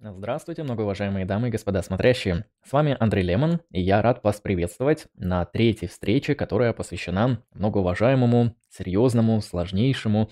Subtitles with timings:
[0.00, 2.44] Здравствуйте, многоуважаемые дамы и господа смотрящие.
[2.64, 8.54] С вами Андрей Лемон, и я рад вас приветствовать на третьей встрече, которая посвящена многоуважаемому,
[8.70, 10.30] серьезному, сложнейшему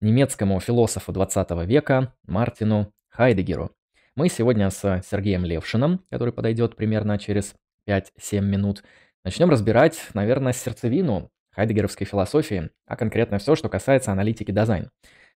[0.00, 3.70] немецкому философу 20 века Мартину Хайдегеру.
[4.16, 7.54] Мы сегодня с Сергеем Левшиным, который подойдет примерно через
[7.88, 8.82] 5-7 минут,
[9.22, 14.90] начнем разбирать, наверное, сердцевину хайдегеровской философии, а конкретно все, что касается аналитики дизайн.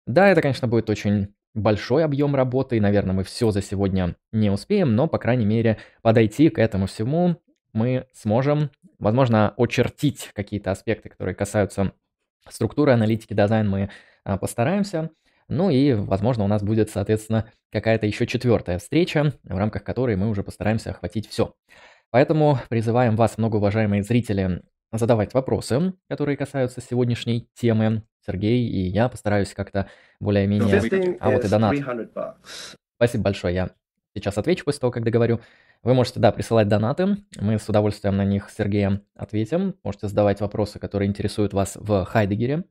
[0.06, 4.50] Да, это, конечно, будет очень большой объем работы, и, наверное, мы все за сегодня не
[4.50, 7.36] успеем, но, по крайней мере, подойти к этому всему
[7.72, 11.92] мы сможем, возможно, очертить какие-то аспекты, которые касаются
[12.48, 13.90] структуры аналитики дизайн, мы
[14.24, 15.10] а, постараемся.
[15.48, 20.28] Ну и, возможно, у нас будет, соответственно, какая-то еще четвертая встреча, в рамках которой мы
[20.28, 21.54] уже постараемся охватить все.
[22.10, 28.02] Поэтому призываем вас, многоуважаемые зрители, задавать вопросы, которые касаются сегодняшней темы.
[28.28, 29.88] Сергей и я постараюсь как-то
[30.20, 31.16] более-менее...
[31.20, 31.76] А вот и донат.
[32.96, 33.70] Спасибо большое, я
[34.14, 35.40] сейчас отвечу после того, как договорю.
[35.82, 39.76] Вы можете, да, присылать донаты, мы с удовольствием на них с Сергеем ответим.
[39.84, 42.64] Можете задавать вопросы, которые интересуют вас в Хайдегере.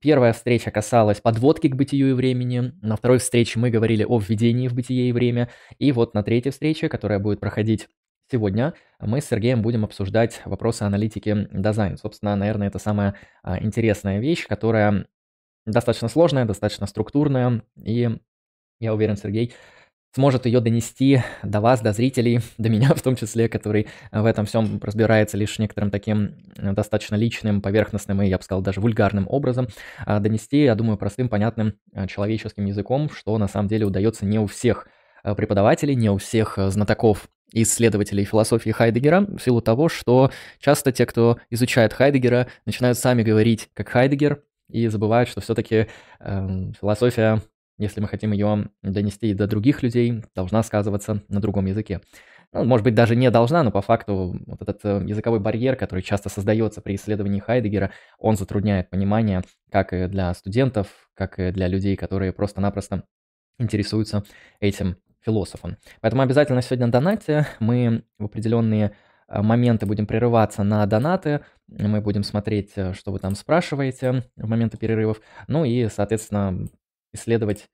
[0.00, 2.72] Первая встреча касалась подводки к бытию и времени.
[2.82, 5.48] На второй встрече мы говорили о введении в бытие и время.
[5.78, 7.88] И вот на третьей встрече, которая будет проходить
[8.32, 11.98] Сегодня мы с Сергеем будем обсуждать вопросы аналитики дизайн.
[11.98, 15.04] Собственно, наверное, это самая а, интересная вещь, которая
[15.66, 18.08] достаточно сложная, достаточно структурная, и
[18.80, 19.52] я уверен, Сергей
[20.14, 24.46] сможет ее донести до вас, до зрителей, до меня в том числе, который в этом
[24.46, 29.68] всем разбирается лишь некоторым таким достаточно личным, поверхностным и, я бы сказал, даже вульгарным образом,
[30.06, 34.38] а, донести, я думаю, простым, понятным а, человеческим языком, что на самом деле удается не
[34.38, 34.88] у всех
[35.22, 41.38] преподавателей, не у всех знатоков исследователей философии Хайдегера в силу того, что часто те, кто
[41.50, 45.86] изучает Хайдегера, начинают сами говорить как Хайдегер и забывают, что все-таки э,
[46.20, 47.42] эм, философия,
[47.78, 52.00] если мы хотим ее донести до других людей, должна сказываться на другом языке.
[52.54, 56.02] Ну, может быть, даже не должна, но по факту вот этот э, языковой барьер, который
[56.02, 61.66] часто создается при исследовании Хайдегера, он затрудняет понимание как и для студентов, как и для
[61.66, 63.04] людей, которые просто-напросто
[63.58, 64.24] интересуются
[64.60, 65.76] этим философом.
[66.00, 67.46] Поэтому обязательно сегодня донате.
[67.60, 68.92] Мы в определенные
[69.28, 71.44] э, моменты будем прерываться на донаты.
[71.68, 75.20] Мы будем смотреть, э, что вы там спрашиваете в моменты перерывов.
[75.46, 76.68] Ну и, соответственно,
[77.12, 77.68] исследовать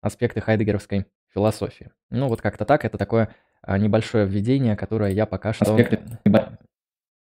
[0.00, 1.90] аспекты хайдегеровской философии.
[2.10, 2.84] Ну вот как-то так.
[2.84, 3.34] Это такое
[3.66, 5.64] э, небольшое введение, которое я пока что...
[5.64, 6.00] Аспекты.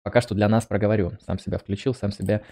[0.05, 1.13] Пока что для нас проговорю.
[1.25, 2.43] Сам себя включил, сам себя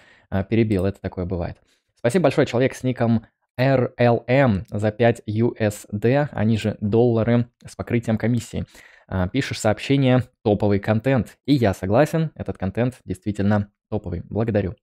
[0.49, 0.85] перебил.
[0.85, 1.57] Это такое бывает.
[1.97, 3.25] Спасибо большое, человек с ником
[3.59, 8.65] RLM за 5 USD, они же доллары с покрытием комиссии.
[9.07, 11.37] А, пишешь сообщение «топовый контент».
[11.45, 14.21] И я согласен, этот контент действительно топовый.
[14.29, 14.75] Благодарю.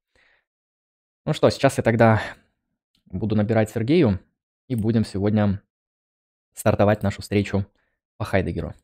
[1.25, 2.23] Ну что, сейчас я тогда
[3.07, 4.21] буду набирать Сергею
[4.69, 5.62] и будем сегодня
[6.55, 7.67] стартовать нашу встречу
[8.17, 8.75] по Хайдегеру.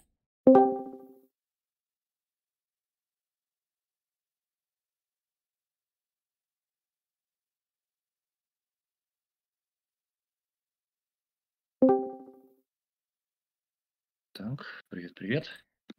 [15.14, 15.48] Привет.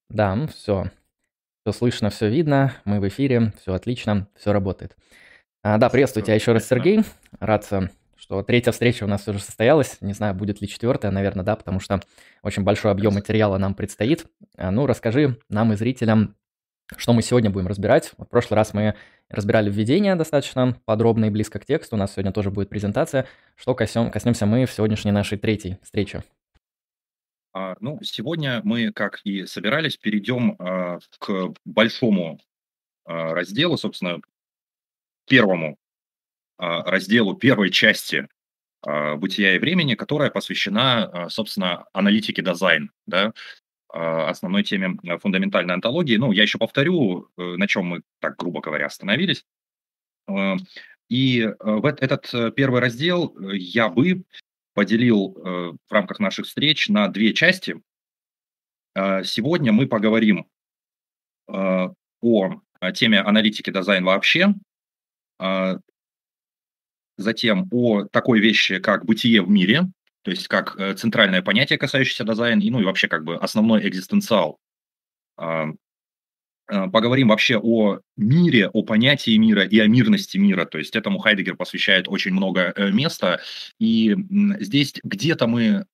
[0.09, 0.91] Да, ну все.
[1.63, 4.95] Все слышно, все видно, мы в эфире, все отлично, все работает.
[5.63, 7.01] А, да, приветствую тебя еще раз, Сергей.
[7.39, 9.97] Рад, э, что третья встреча у нас уже состоялась.
[10.01, 12.01] Не знаю, будет ли четвертая, наверное, да, потому что
[12.43, 14.25] очень большой объем материала нам предстоит.
[14.57, 16.35] А, ну, расскажи нам и зрителям,
[16.97, 18.11] что мы сегодня будем разбирать.
[18.17, 18.93] В прошлый раз мы
[19.29, 21.95] разбирали введение достаточно подробно и близко к тексту.
[21.95, 23.25] У нас сегодня тоже будет презентация.
[23.55, 26.23] Что коснемся мы в сегодняшней нашей третьей встрече.
[27.55, 32.41] А, ну, сегодня мы, как и собирались, перейдем а, к большому
[33.05, 34.19] а, разделу, собственно,
[35.27, 35.77] первому
[36.57, 38.29] разделу первой части
[38.81, 43.33] бытия и времени, которая посвящена, собственно, аналитике дизайн, да,
[43.89, 46.15] основной теме фундаментальной антологии.
[46.15, 49.45] Ну, я еще повторю, э, на чем мы, так грубо говоря, остановились.
[51.09, 54.23] И э, в этот э, первый раздел я бы
[54.75, 57.81] поделил э, в рамках наших встреч на две части.
[58.93, 60.45] Э, сегодня мы поговорим
[61.47, 61.87] э,
[62.21, 62.61] о
[62.93, 64.53] теме аналитики дизайн вообще,
[67.17, 69.83] затем о такой вещи, как бытие в мире,
[70.23, 74.59] то есть как центральное понятие, касающееся дизайна, и, ну и вообще как бы основной экзистенциал
[75.37, 75.65] Э,
[76.67, 80.65] поговорим вообще о мире, о понятии мира и о мирности мира.
[80.65, 83.39] То есть этому Хайдегер посвящает очень много э, места.
[83.79, 84.15] И
[84.59, 85.85] здесь где-то мы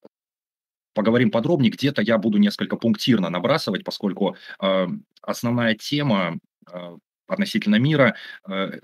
[0.94, 4.88] поговорим подробнее, где-то я буду несколько пунктирно набрасывать, поскольку э,
[5.22, 6.38] основная тема
[6.72, 6.98] э,
[7.28, 8.16] относительно мира
[8.48, 8.80] э,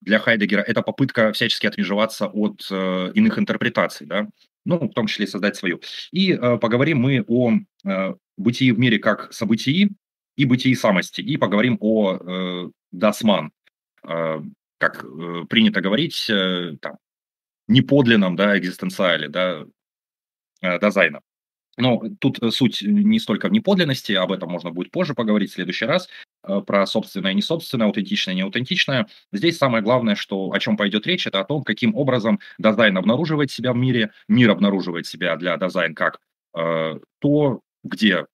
[0.00, 4.06] для Хайдегера– это попытка всячески отмежеваться от э, иных интерпретаций.
[4.06, 4.28] Да?
[4.64, 5.80] ну, в том числе создать свою.
[6.10, 7.52] И э, поговорим мы о
[7.84, 9.90] э, бытии в мире как событии
[10.36, 13.52] и бытии самости, и поговорим о э, дасман,
[14.06, 14.42] э,
[14.78, 16.98] как э, принято говорить, э, там,
[17.68, 19.64] неподлинном, да, экзистенциале, да,
[20.62, 21.20] э, дизайна.
[21.76, 25.86] Но тут суть не столько в неподлинности, об этом можно будет позже поговорить в следующий
[25.86, 26.08] раз,
[26.44, 29.06] э, про собственное и несобственное, аутентичное и неаутентичное.
[29.32, 33.50] Здесь самое главное, что, о чем пойдет речь, это о том, каким образом дизайн обнаруживает
[33.50, 36.20] себя в мире, мир обнаруживает себя для дизайн как
[36.56, 38.26] э, то, где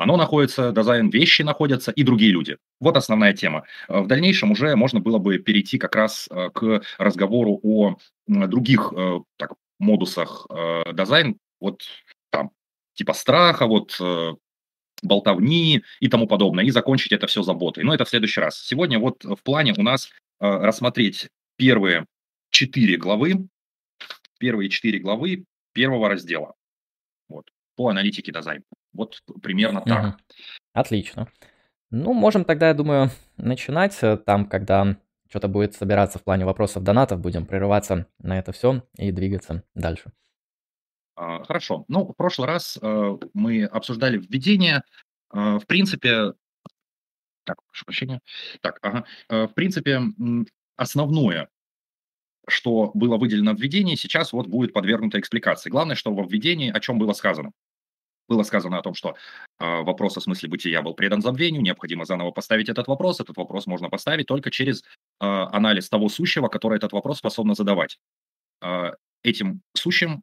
[0.00, 2.56] оно находится, дизайн, вещи находятся и другие люди.
[2.80, 3.64] Вот основная тема.
[3.88, 8.92] В дальнейшем уже можно было бы перейти как раз к разговору о других
[9.36, 10.46] так, модусах
[10.92, 11.36] дизайн.
[11.60, 11.82] Вот
[12.94, 14.34] типа страха, вот э,
[15.02, 17.82] болтовни и тому подобное, и закончить это все заботой.
[17.82, 18.58] Но это в следующий раз.
[18.62, 20.10] Сегодня вот в плане у нас э,
[20.40, 22.04] рассмотреть первые
[22.50, 23.48] четыре главы,
[24.38, 26.54] первые четыре главы первого раздела.
[27.28, 28.64] Вот, по аналитике дизайна.
[28.92, 30.04] Вот примерно так.
[30.04, 30.14] Угу.
[30.72, 31.28] Отлично.
[31.90, 33.98] Ну, можем тогда, я думаю, начинать.
[34.02, 34.96] Э, там, когда
[35.28, 40.12] что-то будет собираться в плане вопросов донатов, будем прерываться на это все и двигаться дальше.
[41.16, 41.84] А, хорошо.
[41.88, 44.82] Ну, в прошлый раз э, мы обсуждали введение.
[45.32, 46.34] Э, в принципе,
[47.44, 48.20] так, прошу прощения.
[48.60, 49.04] Так, ага.
[49.28, 50.00] В принципе,
[50.76, 51.48] основное,
[52.46, 55.70] что было выделено в введении, сейчас вот будет подвергнуто экспликации.
[55.70, 57.52] Главное, что во введении о чем было сказано.
[58.30, 59.16] Было сказано о том, что
[59.58, 63.18] э, вопрос о смысле бытия был предан забвению, необходимо заново поставить этот вопрос.
[63.18, 64.82] Этот вопрос можно поставить только через э,
[65.20, 67.98] анализ того сущего, который этот вопрос способно задавать.
[68.62, 68.92] Э,
[69.24, 70.22] этим сущим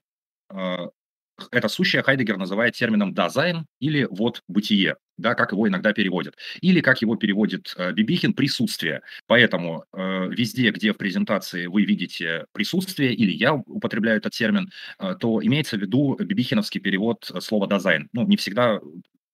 [1.51, 6.35] это сущее Хайдегер называет термином «Dasein» или «вот бытие», да, как его иногда переводят.
[6.61, 9.01] Или, как его переводит э, Бибихин, «присутствие».
[9.27, 15.15] Поэтому э, везде, где в презентации вы видите присутствие, или я употребляю этот термин, э,
[15.19, 18.09] то имеется в виду бибихиновский перевод слова «Dasein».
[18.13, 18.79] Ну, не всегда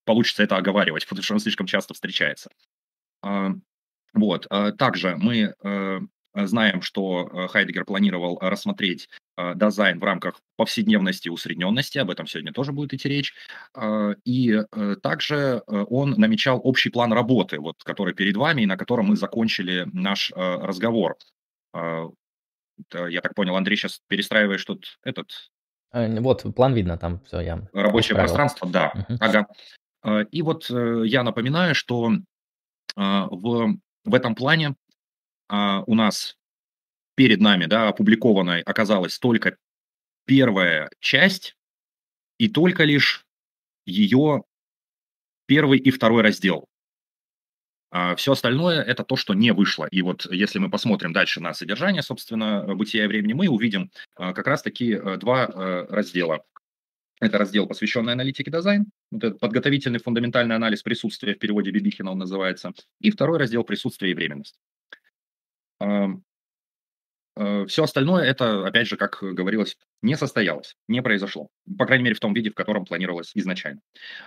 [0.04, 2.50] получится это оговаривать, потому что он слишком часто встречается.
[3.24, 3.50] Э,
[4.12, 4.46] вот.
[4.50, 6.00] Э, также мы э,
[6.34, 12.52] знаем, что Хайдегер планировал рассмотреть а, Dasein в рамках повседневности и усредненности, об этом сегодня
[12.52, 13.34] тоже будет идти речь.
[13.74, 18.66] А, и э, также э, он намечал общий план работы, вот, который перед вами и
[18.66, 21.16] на котором мы закончили наш э, разговор.
[21.72, 22.06] А,
[22.92, 25.50] я так понял, Андрей сейчас перестраиваешь тут этот...
[25.92, 28.28] Вот, план видно там, все, я Рабочее исправил.
[28.28, 29.06] пространство, да.
[29.08, 29.18] Угу.
[29.20, 29.46] Ага.
[30.32, 32.10] И вот я напоминаю, что
[32.96, 34.74] в, в этом плане
[35.48, 36.36] у нас
[37.14, 39.56] перед нами, да, опубликованной оказалась только
[40.26, 41.56] первая часть
[42.38, 43.24] и только лишь
[43.86, 44.44] ее
[45.46, 46.66] первый и второй раздел.
[47.90, 49.86] А все остальное– это то, что не вышло.
[49.88, 54.32] И вот если мы посмотрим дальше на содержание, собственно, бытия и времени, мы увидим а,
[54.32, 56.44] как раз-таки э, два э, раздела.
[57.20, 62.18] Это раздел, посвященный аналитике дизайн, вот этот подготовительный фундаментальный анализ присутствия в переводе Бибихина он
[62.18, 64.58] называется, и второй раздел присутствие и временность.
[67.36, 71.48] Э, Все остальное это, опять же, как говорилось, не состоялось, не произошло.
[71.78, 73.80] По крайней мере, в том виде, в котором планировалось изначально.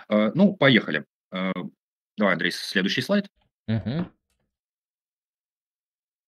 [0.08, 1.04] Э, ну, поехали.
[1.32, 1.52] Э,
[2.16, 3.28] давай, Андрей, следующий слайд.
[3.66, 4.06] Угу.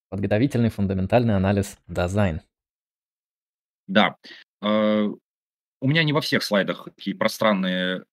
[0.09, 2.43] Подготовительный фундаментальный анализ дизайн.
[3.87, 4.17] Да.
[4.63, 8.05] У меня не во всех слайдах такие пространные,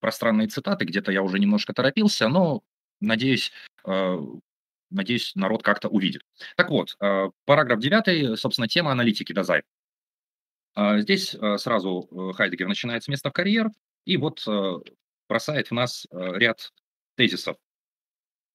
[0.00, 2.62] пространные цитаты, где-то я уже немножко торопился, но,
[3.00, 3.52] надеюсь,
[4.90, 6.22] Надеюсь, народ как-то увидит.
[6.56, 9.62] Так вот, э, параграф 9, собственно, тема аналитики дизайн.
[10.74, 13.70] А, здесь э, сразу э, Хайдегер начинает с места в карьер
[14.04, 14.46] и вот
[15.28, 16.72] бросает в нас ряд
[17.16, 17.56] тезисов.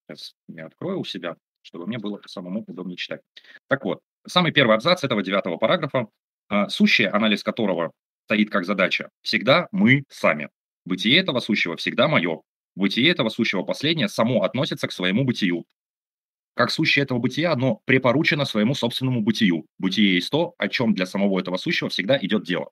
[0.08, 3.20] Сейчас я открою у себя, чтобы мне было самому удобнее читать.
[3.68, 6.08] Так вот, самый первый абзац этого девятого параграфа,
[6.70, 7.92] сущее, анализ которого
[8.28, 10.50] стоит как задача, всегда мы сами.
[10.86, 12.44] Бытие этого сущего всегда мое.
[12.76, 15.66] Бытие этого сущего последнее само относится к своему бытию,
[16.54, 19.66] как сущее этого бытия, оно препоручено своему собственному бытию.
[19.80, 22.72] Бытие есть то, о чем для самого этого сущего всегда идет дело.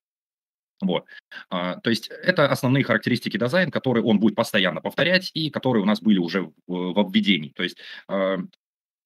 [0.81, 1.05] Вот.
[1.49, 5.85] А, то есть это основные характеристики дизайна, которые он будет постоянно повторять и которые у
[5.85, 7.49] нас были уже в, в введении.
[7.49, 8.37] То есть, а,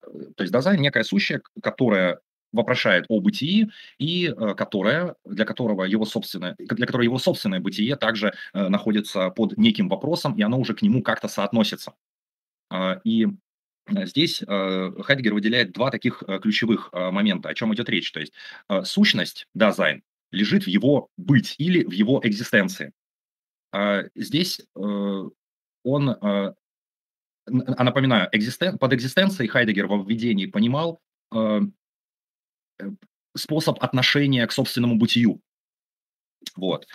[0.02, 2.20] то есть дизайн некая сущее, которая
[2.52, 7.96] вопрошает о бытии и а, которая, для которого его собственное, для которого его собственное бытие
[7.96, 11.94] также а, находится под неким вопросом, и оно уже к нему как-то соотносится.
[12.70, 13.30] А, и Э,
[13.88, 18.12] здесь э, Хайдгер выделяет два таких э, ключевых момента, о чем идет речь.
[18.12, 18.34] То есть
[18.84, 22.94] сущность, дизайн, лежит в его быть или в его экзистенции.
[23.72, 26.54] А здесь он, а
[27.46, 28.30] напоминаю,
[28.80, 31.02] под экзистенцией Хайдегер во введении понимал
[33.36, 35.42] способ отношения к собственному бытию.
[36.56, 36.88] Вот.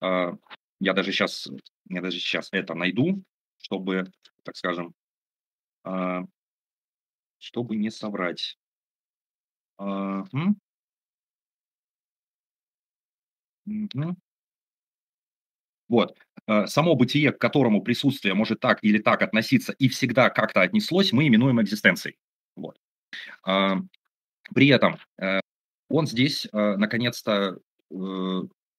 [0.00, 1.48] Я даже сейчас,
[1.88, 3.22] я даже сейчас это найду,
[3.56, 4.12] чтобы,
[4.42, 4.94] так скажем,
[7.38, 8.56] чтобы не соврать.
[9.78, 10.56] М?
[13.66, 14.16] Мгм.
[15.88, 16.16] Вот.
[16.48, 21.12] Э, само бытие, к которому присутствие может так или так относиться и всегда как-то отнеслось,
[21.12, 22.16] мы именуем экзистенцией.
[22.56, 22.76] Вот.
[23.44, 23.78] А,
[24.54, 25.40] при этом э,
[25.90, 27.58] он здесь, э, наконец-то,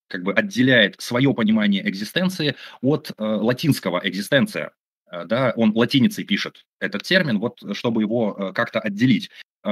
[0.10, 4.72] как бы отделяет свое понимание экзистенции от латинского экзистенция.
[5.12, 9.30] Да, он латиницей пишет этот термин, вот чтобы его как-то отделить.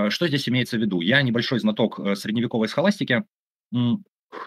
[0.09, 1.01] Что здесь имеется в виду?
[1.01, 3.23] Я небольшой знаток средневековой схоластики,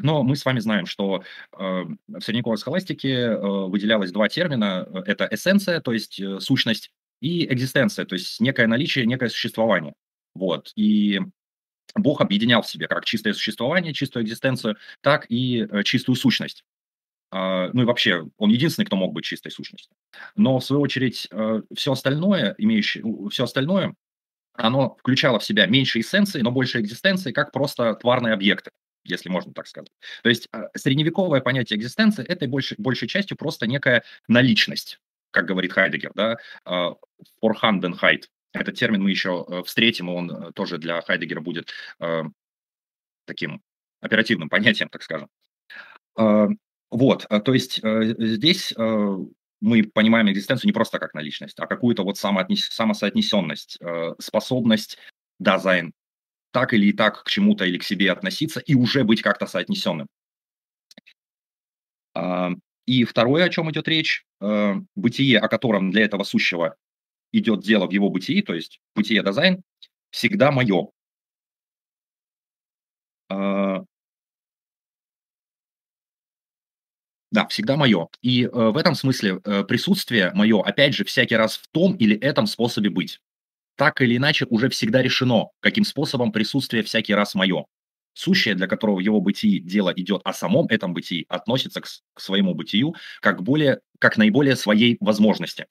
[0.00, 4.86] но мы с вами знаем, что э, в средневековой схоластике э, выделялось два термина.
[5.06, 6.90] Это эссенция, то есть э, сущность,
[7.20, 9.94] и экзистенция, то есть некое наличие, некое существование.
[10.34, 10.72] Вот.
[10.76, 11.20] И
[11.94, 16.64] Бог объединял в себе как чистое существование, чистую экзистенцию, так и э, чистую сущность.
[17.30, 19.94] Uh, ну и вообще, он единственный, кто мог быть чистой сущностью.
[20.34, 23.94] Но, в свою очередь, uh, все остальное, имеющее, все остальное,
[24.54, 28.70] оно включало в себя меньше эссенции, но больше экзистенции, как просто тварные объекты
[29.08, 29.90] если можно так сказать.
[30.22, 35.72] То есть а, средневековое понятие экзистенции– это больше, большей частью просто некая наличность, как говорит
[35.72, 36.36] Хайдегер, да,
[37.42, 38.24] Vorhandenheit.
[38.52, 42.24] А, Этот термин мы еще э, встретим, и он э, тоже для Хайдегера будет э,
[43.24, 43.62] таким
[44.00, 45.28] оперативным понятием, так скажем.
[46.90, 48.72] Вот, то есть здесь
[49.60, 53.78] мы понимаем экзистенцию не просто как наличность, а какую-то вот самосоотнесенность,
[54.18, 54.98] способность
[55.38, 55.92] Dasein,
[56.52, 60.08] так или и так к чему-то или к себе относиться и уже быть как-то соотнесенным.
[62.14, 62.50] А,
[62.86, 66.76] и второе, о чем идет речь, э, бытие, о котором для этого сущего
[67.32, 69.62] идет дело в его бытии, то есть бытие дизайн,
[70.10, 70.90] всегда мое.
[77.30, 78.08] Да, всегда мое.
[78.22, 82.16] И э, в этом смысле э, присутствие мое, опять же, всякий раз в том или
[82.16, 83.20] этом способе быть
[83.78, 87.64] так или иначе уже всегда решено, каким способом присутствие всякий раз мое.
[88.12, 92.20] Сущее, для которого в его бытии дело идет о самом этом бытии, относится к, к
[92.20, 95.66] своему бытию как, более, как наиболее своей возможности.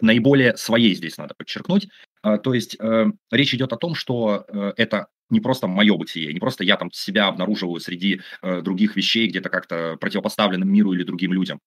[0.00, 1.88] Наиболее своей здесь надо подчеркнуть.
[2.22, 6.32] А, то есть э, речь идет о том, что э, это не просто мое бытие,
[6.32, 11.02] не просто я там себя обнаруживаю среди э, других вещей, где-то как-то противопоставленным миру или
[11.02, 11.58] другим людям.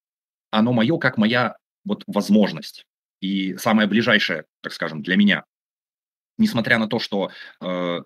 [0.51, 2.85] Оно мое как моя вот возможность.
[3.21, 5.43] И самое ближайшее, так скажем, для меня
[6.37, 7.31] несмотря на то, что
[7.61, 7.99] э,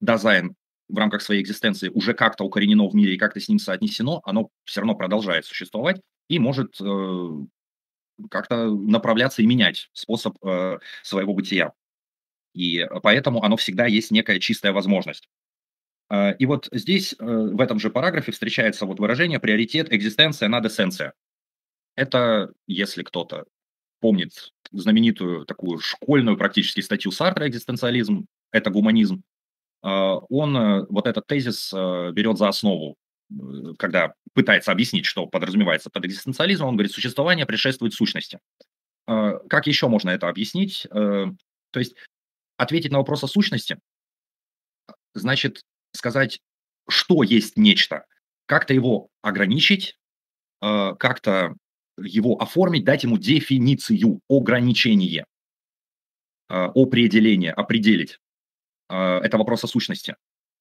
[0.00, 0.54] дизайн
[0.88, 4.50] в рамках своей экзистенции уже как-то укоренено в мире и как-то с ним соотнесено, оно
[4.64, 7.28] все равно продолжает существовать и может э,
[8.30, 11.72] как-то направляться и менять способ э, своего бытия.
[12.54, 15.28] И поэтому оно всегда есть некая чистая возможность.
[16.10, 20.66] Э, и вот здесь, э, в этом же параграфе, встречается вот выражение «приоритет экзистенция над
[20.66, 21.14] эссенция».
[21.96, 23.44] Это, если кто-то
[24.00, 29.22] помнит знаменитую такую школьную практически статью Сартра «Экзистенциализм»– это гуманизм.
[29.82, 32.96] А, он э, вот этот тезис э, берет за основу,
[33.78, 38.38] когда пытается объяснить, что подразумевается под экзистенциализмом, он говорит, существование предшествует сущности.
[39.06, 40.86] А, как еще можно это объяснить?
[40.90, 41.94] То есть
[42.62, 43.78] ответить на вопрос о сущности
[45.14, 46.40] значит сказать,
[46.88, 48.06] что есть нечто,
[48.46, 49.98] как-то его ограничить,
[50.60, 51.54] как-то
[51.98, 55.26] его оформить, дать ему дефиницию, ограничение,
[56.48, 58.18] а, определение, определить.
[58.88, 60.16] А, это вопрос о сущности.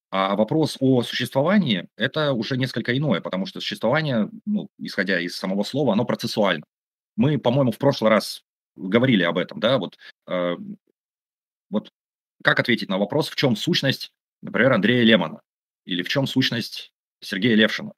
[0.09, 5.63] А вопрос о существовании– это уже несколько иное, потому что существование, ну, исходя из самого
[5.63, 6.65] слова, оно процессуально.
[7.15, 8.43] Мы, по-моему, в прошлый раз
[8.75, 10.57] говорили об этом, да, вот, э,
[11.71, 11.91] вот
[12.43, 14.11] как ответить на вопрос, в чем сущность,
[14.41, 15.41] например, Андрея Лемона,
[15.85, 17.93] или в чем сущность Сергея Левшина.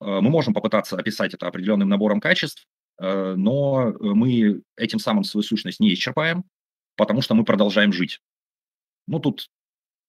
[0.00, 2.66] Э, мы можем попытаться описать это определенным набором качеств,
[2.98, 6.44] э, но мы этим самым свою сущность не исчерпаем,
[6.96, 8.20] потому что мы продолжаем жить.
[9.06, 9.48] Ну, тут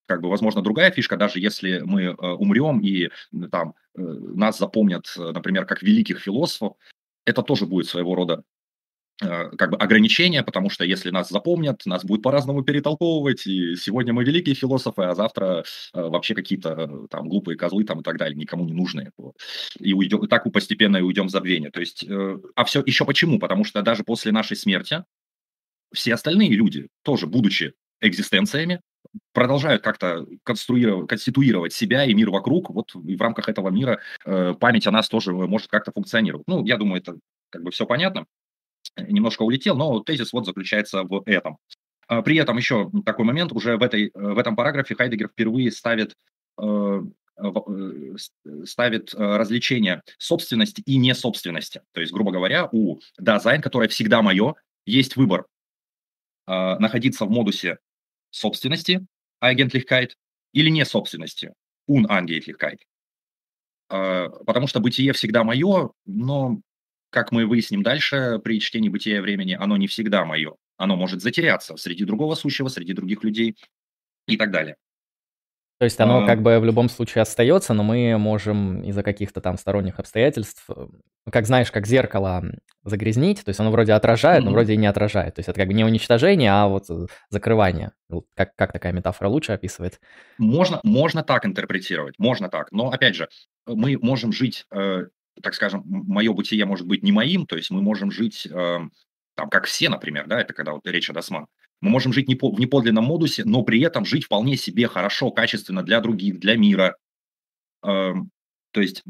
[0.06, 3.10] как бы, возможно, другая фишка, даже если мы э, умрем и
[3.52, 6.78] там нас запомнят, например, как великих философов,
[7.26, 8.53] это тоже будет своего рода Э,
[9.58, 14.24] как бы ограничения, потому что если нас запомнят, нас будет по-разному перетолковывать, и сегодня мы
[14.24, 15.64] великие философы, а завтра
[15.94, 19.12] э, вообще какие-то э, там глупые козлы там и так далее, никому не нужные.
[19.80, 21.72] И уйдем, и так постепенно и уйдем в забвение.
[21.72, 22.06] То есть,
[22.56, 23.40] а все еще почему?
[23.40, 25.04] Потому что даже после нашей смерти
[25.94, 28.82] все остальные люди, тоже будучи экзистенциями,
[29.32, 32.70] продолжают как-то конструировать, конституировать себя и мир вокруг.
[32.72, 36.48] Вот в рамках этого мира память о нас тоже может как-то функционировать.
[36.48, 37.18] Ну, я думаю, это
[37.50, 38.26] как бы все понятно
[38.98, 41.58] немножко улетел, но тезис вот заключается в этом.
[42.08, 46.16] А, при этом еще такой момент, уже в, этой, в этом параграфе Хайдегер впервые ставит
[46.62, 47.02] э,
[47.38, 48.16] э, э,
[48.66, 51.82] ставит развлечение собственности и несобственности.
[51.94, 55.46] То есть, грубо говоря, у Dasein, которое всегда мое, есть выбор
[56.46, 57.78] находиться в модусе
[58.30, 59.06] собственности,
[59.42, 60.10] Eigentlichkeit,
[60.52, 61.54] или не собственности,
[61.90, 62.80] Unangehlichkeit.
[63.88, 66.60] Потому что бытие всегда мое, но,
[67.14, 70.56] как мы выясним дальше, при чтении бытия времени, оно не всегда мое.
[70.78, 73.56] Оно может затеряться среди другого сущего, среди других людей
[74.28, 74.76] и так далее.
[75.80, 76.26] То есть оно а...
[76.26, 80.88] как бы в любом случае остается, но мы можем из-за каких-то там сторонних обстоятельств, э,
[81.30, 82.44] как знаешь, как зеркало
[82.84, 85.36] загрязнить, то есть оно вроде отражает, но вроде и не отражает.
[85.36, 87.92] То есть это как бы не уничтожение, а вот э, закрывание.
[88.36, 90.00] Как, как такая метафора лучше описывает?
[90.38, 92.72] Можно, можно так интерпретировать, можно так.
[92.72, 93.28] Но опять же,
[93.66, 95.08] мы можем жить, э,
[95.42, 98.80] так скажем, мое бытие может быть не моим, то есть мы можем жить э,
[99.36, 101.48] там, как все, например, да, это когда вот речь о Досман.
[101.82, 106.00] Мы можем жить в неподлинном модусе, но при этом жить вполне себе хорошо, качественно для
[106.00, 106.96] других, для мира.
[107.84, 108.30] Эм,
[108.72, 109.04] то есть,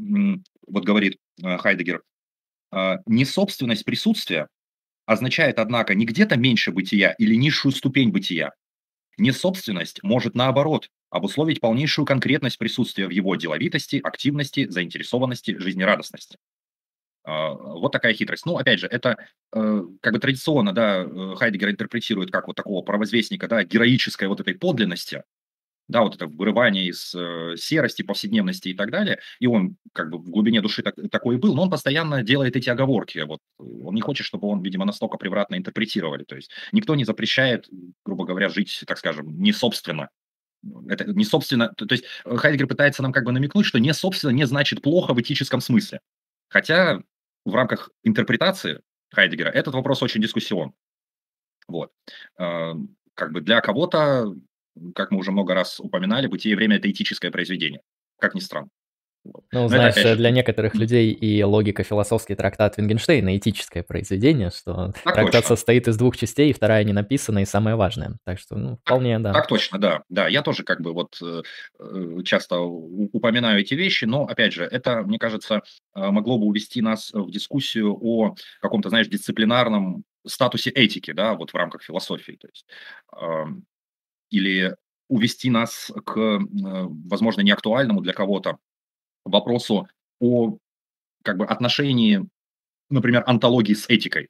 [0.66, 2.02] вот говорит э, Хайдегер,
[2.72, 4.48] «А, несобственность присутствия
[5.06, 8.52] означает, однако, не где-то меньше бытия или низшую ступень бытия.
[9.18, 16.38] Несобственность может, наоборот, обусловить полнейшую конкретность присутствия в его деловитости, активности, заинтересованности, жизнерадостности.
[17.22, 18.44] А, вот такая хитрость.
[18.46, 19.16] Ну, опять же, это
[19.54, 24.40] э, как бы традиционно, да, э, Хайдегер интерпретирует как вот такого провозвестника, да, героической вот
[24.40, 25.22] этой подлинности,
[25.86, 29.20] да, вот это вырывание из э, серости, повседневности и так далее.
[29.38, 32.56] И он как бы в глубине души так, такой и был, но он постоянно делает
[32.56, 33.20] эти оговорки.
[33.20, 36.24] Вот он не хочет, чтобы он, видимо, настолько превратно интерпретировали.
[36.24, 37.68] То есть никто не запрещает,
[38.04, 40.08] грубо говоря, жить, так скажем, не собственно.
[40.88, 44.30] Это не собственно, то, то есть Хайдегер пытается нам как бы намекнуть, что не собственно
[44.30, 46.00] не значит плохо в этическом смысле.
[46.48, 47.00] Хотя
[47.44, 48.80] в рамках интерпретации
[49.12, 50.72] Хайдегера этот вопрос очень дискуссион.
[51.68, 51.92] Вот.
[52.38, 54.34] Эм, как бы для кого-то,
[54.94, 57.80] как мы уже много раз упоминали, «Бытие и время»— это этическое произведение,
[58.18, 58.68] как ни странно.
[59.24, 64.92] Ну, Но знаешь, это, для некоторых людей и логика философский трактат Вингенштейна этическое произведение, что
[65.04, 65.48] так трактат точно.
[65.56, 68.18] состоит из двух частей, вторая не написана и самое важное.
[68.24, 69.32] Так что, ну, вполне, так, да.
[69.32, 70.02] Так точно, да.
[70.10, 71.42] Да, я тоже как бы вот э,
[71.80, 75.62] э часто упоминаю эти вещи, но, опять же, это, мне кажется,
[75.94, 81.50] э, могло бы увести нас в дискуссию о каком-то, знаешь, дисциплинарном статусе этики, да, вот
[81.50, 82.36] в рамках философии.
[82.38, 82.66] То есть,
[83.16, 83.44] э,
[84.30, 84.76] или
[85.08, 88.56] увести нас к, возможно, неактуальному для кого-то
[89.24, 89.88] вопросу
[90.20, 90.56] о
[91.22, 92.20] как бы, отношении,
[92.90, 94.28] например, антологии с этикой.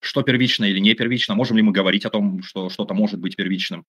[0.00, 1.34] Что первично или не первично?
[1.34, 3.84] Можем ли мы говорить о том, что что-то может быть первичным?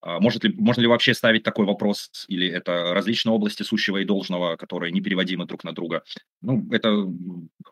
[0.00, 2.26] А может ли, можно ли вообще ставить такой вопрос?
[2.28, 6.02] Или это различные области сущего и должного, которые не переводимы друг на друга?
[6.42, 7.06] Ну, это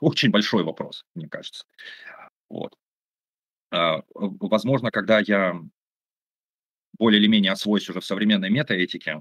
[0.00, 1.64] очень большой вопрос, мне кажется.
[2.48, 2.74] Вот.
[3.70, 5.60] А, возможно, когда я
[6.98, 9.20] более или менее освоюсь уже в современной метаэтике,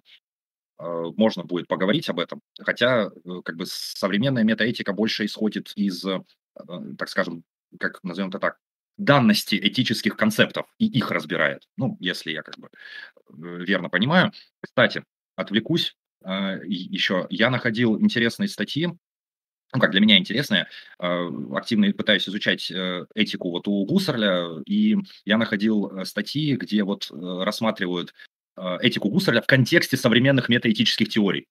[1.15, 2.41] можно будет поговорить об этом.
[2.59, 6.19] Хотя, э, как бы, современная метаэтика больше исходит из, э,
[6.97, 7.43] так скажем,
[7.79, 8.57] как назовем это так,
[8.97, 11.63] данности этических концептов и их разбирает.
[11.77, 12.69] Ну, если я как бы
[13.29, 14.31] верно понимаю.
[14.61, 15.03] Кстати,
[15.35, 17.25] отвлекусь еще.
[17.31, 20.67] Я находил интересные статьи, ну, как для меня интересные,
[20.99, 22.69] активно пытаюсь изучать
[23.15, 29.47] этику вот у Гуссерля, и я находил статьи, где вот рассматривают Э, этику Гусарля в
[29.47, 31.47] контексте современных метаэтических теорий.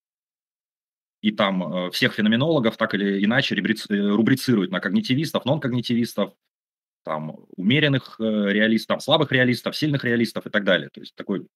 [1.22, 6.34] И там э, всех феноменологов так или иначе э, рубрицируют на когнитивистов, нон-когнитивистов,
[7.04, 10.88] там, умеренных реалистов, там, слабых реалистов, сильных реалистов и так далее.
[10.90, 11.46] То есть такой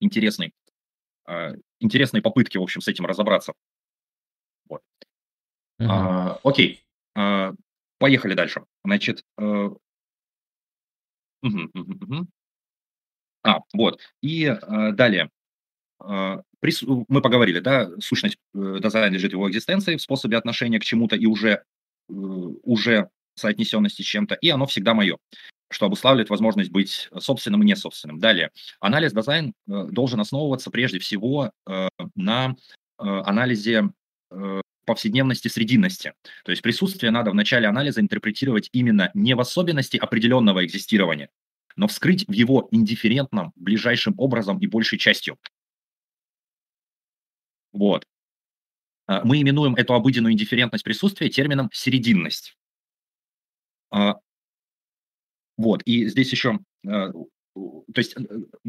[0.00, 0.52] интересный,
[1.80, 3.54] интересные попытки, в общем, с этим разобраться.
[4.68, 4.82] Вот.
[5.80, 5.88] Угу.
[5.90, 6.84] А, окей,
[7.16, 7.54] а,
[7.98, 8.64] поехали дальше.
[8.84, 9.80] Значит, угу,
[11.42, 12.28] угу, угу.
[13.42, 14.00] А, вот.
[14.22, 15.30] И э, далее.
[16.04, 16.82] Э, прис...
[16.82, 21.16] Мы поговорили, да, сущность э, дизайна лежит в его экзистенции, в способе отношения к чему-то
[21.16, 25.16] и уже, э, уже соотнесенности с чем-то, и оно всегда мое
[25.70, 28.18] что обуславливает возможность быть собственным и несобственным.
[28.18, 28.50] Далее.
[28.80, 32.56] Анализ дизайн э, должен основываться прежде всего э, на
[32.98, 33.90] э, анализе
[34.30, 36.14] э, повседневности срединности.
[36.44, 41.28] То есть присутствие надо в начале анализа интерпретировать именно не в особенности определенного экзистирования,
[41.78, 45.38] но вскрыть в его индифферентном ближайшим образом и большей частью.
[47.72, 48.04] Вот.
[49.06, 52.56] А, мы именуем эту обыденную индифферентность присутствия термином серединность.
[53.90, 54.16] А,
[55.56, 58.24] вот, и здесь еще, а, то есть, э,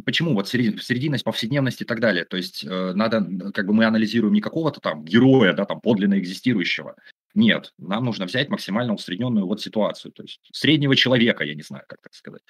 [0.05, 4.33] почему вот серединность, повседневность и так далее, то есть, э, надо, как бы мы анализируем
[4.33, 6.95] не какого-то там героя, да, там подлинно экзистирующего,
[7.39, 11.85] Нет, нам нужно взять максимально усредненную вот ситуацию, то есть среднего человека, я не знаю,
[11.87, 12.41] как так сказать.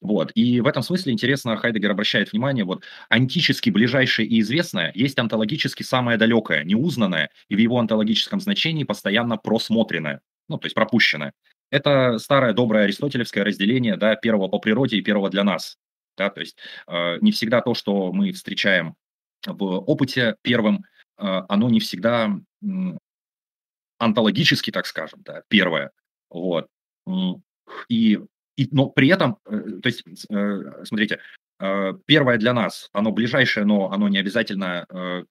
[0.00, 0.32] Вот.
[0.34, 5.84] И в этом смысле интересно, Хайдегер обращает внимание, вот антически ближайшее и известное есть онтологически
[5.84, 11.34] самое далекое, неузнанное и в его онтологическом значении постоянно просмотренное, ну, то есть пропущенное.
[11.70, 15.78] Это старое доброе аристотелевское разделение да, первого по природе и первого для нас.
[16.16, 16.56] Да, то есть
[16.88, 18.96] э, не всегда то, что мы встречаем
[19.46, 20.78] в опыте первым,
[21.18, 22.40] э, оно не всегда
[24.02, 25.92] онтологически, так скажем, да, первое.
[26.28, 26.66] Вот.
[27.88, 28.18] И,
[28.56, 31.20] и, но при этом, э, то есть, э, смотрите,
[31.60, 34.86] э, первое для нас, оно ближайшее, но оно не обязательно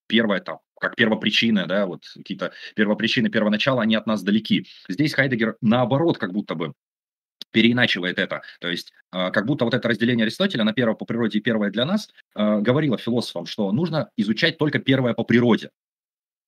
[0.08, 4.66] первое там, как первопричина, да, вот какие-то первопричины, первоначала, они от нас далеки.
[4.88, 6.74] Здесь Хайдегер наоборот как будто бы
[7.52, 8.42] переиначивает это.
[8.62, 11.86] То есть как будто вот это разделение Аристотеля на первое по природе и первое для
[11.86, 15.70] нас говорило философам, что нужно изучать только первое по природе.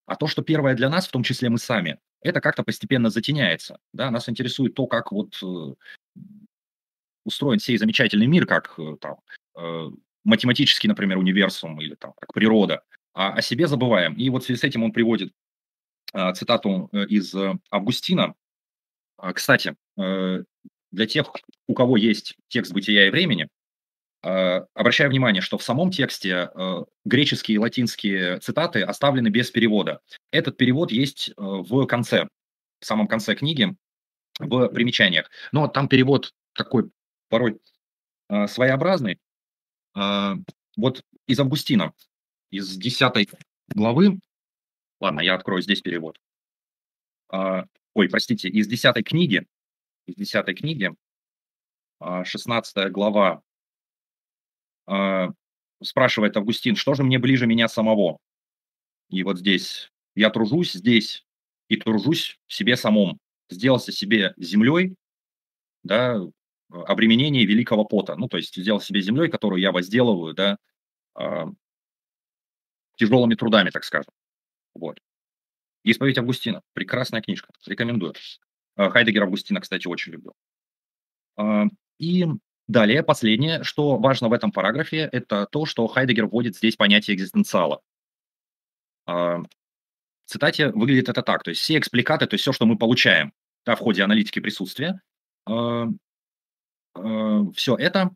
[0.06, 3.78] А то, что первое для нас, в том числе мы сами, это как-то постепенно затеняется.
[3.94, 4.12] Да?
[4.12, 5.74] Нас интересует то, как вот э,
[7.26, 9.18] устроен сей замечательный мир, как там,
[10.24, 12.84] математический, например, универсум или там, как природа
[13.14, 14.16] а о себе забываем.
[14.16, 15.32] И вот в связи с этим он приводит
[16.36, 18.36] цитату э, из э, Августина.
[19.18, 20.44] А, кстати, э,
[20.92, 21.32] для тех,
[21.68, 23.50] у кого есть текст «Бытия и времени»,
[24.24, 26.50] обращаю внимание, что в самом тексте
[27.04, 30.00] греческие и латинские цитаты оставлены без перевода.
[30.32, 32.28] Этот перевод есть в конце,
[32.80, 33.76] в самом конце книги,
[34.40, 35.30] в примечаниях.
[35.52, 36.90] Но там перевод такой
[37.28, 37.60] порой
[38.48, 39.20] своеобразный.
[39.94, 41.94] Вот из Августина
[42.50, 43.30] из 10
[43.70, 44.20] главы,
[45.00, 46.20] ладно, я открою здесь перевод.
[47.30, 49.46] Ой, простите, из 10 книги,
[50.06, 50.92] из 10 книги,
[52.00, 53.42] 16 а, глава,
[55.82, 58.18] спрашивает Августин, что же мне ближе меня самого?
[59.10, 61.26] И вот здесь, я тружусь здесь
[61.68, 63.20] и тружусь себе самом.
[63.50, 64.96] Сделался себе землей,
[65.84, 66.20] да,
[66.70, 68.16] обременение великого пота.
[68.16, 70.58] Ну, то есть сделал себе землей, которую я возделываю, да,
[72.96, 74.12] тяжелыми трудами, так скажем.
[74.74, 75.00] Вот.
[75.84, 76.62] «Исповедь Августина».
[76.74, 77.52] Прекрасная книжка.
[77.66, 78.14] Рекомендую.
[78.78, 80.34] Э, Хайдегер Августина, кстати, очень люблю.
[81.36, 81.66] А,
[82.00, 82.26] и
[82.68, 87.82] далее, последнее, что важно в этом параграфе, это то, что Хайдегер вводит здесь понятие экзистенциала.
[89.06, 89.48] А, в
[90.26, 91.44] цитате выглядит это так.
[91.44, 93.34] То есть все экспликаты, то есть все, что мы получаем
[93.66, 95.02] да, в ходе аналитики присутствия,
[95.46, 95.88] а,
[97.56, 98.12] все это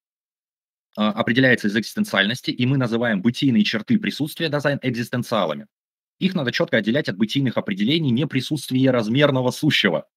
[0.95, 5.67] а, определяется из экзистенциальности, и мы называем бытийные черты присутствия дизайн экзистенциалами.
[6.19, 10.07] Их надо четко отделять от бытийных определений неприсутствия размерного сущего.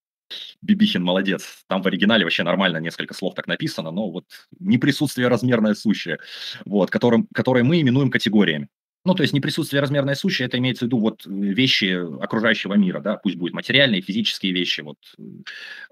[0.63, 1.65] Бибихин молодец.
[1.67, 4.25] Там в оригинале вообще нормально несколько слов так написано, но вот
[4.59, 6.19] неприсутствие размерное сущее,
[6.65, 8.69] вот, которым, которые мы именуем категориями.
[9.05, 13.17] Ну, то есть неприсутствие размерное сущее, это имеется в виду вот вещи окружающего мира, да,
[13.17, 14.99] пусть будут материальные, физические вещи, вот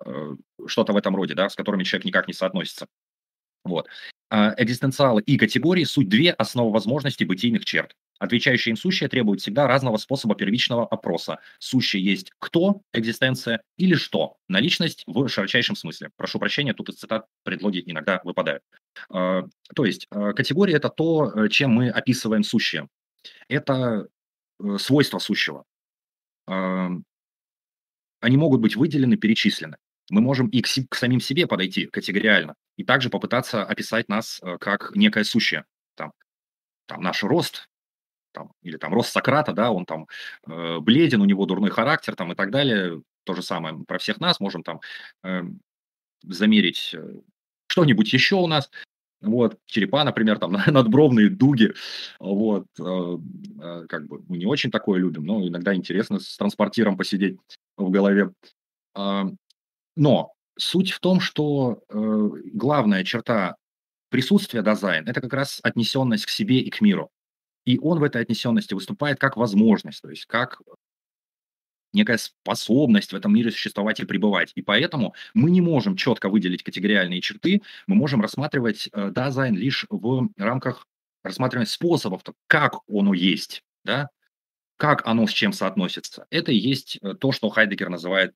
[0.05, 2.87] э, что-то в этом роде, да, с которыми человек никак не соотносится.
[3.65, 3.87] Вот.
[4.31, 7.97] А, экзистенциалы и категории– суть две основы возможностей бытийных черт.
[8.19, 11.39] Отвечающие им сущие требуют всегда разного способа первичного опроса.
[11.59, 16.11] Сущие есть кто, экзистенция, или что, наличность в широчайшем смысле.
[16.17, 18.63] Прошу прощения, тут из цитат предлоги иногда выпадают.
[19.11, 22.89] А, то есть а, категория– это то, э, чем мы описываем сущее.
[23.49, 24.09] Это
[24.61, 25.65] э, свойства сущего.
[26.47, 27.05] Они
[28.37, 29.77] могут быть выделены, перечислены
[30.11, 34.59] мы можем и к, к самим себе подойти категориально, и также попытаться описать нас э,
[34.59, 35.65] как некое сущее.
[35.95, 36.13] Там,
[36.87, 37.68] там наш рост,
[38.39, 40.07] там, или там рост Сократа, да, он там
[40.47, 43.03] э, бледен, у него дурной характер, там и так далее.
[43.25, 44.81] То же самое про всех нас можем там
[45.25, 45.43] э,
[46.23, 47.15] замерить э,
[47.67, 48.71] что-нибудь еще у нас.
[49.21, 51.75] Вот, черепа, например, там надбровные дуги,
[52.21, 53.19] вот, э,
[53.61, 57.39] э, как бы мы не очень такое любим, но иногда интересно с транспортиром посидеть
[57.77, 58.31] в голове.
[58.97, 59.25] Э,
[59.97, 63.57] но суть в том, что э, главная черта
[64.11, 67.11] присутствия дизайн– это как раз отнесенность к себе и к миру.
[67.69, 70.63] И он в этой отнесенности выступает как возможность, то есть как
[71.93, 74.53] некая способность в этом мире существовать и пребывать.
[74.55, 79.85] И поэтому мы не можем четко выделить категориальные черты, мы можем рассматривать э, дизайн лишь
[79.91, 80.87] в рамках
[81.23, 84.09] рассматривания способов, как оно есть, да,
[84.79, 86.27] как оно с чем соотносится.
[86.31, 88.35] Это и есть э, то, что Хайдегер называет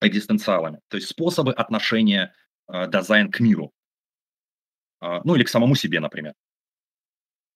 [0.00, 2.32] экзистенциалами, то есть способы отношения
[2.72, 3.72] э, к миру,
[5.02, 6.32] э, ну или к самому себе, например.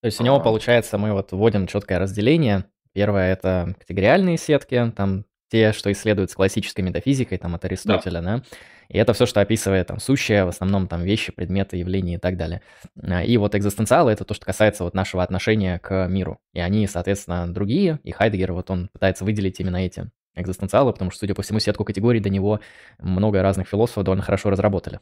[0.01, 2.65] То есть у него, получается, мы вот вводим четкое разделение.
[2.93, 8.37] Первое– это категориальные сетки, там те, что исследуют с классической метафизикой, там от Аристотеля, да.
[8.39, 8.43] да?
[8.89, 12.37] И это все, что описывает там сущее, в основном там вещи, предметы, явления и так
[12.37, 12.63] далее.
[13.03, 16.39] А, и вот экзистенциалы— это то, что касается вот нашего отношения к миру.
[16.55, 21.21] И они, соответственно, другие, и Хайдегер вот он пытается выделить именно эти экзистенциала, потому что,
[21.21, 22.61] судя по всему, сетку категорий до него
[22.99, 25.01] много разных философов довольно хорошо разработали.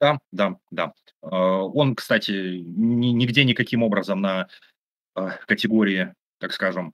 [0.00, 0.92] Да, да, да.
[1.22, 2.30] А, он, кстати,
[2.66, 4.48] нигде никаким образом на
[5.14, 6.92] а, категории, так скажем,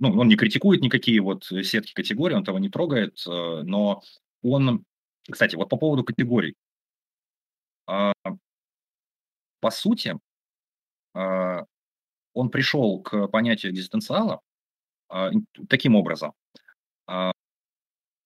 [0.00, 4.02] ну, он не критикует никакие вот сетки категорий, он того не трогает, э, но
[4.42, 4.84] он,
[5.30, 6.54] кстати, вот по поводу категорий.
[7.86, 8.12] А,
[9.60, 10.18] по сути,
[11.14, 14.40] он пришел к понятию экзистенциала
[15.68, 16.32] таким образом.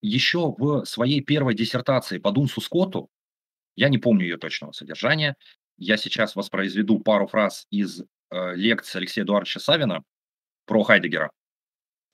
[0.02, 3.08] Еще в своей первой диссертации по Дунсу Скотту
[3.76, 5.36] я не помню ее точного содержания.
[5.76, 10.02] Я сейчас воспроизведу пару фраз из э, лекции Алексея Эдуардовича Савина
[10.66, 11.30] про Хайдегера.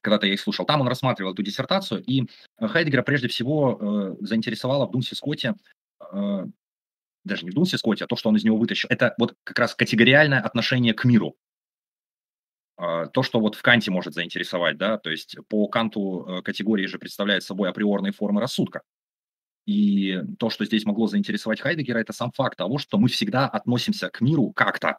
[0.01, 0.65] Когда-то я их слушал.
[0.65, 2.27] Там он рассматривал эту диссертацию, и
[2.59, 5.53] Хайдегера прежде всего э, заинтересовала в Дунсе Скотте,
[6.11, 6.45] э,
[7.23, 9.59] даже не в Дунсе Скотте, а то, что он из него вытащил, это вот как
[9.59, 11.35] раз категориальное отношение к миру.
[12.81, 16.87] Э, то, что вот в Канте может заинтересовать, да, то есть по Канту э, категории
[16.87, 18.81] же представляют собой априорные формы рассудка.
[19.65, 24.09] И то, что здесь могло заинтересовать Хайдегера, это сам факт того, что мы всегда относимся
[24.09, 24.97] к миру как-то.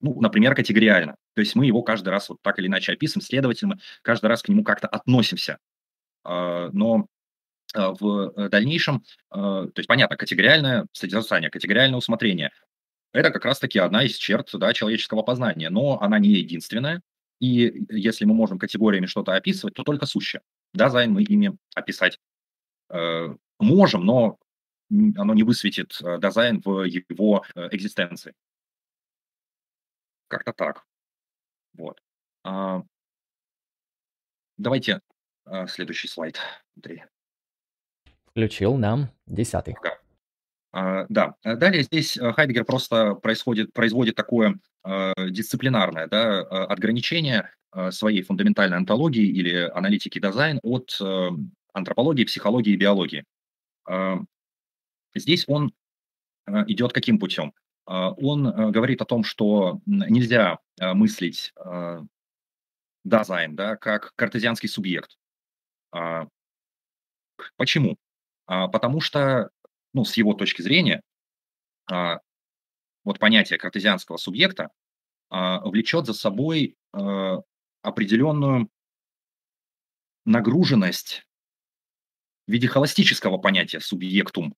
[0.00, 1.16] Ну, например, категориально.
[1.34, 4.48] То есть мы его каждый раз вот так или иначе описываем, следовательно, каждый раз к
[4.48, 5.58] нему как-то относимся.
[6.24, 7.06] А, но
[7.74, 12.52] а, в дальнейшем, а, то есть понятно, категориальное содержание, категориальное усмотрение,
[13.12, 17.02] это как раз-таки одна из черт да, человеческого познания, но она не единственная.
[17.40, 20.42] И если мы можем категориями что-то описывать, то только сущее.
[20.74, 22.18] Да, Зайн мы ими описать
[22.90, 24.38] э, можем, но
[24.90, 28.34] оно не высветит э, дизайн в его э, экзистенции.
[30.28, 30.84] Как-то так.
[31.74, 32.00] Вот.
[32.44, 32.82] А,
[34.56, 35.00] давайте
[35.44, 36.38] а, следующий слайд,
[36.76, 37.04] Андрей.
[38.26, 39.76] Включил нам десятый.
[39.82, 39.98] Да.
[40.72, 41.34] А, да.
[41.44, 44.58] Далее здесь Хайдегер просто происходит, производит такое
[45.30, 47.50] дисциплинарное да, отграничение
[47.90, 50.96] своей фундаментальной онтологии или аналитики Dasein от
[51.72, 53.24] антропологии, психологии и биологии.
[53.86, 54.18] А,
[55.14, 55.72] здесь он
[56.46, 57.54] а, идет каким путем?
[57.86, 61.54] А, он говорит о том, что нельзя мыслить
[63.04, 65.16] Dasein да, как картезианский субъект.
[67.56, 67.96] Почему?
[68.46, 69.50] Потому что,
[69.94, 71.02] ну, с его точки зрения,
[71.88, 74.70] вот понятие картезианского субъекта
[75.30, 76.76] влечет за собой
[77.82, 78.68] определенную
[80.24, 81.25] нагруженность
[82.46, 84.54] в виде холостического понятия субъектум,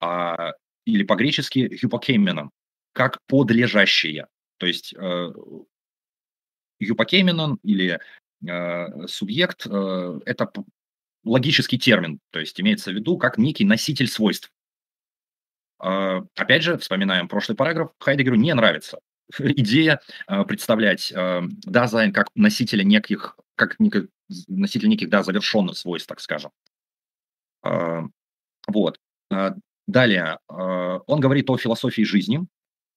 [0.00, 0.52] а,
[0.84, 2.50] или по-гречески hypokeimenon,
[2.92, 4.26] как подлежащее.
[4.58, 5.32] То есть э,
[7.62, 8.00] или
[8.46, 10.50] э, субъект э,– это
[11.24, 14.50] логический термин, то есть имеется в виду как некий носитель свойств.
[15.82, 19.00] Э, опять же, вспоминаем прошлый параграф, Хайдегеру не нравится
[19.38, 24.06] идея э, представлять э, Dasein как носителя неких, как неких
[24.48, 26.50] носитель неких, да, завершенных свойств, так скажем.
[27.62, 28.04] А,
[28.66, 28.98] вот.
[29.30, 29.54] А,
[29.86, 32.46] далее, а, он говорит о философии жизни,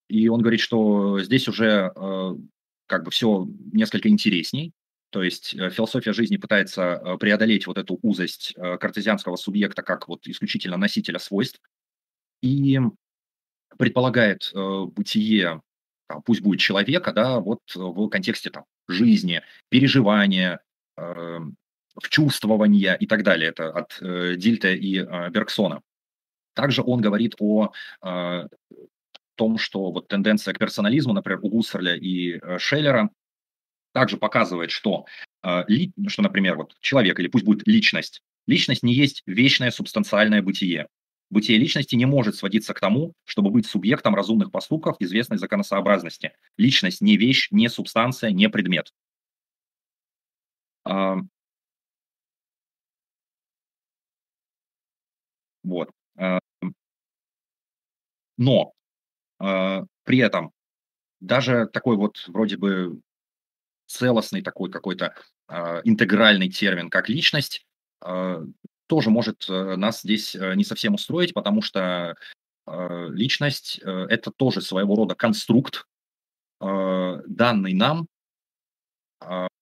[0.07, 1.93] и он говорит, что здесь уже
[2.87, 4.73] как бы все несколько интересней.
[5.11, 10.77] То есть э, философия жизни пытается преодолеть вот эту узость картезианского субъекта как вот исключительно
[10.77, 11.61] носителя свойств
[12.41, 12.79] и
[13.77, 15.61] предполагает бытие,
[16.25, 20.59] пусть будет человека, да, вот в контексте там жизни, переживания,
[20.99, 23.49] в чувствование и так далее.
[23.49, 25.81] Это от э, Дильта и э, Бергсона.
[26.53, 27.71] Также он говорит о
[28.03, 28.47] э,
[29.35, 33.09] том, что вот тенденция к персонализму, например, у Гуссерля и э, Шеллера,
[33.93, 35.05] также показывает, что,
[35.43, 40.41] э, ли, что, например, вот человек или пусть будет личность, личность не есть вечное субстанциальное
[40.41, 40.87] бытие.
[41.29, 46.31] Бытие личности не может сводиться к тому, чтобы быть субъектом разумных поступков известной законосообразности.
[46.57, 48.91] Личность не вещь, не субстанция, не предмет.
[50.89, 51.17] А,
[55.63, 55.89] вот.
[56.17, 56.39] А,
[58.37, 58.73] но
[59.39, 60.51] а, при этом
[61.19, 63.01] даже такой вот вроде бы
[63.87, 65.15] целостный такой какой-то
[65.83, 67.65] интегральный термин, как личность,
[68.89, 72.15] тоже может э, нас здесь э, не совсем устроить, потому что
[72.67, 75.85] личность э,– это тоже своего рода конструкт,
[76.59, 78.07] данный нам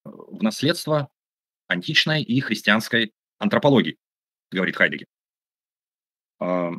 [0.04, 1.10] в наследство
[1.68, 3.98] античной и христианской антропологии,
[4.52, 5.08] говорит Хайдегер.
[6.40, 6.72] А,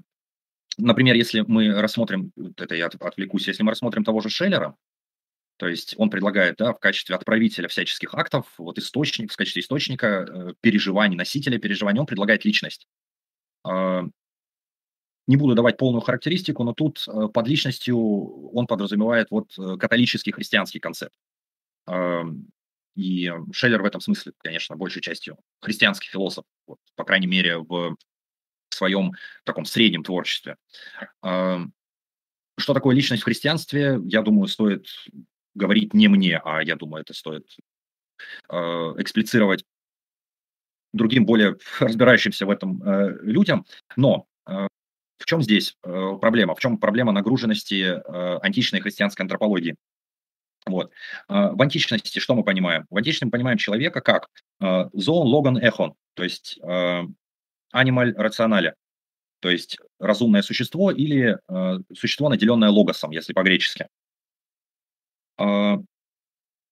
[0.77, 4.77] например, если мы рассмотрим, это я отвлекусь, если мы рассмотрим того же Шеллера,
[5.59, 10.07] то есть он предлагает да, в качестве отправителя всяческих актов, вот источник, в качестве источника
[10.07, 12.87] э, переживаний, носителя переживаний, он предлагает личность.
[13.69, 14.03] Э,
[15.27, 17.99] не буду давать полную характеристику, но тут э, под личностью
[18.53, 21.15] он подразумевает вот э, католический христианский концепт.
[22.99, 27.97] И Шеллер в этом смысле, конечно, большей частью христианский философ, вот, по крайней мере, в
[28.71, 29.13] своем
[29.45, 30.57] таком среднем творчестве.
[31.23, 31.61] А,
[32.59, 34.89] что такое личность в христианстве, я думаю, стоит
[35.55, 37.47] говорить не мне, а я думаю, это стоит
[38.49, 39.65] а, эксплицировать
[40.93, 43.65] другим более разбирающимся в этом э, людям.
[43.95, 44.67] Но э,
[45.19, 46.57] в чем здесь э, проблема?
[46.57, 49.77] В чем проблема нагруженности э, античной христианской антропологии?
[50.67, 50.93] Вот.
[51.29, 52.87] Э, в античности что мы понимаем?
[52.91, 54.29] В античности мы понимаем человека как
[54.61, 57.03] э, зоон, логан, эхон, то есть э,
[57.73, 58.75] анималь рационаля,
[59.41, 61.39] то есть разумное существо или
[61.95, 63.87] существо, наделенное логосом, если по-гречески.
[65.37, 65.77] А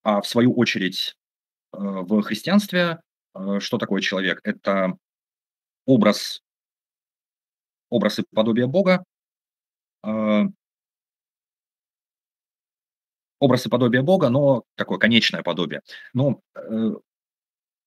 [0.04, 1.14] в свою очередь
[1.72, 3.00] в христианстве
[3.60, 4.40] что такое человек?
[4.42, 4.96] Это
[5.84, 6.42] образ,
[7.88, 9.04] образ и подобие Бога,
[13.38, 15.82] образ и подобие Бога, но такое конечное подобие.
[16.12, 16.92] Но э,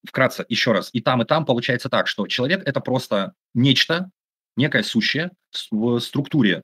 [0.08, 4.10] вкратце, еще раз, и там, и там получается так, что человек– это просто нечто,
[4.56, 5.32] некое сущее
[5.72, 6.64] в структуре,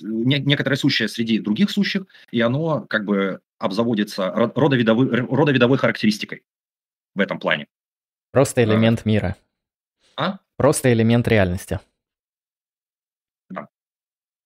[0.00, 6.42] некоторое сущее среди других сущих, и оно как бы обзаводится родовидовой, родовидовой характеристикой
[7.14, 7.66] в этом плане.
[8.32, 9.36] Просто элемент а, мира.
[10.16, 10.38] А?
[10.56, 11.80] Просто элемент реальности.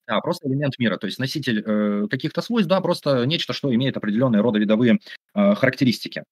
[0.09, 0.21] Да.
[0.21, 4.40] Просто элемент мира, то есть носитель э, каких-то свойств, да, просто нечто, что имеет определенные
[4.40, 5.01] родовидовые
[5.35, 6.23] э, характеристики.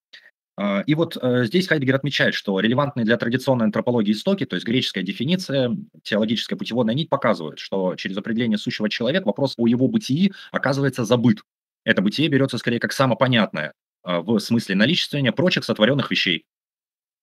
[0.57, 4.65] А, и вот э, здесь Хайдегер отмечает, что релевантные для традиционной антропологии истоки, то есть
[4.65, 10.31] греческая дефиниция, теологическая путеводная нить показывают, что через определение сущего человека вопрос о его бытии
[10.51, 11.41] оказывается забыт.
[11.83, 16.45] Это бытие берется скорее как самопонятное а, в смысле наличествования прочих сотворенных вещей.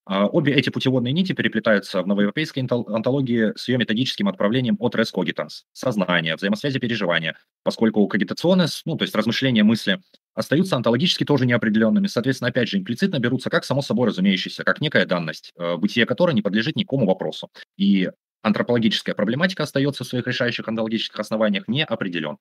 [0.04, 5.12] А, обе эти путеводные нити переплетаются в новоевропейской антологии с ее методическим отправлением от res
[5.14, 10.00] cogitans– сознание, взаимосвязи переживания, поскольку когитационные, ну, то есть размышления мысли,
[10.34, 15.06] остаются онтологически тоже неопределенными, соответственно, опять же, имплицитно берутся как само собой разумеющееся, как некая
[15.06, 17.50] данность, э, бытие которой не подлежит никакому вопросу.
[17.76, 18.10] И
[18.42, 22.38] антропологическая проблематика остается в своих решающих онтологических основаниях не определен.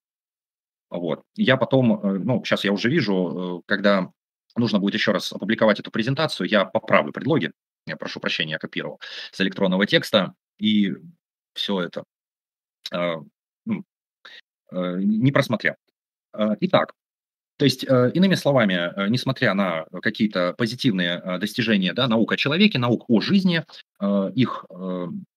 [0.90, 1.22] Вот.
[1.36, 4.12] Я потом, э, ну, сейчас я уже вижу, э, когда
[4.56, 7.52] нужно будет еще раз опубликовать эту презентацию, я поправлю предлоги,
[7.88, 9.00] я прошу прощения, я копировал
[9.32, 10.94] с электронного текста, и
[11.54, 12.04] все это
[12.94, 13.16] э,
[13.66, 13.84] ну,
[14.72, 15.76] э, не просмотрел.
[16.34, 16.94] Э, итак,
[17.58, 23.22] то есть, иными словами, несмотря на какие-то позитивные достижения да, наук о человеке, наук о
[23.22, 23.64] жизни,
[24.34, 24.66] их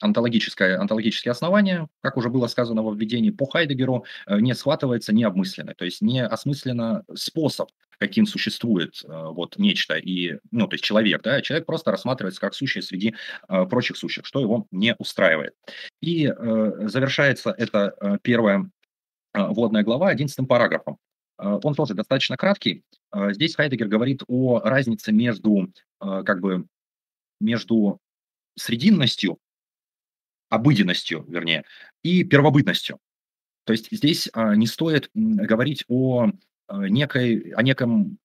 [0.01, 5.75] онтологическое, онтологические основания, как уже было сказано во введении по Хайдегеру, не схватывается, не обмыслены.
[5.75, 11.41] То есть не осмысленно способ, каким существует вот нечто, и, ну, то есть человек, да,
[11.43, 13.15] человек просто рассматривается как сущее среди
[13.49, 15.55] прочих сущих, что его не устраивает.
[16.01, 18.71] И завершается эта первая
[19.33, 20.99] вводная глава одиннадцатым параграфом.
[21.39, 22.85] Он тоже достаточно краткий.
[23.31, 26.67] Здесь Хайдегер говорит о разнице между, как бы,
[27.41, 27.99] между
[28.57, 29.39] срединностью,
[30.49, 31.65] обыденностью, вернее,
[32.05, 33.01] и первобытностью.
[33.65, 36.31] То есть здесь не стоит говорить о
[36.71, 38.19] некой, о неком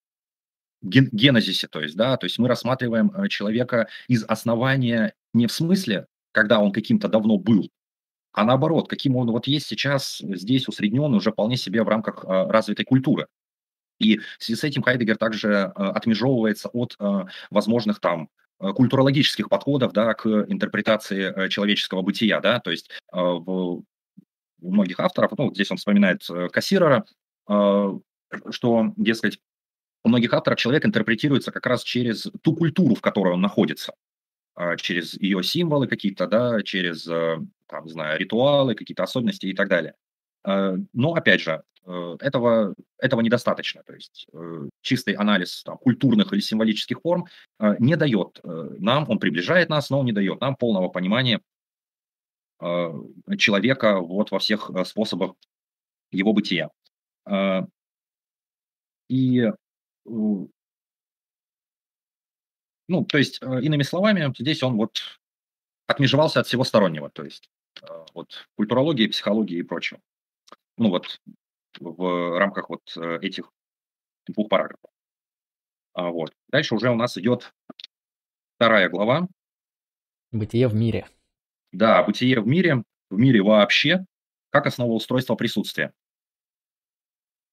[0.82, 6.60] генезисе, то есть, да, то есть мы рассматриваем человека из основания не в смысле, когда
[6.60, 7.68] он каким-то давно был,
[8.32, 12.50] а наоборот, каким он вот есть сейчас здесь усреднен уже вполне себе в рамках э,
[12.50, 13.26] развитой культуры.
[13.98, 19.94] И в связи с этим Хайдегер также э, отмежевывается от э, возможных там культурологических подходов
[19.94, 22.40] да, к интерпретации человеческого бытия.
[22.40, 22.60] Да?
[22.60, 23.84] То есть в, у
[24.60, 27.06] многих авторов, ну, здесь он вспоминает Кассирера,
[28.50, 29.40] что, дескать,
[30.04, 33.94] у многих авторов человек интерпретируется как раз через ту культуру, в которой он находится.
[34.60, 39.54] А, через ее символы какие-то, да, через, э, там, не знаю, ритуалы, какие-то особенности и
[39.54, 39.94] так далее.
[40.44, 43.82] Э, но, опять же, э, этого, этого недостаточно.
[43.84, 44.26] То есть
[44.82, 47.26] чистый анализ там, культурных или символических форм
[47.78, 51.40] не дает нам, он приближает нас, но он не дает нам полного понимания
[53.38, 55.32] человека вот во всех способах
[56.12, 56.68] его бытия.
[59.10, 59.44] И
[62.90, 65.00] ну, то есть, э, иными словами, здесь он вот
[65.86, 67.48] отмежевался от всего стороннего, то есть
[67.82, 70.00] э, вот культурологии, психологии и прочего.
[70.76, 71.20] Ну вот
[71.78, 73.52] в рамках вот э, этих
[74.26, 74.90] двух параграфов.
[75.92, 76.32] А вот.
[76.48, 77.52] Дальше уже у нас идет
[78.56, 79.28] вторая глава.
[80.32, 81.08] Бытие в мире.
[81.70, 84.04] Да, бытие в мире, в мире вообще,
[84.50, 85.92] как основа устройства присутствия.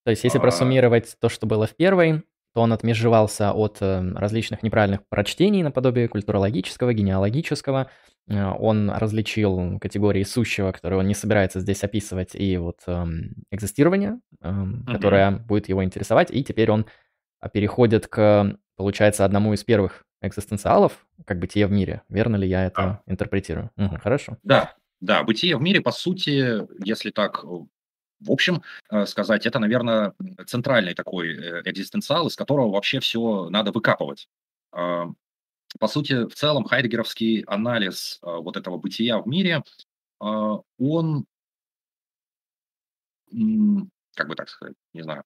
[0.08, 0.42] То есть, если а...
[0.42, 6.08] просуммировать то, что было в первой, то он отмежевался от э, различных неправильных прочтений наподобие
[6.08, 7.92] культурологического, генеалогического.
[8.30, 14.22] Э, он различил категории сущего, которые он не собирается здесь описывать, и вот эм, экзистирование,
[14.42, 14.86] uh-huh.
[14.86, 16.32] которое будет его интересовать.
[16.32, 16.86] И теперь он
[17.42, 22.04] а переходит к, получается, одному из первых экзистенциалов, как бытие в мире.
[22.08, 23.02] Верно ли я это Да.
[23.08, 23.72] интерпретирую?
[23.76, 24.38] Мгм, хорошо.
[24.44, 27.48] Да, да, бытие в мире, по сути, если так, э,
[28.20, 30.14] в общем, э, сказать, это, наверное,
[30.46, 34.28] центральный такой э, экзистенциал, из которого вообще все надо выкапывать.
[34.72, 35.08] А,
[35.80, 39.64] По сути, в целом, хайдегеровский анализ а, вот этого бытия в мире,
[40.20, 41.26] а, он,
[44.16, 45.24] как бы так сказать, не знаю,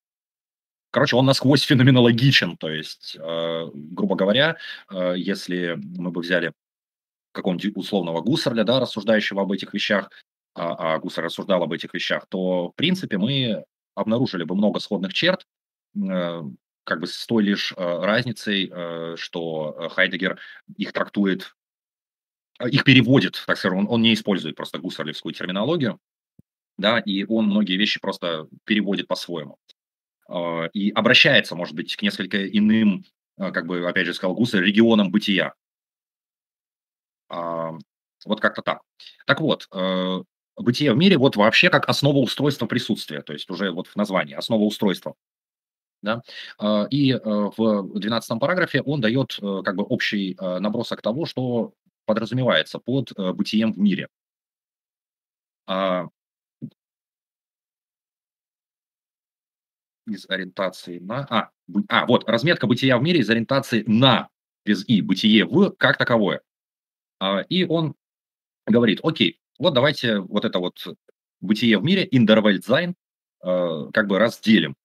[0.91, 4.57] Короче, он насквозь феноменологичен, то есть, э, грубо говоря,
[4.89, 6.51] э, если мы бы взяли
[7.31, 10.11] какого-нибудь условного Гуссерля, да, рассуждающего об этих вещах,
[10.53, 15.13] а, а Гуссерль рассуждал об этих вещах, то, в принципе, мы обнаружили бы много сходных
[15.13, 15.45] черт,
[15.95, 16.41] э,
[16.83, 20.39] как бы с той лишь э, разницей, э, что э, Хайдегер
[20.77, 21.55] их трактует,
[22.59, 25.99] э, их переводит, так скажем, он, он не использует просто гуссерлевскую терминологию,
[26.77, 29.57] да, и он многие вещи просто переводит по-своему.
[30.27, 33.03] А, и обращается, может быть, к несколько иным,
[33.37, 35.53] а, как бы, опять же, сказал Гуссерль, регионам бытия.
[37.29, 37.71] А,
[38.25, 38.81] Вот как-то так.
[39.25, 40.23] Так вот, э,
[40.61, 44.35] бытие в мире вот вообще как основа устройства присутствия, то есть уже вот в названии,
[44.35, 45.15] основа устройства.
[46.01, 46.21] Да?
[46.57, 51.25] А, И э, в двенадцатом параграфе он дает э, как бы общий э, набросок того,
[51.25, 51.73] что
[52.05, 54.07] подразумевается под бытием в мире.
[55.67, 56.07] А,
[60.07, 61.25] Из ориентации на...
[61.29, 61.49] А,
[61.87, 64.29] а, вот, разметка бытия в мире из ориентации на,
[64.65, 66.41] без и, бытие в, как таковое.
[67.19, 67.95] А, И он
[68.65, 70.87] говорит, окей, вот давайте вот это вот
[71.39, 72.95] бытие в мире, sein,
[73.43, 74.75] э, как бы разделим,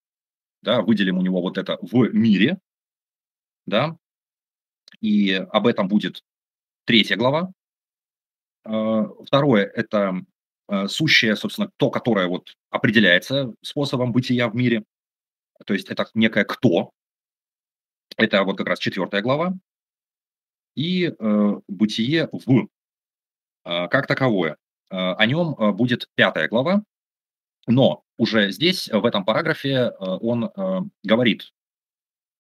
[0.60, 2.58] да, выделим у него вот это в мире,
[3.64, 3.96] да,
[5.00, 6.22] и об этом будет
[6.84, 7.52] третья глава.
[8.66, 10.22] Э, Второе– это
[10.68, 14.84] э, сущее, собственно, то, которое вот определяется способом бытия в мире,
[15.64, 16.90] то есть это некое кто,
[18.18, 19.54] это вот как раз четвертая глава,
[20.74, 22.68] и э, бытие в
[23.64, 24.58] э, как таковое.
[24.91, 26.82] Э, О нем э, будет пятая глава,
[27.66, 30.51] но уже здесь, э, в этом параграфе, он
[31.03, 31.53] говорит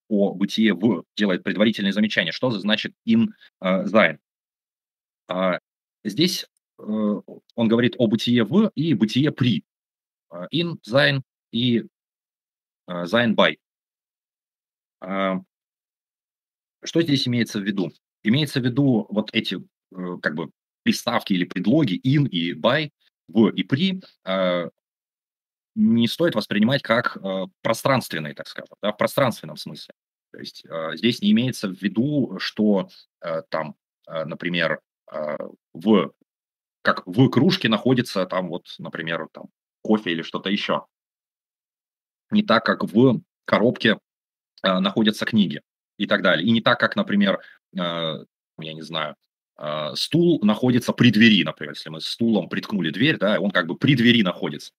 [0.08, 3.26] о бытие в, делает предварительные замечания, что значит in
[3.60, 4.18] sein.
[5.28, 5.58] А
[6.04, 6.46] Здесь
[6.78, 9.64] он говорит о бытие в и бытие при.
[10.52, 11.82] In, sein и
[12.88, 13.56] sein by.
[16.84, 17.90] Что здесь имеется в виду?
[18.22, 19.58] Имеется в виду вот эти
[20.22, 20.52] как бы
[20.86, 22.92] приставки или предлоги in и by,
[23.26, 24.70] в и при, э,
[25.74, 29.94] не стоит воспринимать как э, пространственные, так скажем, да, в пространственном смысле.
[30.32, 32.88] То есть э, здесь не имеется в виду, что
[33.48, 33.74] там,
[34.06, 34.80] например,
[35.72, 36.12] в
[36.82, 39.46] как в кружке находится там вот, например, там
[39.82, 40.86] кофе или что-то еще.
[42.30, 43.98] Не так, как в коробке
[44.62, 45.62] находятся книги
[45.98, 46.46] и так далее.
[46.46, 47.40] И не так, как, например,
[47.72, 48.26] я
[48.58, 49.16] не знаю,
[49.94, 53.94] стул находится при двери, например, если мы стулом приткнули дверь, да, он как бы при
[53.94, 54.72] двери находится.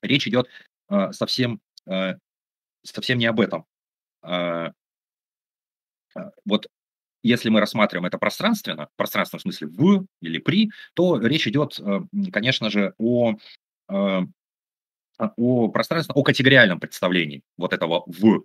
[0.00, 0.48] Речь идет
[0.90, 2.14] э, совсем, э,
[2.82, 3.66] совсем не об этом.
[6.44, 6.66] Вот
[7.22, 11.80] если мы рассматриваем это пространственно, в пространственном смысле в или при, то речь идет,
[12.32, 13.34] конечно же, о,
[13.88, 14.26] о
[15.68, 18.44] пространственном, о категориальном представлении вот этого в.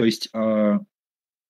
[0.00, 0.78] То есть э,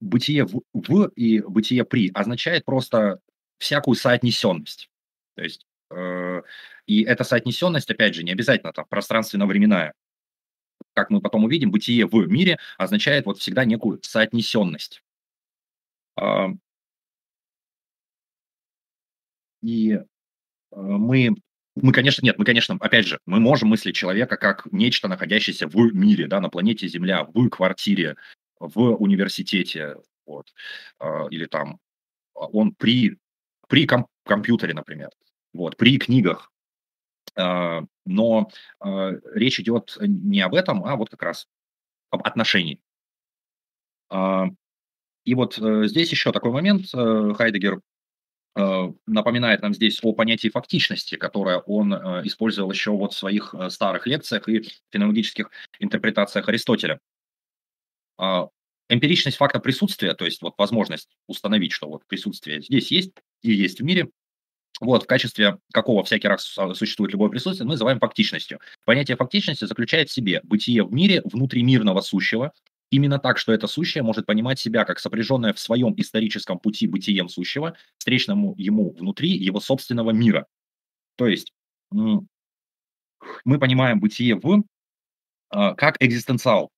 [0.01, 3.21] бытие в, в и бытие при означает просто
[3.59, 4.91] всякую соотнесенность.
[5.37, 6.43] То есть э,
[6.87, 9.95] и эта соотнесенность, опять же, не обязательно там пространственно-временная.
[10.95, 15.01] Как мы потом увидим, бытие в мире означает вот всегда некую соотнесенность.
[16.17, 16.49] А,
[19.63, 20.03] И э,
[20.73, 21.37] мы,
[21.77, 25.77] мы, конечно, нет, мы, конечно, опять же, мы можем мыслить человека как нечто, находящееся в
[25.95, 28.17] мире, да, на планете Земля, в квартире,
[28.61, 29.97] в университете,
[30.27, 30.53] вот,
[30.99, 31.81] а, или там
[32.35, 33.19] а, он при,
[33.67, 35.11] при ком- компьютере, например,
[35.53, 36.53] вот, при книгах.
[37.37, 38.51] А, Но
[39.35, 41.49] речь идет не об этом, а вот как раз
[42.11, 42.81] об отношении.
[45.25, 46.87] И вот э, здесь еще такой момент.
[46.95, 47.81] э, Хайдегер
[48.57, 51.95] э, напоминает нам здесь о понятии фактичности, которое он
[52.27, 56.99] использовал еще вот в своих старых лекциях и феноменологических интерпретациях Аристотеля.
[58.21, 58.49] А,
[58.91, 63.81] Эмпиричность факта присутствия, то есть вот возможность установить, что вот присутствие здесь есть и есть
[63.81, 64.11] в мире,
[64.81, 68.59] вот в качестве какого всякий раз су- существует любое присутствие, мы называем фактичностью.
[68.85, 72.53] Понятие фактичности заключает в себе бытие в мире внутримирного сущего,
[72.91, 77.29] именно так, что это сущее может понимать себя как сопряженное в своем историческом пути бытием
[77.29, 80.47] сущего, встречному ему внутри его собственного мира.
[81.17, 81.53] То есть
[81.91, 82.27] мы
[83.45, 84.65] понимаем бытие в
[85.49, 86.71] а, как экзистенциал.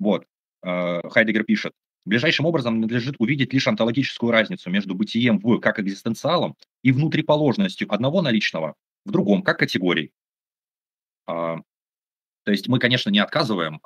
[0.00, 0.26] А, вот.
[0.62, 1.72] А, Хайдегер пишет.
[2.04, 8.22] Ближайшим образом надлежит увидеть лишь онтологическую разницу между бытием в как экзистенциалом и внутриположностью одного
[8.22, 8.74] наличного
[9.04, 10.12] в другом как категории.
[11.26, 11.64] То
[12.46, 13.80] есть мы, конечно, не отказываем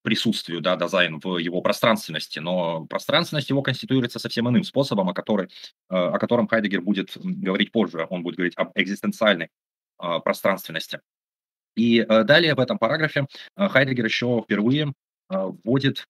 [0.00, 5.50] присутствию да, дизайн в его пространственности, но пространственность его конституируется совсем иным способом, о, который,
[5.88, 8.06] о котором Хайдегер будет говорить позже.
[8.08, 9.50] Он будет говорить об экзистенциальной
[9.98, 11.00] пространственности.
[11.76, 14.92] И э, далее в этом параграфе э, Хайдегер еще впервые
[15.30, 16.06] э, вводит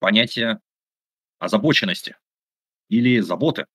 [0.00, 0.60] понятие
[1.38, 2.16] озабоченности
[2.88, 3.66] или заботы.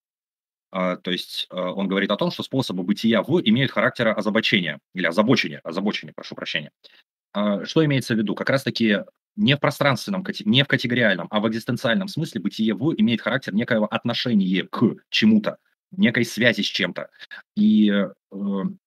[0.70, 5.62] То есть он говорит о том, что способы бытия в имеют характер озабочения или озабочения,
[5.64, 6.72] озабочения, прошу прощения.
[7.34, 8.36] Что имеется в виду?
[8.36, 9.06] Как раз-таки
[9.38, 13.86] не в пространственном, не в категориальном, а в экзистенциальном смысле бытие в имеет характер некоего
[13.86, 15.58] отношения к чему-то,
[15.92, 17.10] некой связи с чем-то.
[17.56, 18.12] И э,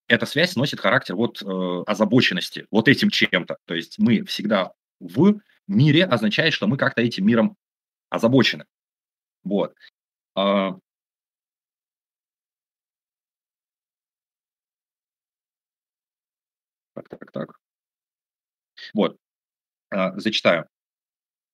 [0.09, 3.57] эта связь носит характер вот э, озабоченности, вот этим чем-то.
[3.65, 7.57] То есть мы всегда в мире означает, что мы как-то этим миром
[8.11, 8.67] озабочены.
[9.45, 9.75] Вот.
[10.35, 10.77] А...
[16.95, 17.61] Так, так, так.
[18.95, 19.17] Вот.
[19.91, 20.67] А, зачитаю.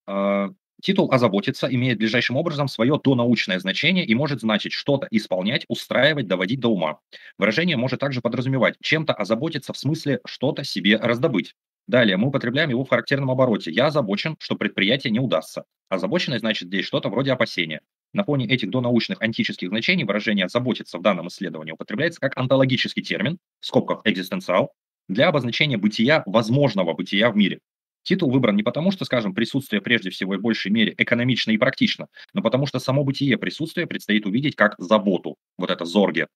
[0.07, 0.49] А,
[0.81, 6.59] Титул «озаботиться» имеет ближайшим образом свое донаучное значение и может значить что-то исполнять, устраивать, доводить
[6.59, 6.99] до ума.
[7.39, 11.55] Выражение может также подразумевать чем-то озаботиться в смысле что-то себе раздобыть.
[11.87, 13.71] Далее мы употребляем его в характерном обороте.
[13.71, 15.63] Я озабочен, что предприятие не удастся.
[15.89, 17.81] Озабоченность значит здесь что-то вроде опасения.
[18.13, 23.39] На фоне этих донаучных антических значений выражение «заботиться» в данном исследовании употребляется как онтологический термин,
[23.59, 24.73] в скобках экзистенциал,
[25.07, 27.61] для обозначения бытия, возможного бытия в мире.
[28.07, 31.57] Титул выбран не потому, что, скажем, присутствие прежде всего и в большей мере экономично и
[31.57, 36.27] практично, но потому что само бытие присутствия предстоит увидеть как заботу, вот это зорге.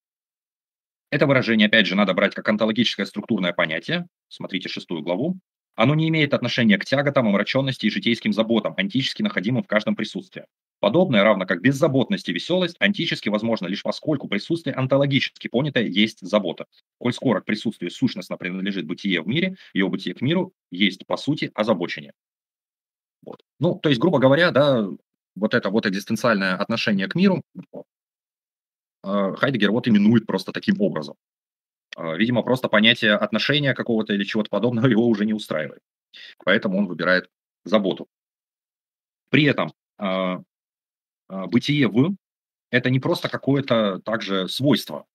[1.11, 5.39] Это выражение, опять же, надо брать как онтологическое структурное понятие, смотрите шестую главу.
[5.75, 10.43] Оно не имеет отношения к тяготам, омраченности и житейским заботам, антически находимым в каждом присутствии.
[10.81, 16.65] Подобное, равно как беззаботность и веселость, антически возможно лишь поскольку присутствие онтологически понятое есть забота.
[16.97, 21.17] Коль скоро к присутствию сущностно принадлежит бытие в мире, его бытие к миру есть, по
[21.17, 22.13] сути, озабочение.
[23.21, 23.43] Вот.
[23.59, 24.87] Ну, то есть, грубо говоря, да,
[25.35, 27.43] вот это вот экзистенциальное отношение к миру
[29.03, 31.15] э, Хайдегер вот именует просто таким образом.
[31.95, 35.83] Э, видимо, просто понятие отношения какого-то или чего-то подобного его уже не устраивает.
[36.43, 37.29] Поэтому он выбирает
[37.65, 38.07] заботу.
[39.29, 40.39] При этом э,
[41.47, 42.15] бытие в–
[42.71, 45.05] это не просто какое-то также свойство.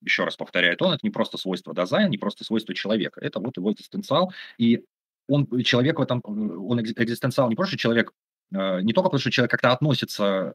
[0.00, 3.20] Еще раз повторяет он, это не просто свойство дизайна, не просто свойство человека.
[3.20, 4.32] Это вот его экзистенциал.
[4.58, 4.84] И
[5.28, 8.12] он, человек в этом, он экзистенциал не просто человек,
[8.54, 10.54] а, не только потому, что человек как-то относится,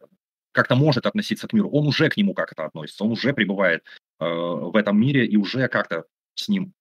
[0.52, 3.84] как-то может относиться к миру, он уже к нему как-то относится, он уже пребывает
[4.20, 6.06] а, в этом мире и уже как-то
[6.36, 6.74] с ним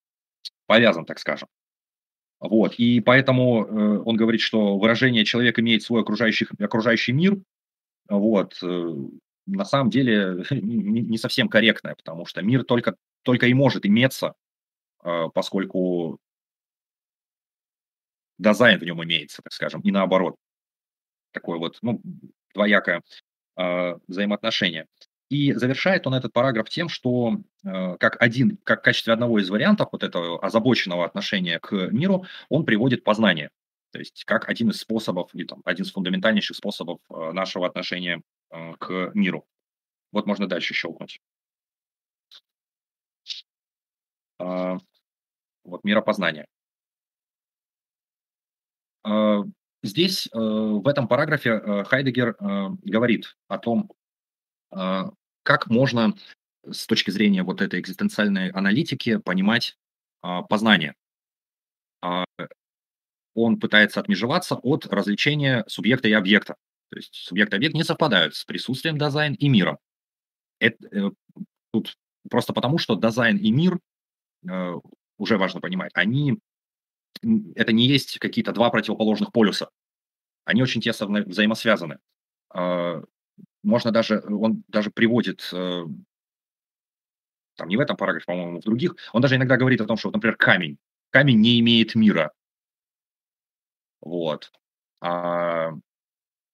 [0.67, 1.49] повязан, так скажем.
[2.41, 2.75] Вот.
[2.75, 7.39] И поэтому э, он говорит, что выражение «человек имеет свой окружающий, окружающий мир»
[8.09, 8.95] вот, э,
[9.47, 14.35] на самом деле не, не совсем корректное, потому что мир только, только и может иметься,
[15.05, 16.19] э, поскольку
[18.39, 20.37] дизайн в нем имеется, так скажем, и наоборот.
[21.33, 22.01] Такое вот, ну,
[22.55, 23.03] двоякое
[23.57, 24.87] э, взаимоотношение.
[25.29, 29.51] И завершает он этот параграф тем, что э, как один, как в качестве одного из
[29.51, 33.51] вариантов вот этого озабоченного отношения к миру, он приводит познание.
[33.91, 38.23] То есть как один из способов, или там, один из фундаментальнейших способов э, нашего отношения
[38.51, 39.47] э, к миру.
[40.13, 41.21] Вот можно дальше щелкнуть.
[44.39, 44.79] Э,
[45.65, 46.47] вот миропознание.
[49.05, 49.43] Э,
[49.83, 53.91] здесь, э, в этом параграфе, э, Хайдегер э, говорит о том,
[54.71, 56.15] как можно
[56.71, 59.77] с точки зрения вот этой экзистенциальной аналитики понимать
[60.21, 60.95] а, познание?
[62.03, 62.25] А,
[63.35, 66.57] он пытается отмежеваться от развлечения субъекта и объекта.
[66.91, 69.79] То есть субъект и объект не совпадают с присутствием дизайн и миром.
[70.59, 71.11] Это, э,
[71.73, 71.97] тут
[72.29, 73.79] просто потому, что дизайн и мир,
[74.49, 74.75] э,
[75.19, 76.39] уже важно понимать, они,
[77.55, 79.69] это не есть какие-то два противоположных полюса.
[80.45, 81.99] Они очень тесно взаимосвязаны
[83.63, 85.85] можно даже, он даже приводит, э,
[87.57, 90.11] там не в этом параграфе, по-моему, в других, он даже иногда говорит о том, что,
[90.11, 90.79] например, камень.
[91.11, 92.33] Камень не имеет мира.
[94.01, 94.53] Вот.
[95.01, 95.73] А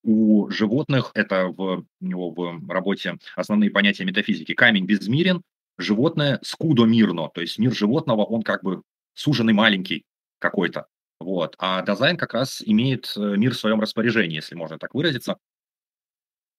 [0.02, 5.42] у животных, это в, у него в работе основные понятия метафизики, камень безмирен,
[5.78, 8.82] животное скудо мирно, то есть мир животного, он как бы
[9.14, 10.04] суженный маленький
[10.38, 10.86] какой-то.
[11.20, 11.54] Вот.
[11.58, 15.38] А дизайн как раз имеет э, мир в своем распоряжении, если можно так выразиться.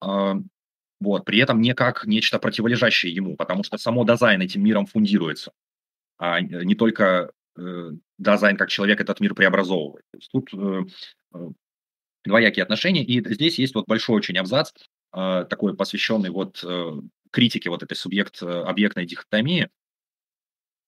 [0.00, 0.36] А,
[1.00, 5.52] Вот, при этом не как нечто противолежащее ему, потому что само дизайн этим миром фундируется,
[6.18, 10.04] а не только э, дизайн как человек этот мир преобразовывает.
[10.32, 10.84] Тут э,
[11.34, 11.48] э,
[12.24, 14.72] двоякие отношения, и здесь есть вот большой очень абзац,
[15.12, 16.92] э, такой посвященный вот э,
[17.30, 19.68] критике вот этой субъект-объектной дихотомии.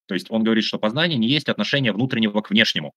[0.07, 2.93] То есть он говорит, что познание не есть отношение внутреннего к внешнему.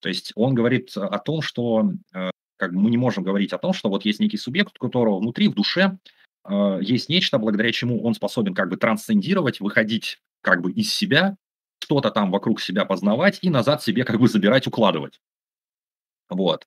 [0.00, 3.58] То есть он говорит о том, что э, как бы мы не можем говорить о
[3.58, 5.98] том, что вот есть некий субъект, у которого внутри, в душе
[6.44, 11.36] э, есть нечто, благодаря чему он способен как бы трансцендировать, выходить как бы из себя,
[11.80, 15.20] что-то там вокруг себя познавать и назад себе как бы забирать, укладывать.
[16.28, 16.66] Вот.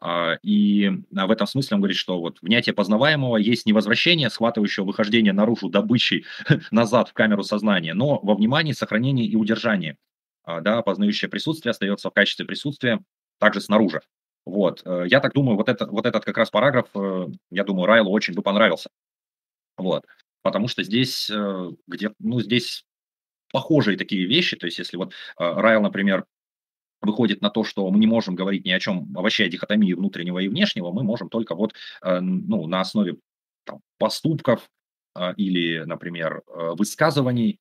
[0.00, 4.84] А, и в этом смысле он говорит, что вот внятие познаваемого есть не возвращение, схватывающего
[4.84, 6.24] выхождение наружу добычей
[6.70, 9.96] назад в камеру сознания, но во внимании, сохранении и удержании.
[10.44, 13.00] А, да, познающее присутствие остается в качестве присутствия
[13.38, 14.00] также снаружи.
[14.46, 14.82] Вот.
[14.86, 18.10] Э, я так думаю, вот, это, вот этот как раз параграф, э, я думаю, Райлу
[18.10, 18.90] очень бы понравился.
[19.76, 20.06] Вот.
[20.42, 22.86] Потому что здесь, э, где, ну, здесь
[23.52, 24.56] похожие такие вещи.
[24.56, 26.26] То есть, если вот Райл, например,
[27.00, 30.38] выходит на то, что мы не можем говорить ни о чем, вообще о дихотомии внутреннего
[30.38, 33.18] и внешнего, мы можем только вот ну, на основе
[33.64, 34.68] там, поступков
[35.36, 37.60] или, например, высказываний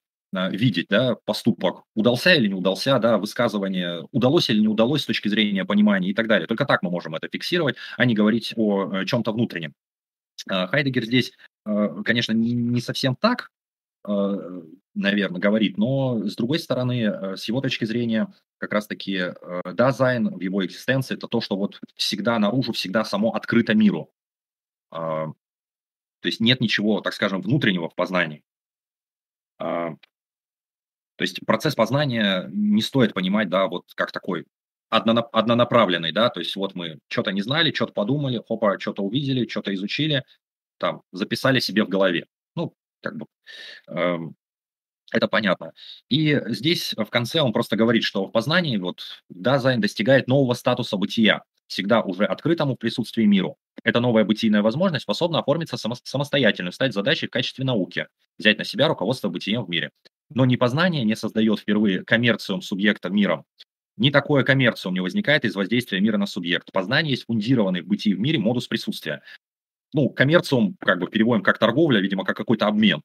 [0.50, 5.28] видеть, да, поступок удался или не удался, да, высказывание удалось или не удалось с точки
[5.28, 6.48] зрения понимания и так далее.
[6.48, 9.74] Только так мы можем это фиксировать, а не говорить о э, чем-то внутреннем.
[10.50, 11.34] А, Хайдегер здесь,
[11.66, 13.52] э, конечно, не совсем так,
[14.08, 14.62] э,
[14.94, 19.34] наверное, говорит, но с другой стороны, с его точки зрения, как раз-таки
[19.66, 24.12] дизайн в его экзистенции это то, что вот всегда наружу, всегда само открыто миру.
[24.92, 25.28] А,
[26.22, 28.44] то есть нет ничего, так скажем, внутреннего в познании.
[31.18, 34.46] То есть процесс познания не стоит понимать, да, вот как такой
[34.90, 39.74] однонаправленный, да, то есть вот мы что-то не знали, что-то подумали, хопа, что-то увидели, что-то
[39.74, 40.24] изучили,
[40.78, 42.28] там, записали себе в голове.
[42.56, 43.26] Ну, как бы,
[43.90, 44.18] э,
[45.12, 45.74] это понятно.
[46.10, 50.98] И здесь в конце он просто говорит, что в познании вот Dasein достигает нового статуса
[50.98, 53.58] бытия, всегда уже открытому в присутствии миру.
[53.84, 58.08] Эта новая бытийная возможность способна оформиться само самостоятельно, стать задачей в качестве науки,
[58.38, 59.92] взять на себя руководство бытием в мире.
[60.30, 63.46] Но ни познание не создает впервые коммерциум субъекта миром,
[63.98, 66.72] ни такое коммерциум не возникает из воздействия мира на субъект.
[66.72, 69.22] Познание есть фундированный в бытии в мире модус присутствия.
[69.94, 73.02] Ну, коммерциум как бы переводим как торговля, видимо, как какой-то обмен.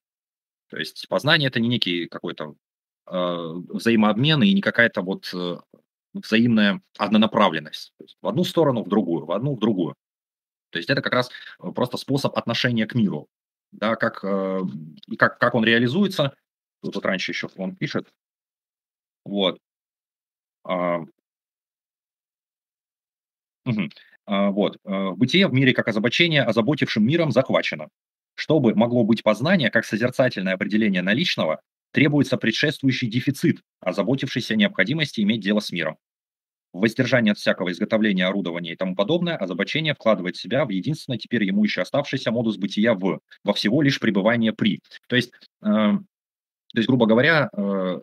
[0.69, 2.55] То есть познание это не некий какой-то
[3.07, 5.59] э, взаимообмен и не какая-то вот э,
[6.13, 7.93] взаимная однонаправленность.
[7.97, 9.95] То есть в одну сторону, в другую, в одну, в другую.
[10.71, 11.31] То есть это как раз
[11.75, 13.29] просто способ отношения к миру.
[13.71, 14.61] Да, как, э,
[15.17, 16.35] как, как он реализуется,
[16.83, 18.09] Тут вот раньше еще он пишет.
[19.25, 19.59] Вот.
[20.65, 21.01] А,
[23.65, 23.89] угу.
[24.27, 24.79] а, вот.
[24.85, 27.89] А, бытие в мире как озабочение, озаботившим миром, захвачено.
[28.35, 31.61] Чтобы могло быть познание, как созерцательное определение наличного,
[31.93, 35.99] требуется предшествующий дефицит, озаботившийся необходимости иметь дело с миром.
[36.73, 41.43] В воздержание от всякого изготовления оборудования и тому подобное, озабочение вкладывает себя в единственное теперь
[41.43, 44.81] ему еще оставшийся модус бытия в, во всего лишь пребывание при.
[45.09, 45.33] То есть
[45.65, 45.93] э,
[46.73, 48.01] то есть, грубо говоря, э,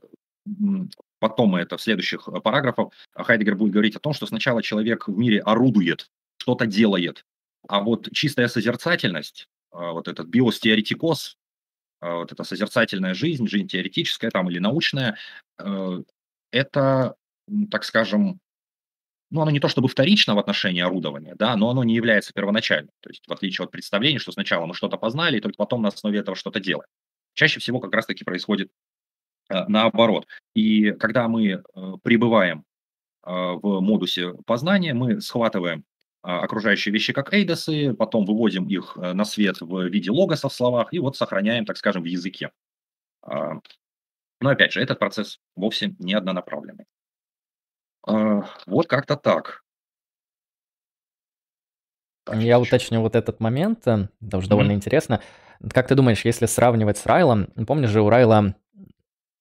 [1.19, 5.17] потом это в следующих э, параграфах Хайдегер будет говорить о том, что сначала человек в
[5.17, 7.25] мире орудует, что-то делает,
[7.67, 11.37] а вот чистая созерцательность, э, вот этот биостеоретикос,
[11.99, 15.17] вот эта созерцательная жизнь, жизнь теоретическая там или научная,
[16.51, 17.15] это,
[17.71, 18.39] так скажем,
[19.31, 22.91] ну, оно не то чтобы вторично в отношении орудования, да, но оно не является первоначальным.
[22.99, 25.87] То есть, в отличие от представления, что сначала мы что-то познали, и только потом на
[25.87, 26.87] основе этого что-то делаем.
[27.37, 28.71] Чаще всего как раз-таки происходит
[29.49, 30.25] э, наоборот.
[30.55, 31.61] И когда мы э,
[32.01, 32.65] пребываем
[33.23, 35.85] э, в модусе познания, мы схватываем
[36.23, 40.99] окружающие вещи как эйдосы, потом выводим их на свет в виде логоса в словах и
[40.99, 42.51] вот сохраняем, так скажем, в языке.
[43.21, 43.61] А,
[44.41, 46.85] но опять же, этот процесс вовсе не однонаправленный.
[48.05, 49.63] А, вот как-то так.
[52.33, 54.75] Я уточню вот этот момент, это уже довольно mm-hmm.
[54.75, 55.21] интересно.
[55.71, 58.55] Как ты думаешь, если сравнивать с Райлом, помнишь же у Райла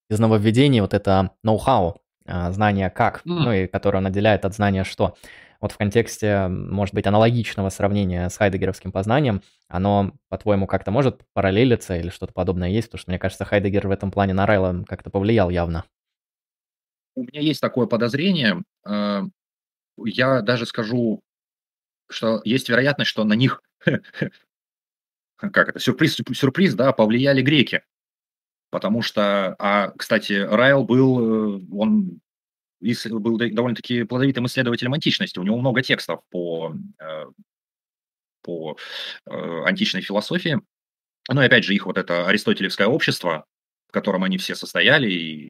[0.09, 3.21] из нововведений вот это ноу-хау, а, знание как, mm.
[3.25, 5.17] ну и которое он отделяет от знания что.
[5.61, 11.97] Вот в контексте, может быть, аналогичного сравнения с хайдегеровским познанием, оно, по-твоему, как-то может параллелиться
[11.97, 12.89] или что-то подобное есть?
[12.89, 15.85] Потому что, мне кажется, Хайдегер в этом плане на Райла как-то повлиял явно.
[17.15, 18.63] У меня есть такое подозрение.
[18.85, 19.23] А,
[20.05, 21.21] я даже скажу,
[22.11, 23.63] что есть вероятность, что на них
[25.37, 27.83] как это, сюрприз, сюрприз, да, повлияли греки.
[28.71, 32.21] Потому что, а, кстати, Райл был, э, он
[32.81, 35.39] был довольно-таки плодовитым исследователем античности.
[35.39, 37.25] У него много текстов по, э,
[38.43, 38.77] по
[39.27, 40.61] э, античной философии.
[41.29, 43.45] Ну и опять же, их вот это аристотелевское общество,
[43.89, 45.49] в котором они все состояли, и,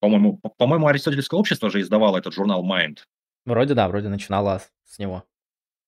[0.00, 2.98] по-моему, по- по-моему, аристотелевское общество же издавало этот журнал Mind.
[3.44, 5.24] Вроде да, вроде начинала с него.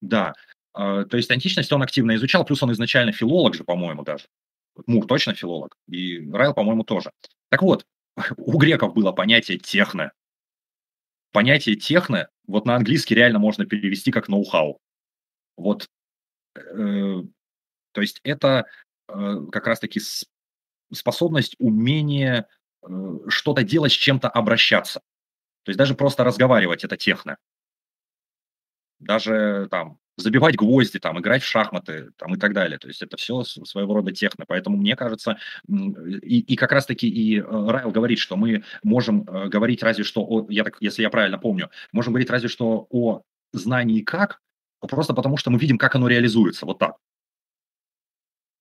[0.01, 0.34] Да.
[0.77, 4.27] А, То есть античность он активно изучал, плюс он изначально филолог же, по-моему, даже.
[4.87, 7.12] Мур точно филолог, и Райл, по-моему, тоже.
[7.49, 7.87] Так вот,
[8.37, 10.12] у греков было понятие техно.
[11.33, 14.79] Понятие техно вот на английский реально можно перевести как ноу-хау.
[15.57, 15.89] Вот,
[16.55, 17.22] э,
[17.93, 18.66] то есть это
[19.09, 20.01] э, как раз-таки
[20.93, 22.47] способность, умение
[22.83, 25.01] э, что-то делать, с чем-то обращаться.
[25.62, 27.39] То есть даже просто разговаривать– это техно.
[28.99, 32.79] Даже там забивать гвозди, там, играть в шахматы там, и так далее.
[32.79, 34.45] То есть это все своего рода техно.
[34.49, 35.39] Поэтому мне кажется,
[35.69, 40.23] и, и как раз-таки и э, Райл говорит, что мы можем э, говорить разве что,
[40.23, 44.41] о, я так, если я правильно помню, можем говорить разве что о знании как,
[44.81, 46.67] просто потому что мы видим, как оно реализуется.
[46.67, 46.97] Вот так.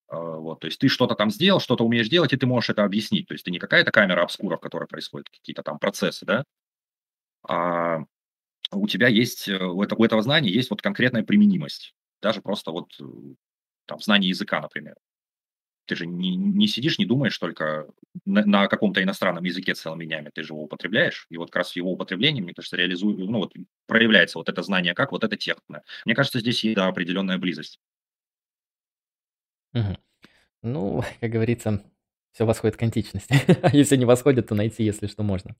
[0.09, 2.83] Э, Вот, то есть ты что-то там сделал, что-то умеешь делать, и ты можешь это
[2.83, 3.27] объяснить.
[3.27, 6.43] То есть ты не какая-то камера обскура, в которой происходят какие-то там процессы, да,
[7.47, 8.03] а
[8.71, 11.93] у тебя есть, э, у это- у этого знания есть вот конкретная применимость.
[12.21, 13.03] Даже просто вот э,
[13.85, 14.95] там знание языка, например.
[15.85, 17.87] Ты же не, не сидишь, не думаешь только
[18.25, 21.75] на, на каком-то иностранном языке целыми днями, ты же его употребляешь, и вот как раз
[21.75, 23.53] его употреблении, мне кажется, реализует, ну вот
[23.85, 25.83] проявляется вот это знание как, вот это техно.
[26.05, 27.79] Мне кажется, здесь есть да, определенная близость.
[29.73, 29.97] Мгм.
[30.63, 31.83] Ну, как говорится,
[32.31, 33.35] все восходит к античности.
[33.61, 35.55] А если не восходит, то найти, если что, можно.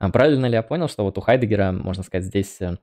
[0.00, 2.76] А правильно ли я понял, что вот у Хайдегера, можно сказать, здесь э,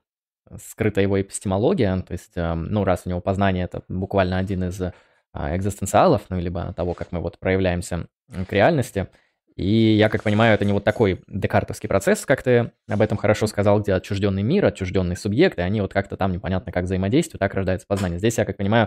[0.56, 4.80] скрыта его эпистемология, то есть, э, ну, раз у него познание это буквально один из
[4.80, 4.92] э,
[5.34, 8.06] экзистенциалов, ну, либо того, как мы вот проявляемся
[8.48, 9.08] к реальности,
[9.56, 13.48] и я как понимаю, это не вот такой декартовский процесс, как ты об этом хорошо
[13.48, 17.52] сказал, где отчужденный мир, отчужденный субъект, и они вот как-то там непонятно как взаимодействуют, так
[17.54, 18.20] рождается познание.
[18.20, 18.86] Здесь, я как понимаю,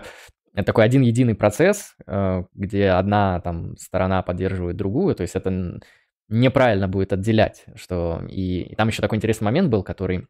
[0.54, 1.94] это такой один единый процесс,
[2.54, 5.80] где одна там сторона поддерживает другую, то есть это
[6.32, 10.26] неправильно будет отделять, что и, и там еще такой интересный момент был, который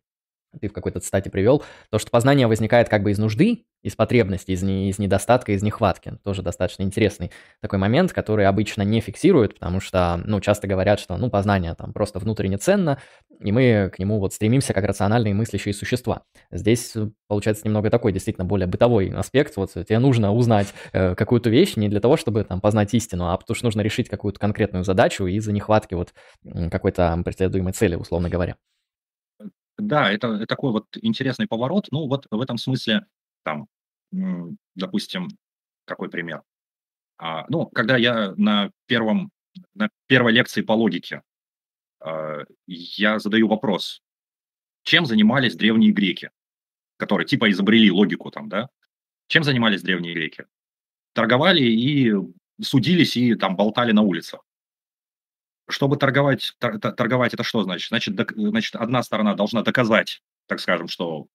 [0.60, 4.52] ты в какой-то цитате привел, то, что познание возникает как бы из нужды, из потребности,
[4.52, 6.18] из, не- из недостатка, из нехватки.
[6.22, 11.16] Тоже достаточно интересный такой момент, который обычно не фиксируют, потому что, ну, часто говорят, что,
[11.16, 12.98] ну, познание там просто внутренне ценно,
[13.40, 16.22] и мы к нему вот стремимся как рациональные мыслящие существа.
[16.52, 19.56] Здесь э, получается немного такой действительно более бытовой аспект.
[19.56, 23.36] Вот тебе нужно узнать э, какую-то вещь не для того, чтобы там познать истину, а
[23.36, 26.14] потому что нужно решить какую-то конкретную задачу из-за нехватки вот
[26.70, 28.56] какой-то преследуемой цели, условно говоря.
[29.78, 31.88] Да, это э, такой вот интересный поворот.
[31.90, 33.06] Ну, вот в этом смысле,
[33.42, 33.66] там,
[34.74, 35.28] допустим,
[35.84, 36.42] какой пример?
[37.18, 39.30] А, ну, когда я на первом,
[39.74, 41.22] на первой лекции по логике,
[42.00, 44.02] а, я задаю вопрос,
[44.82, 46.30] чем занимались древние греки,
[46.96, 48.68] которые типа изобрели логику там, да?
[49.28, 50.46] Чем занимались древние греки?
[51.14, 52.12] Торговали и
[52.60, 54.44] судились и там болтали на улицах.
[55.72, 57.88] Чтобы торговать, тор- тор- торговать это что значит?
[57.88, 61.26] Значит, док- значит, одна сторона должна доказать, так скажем, что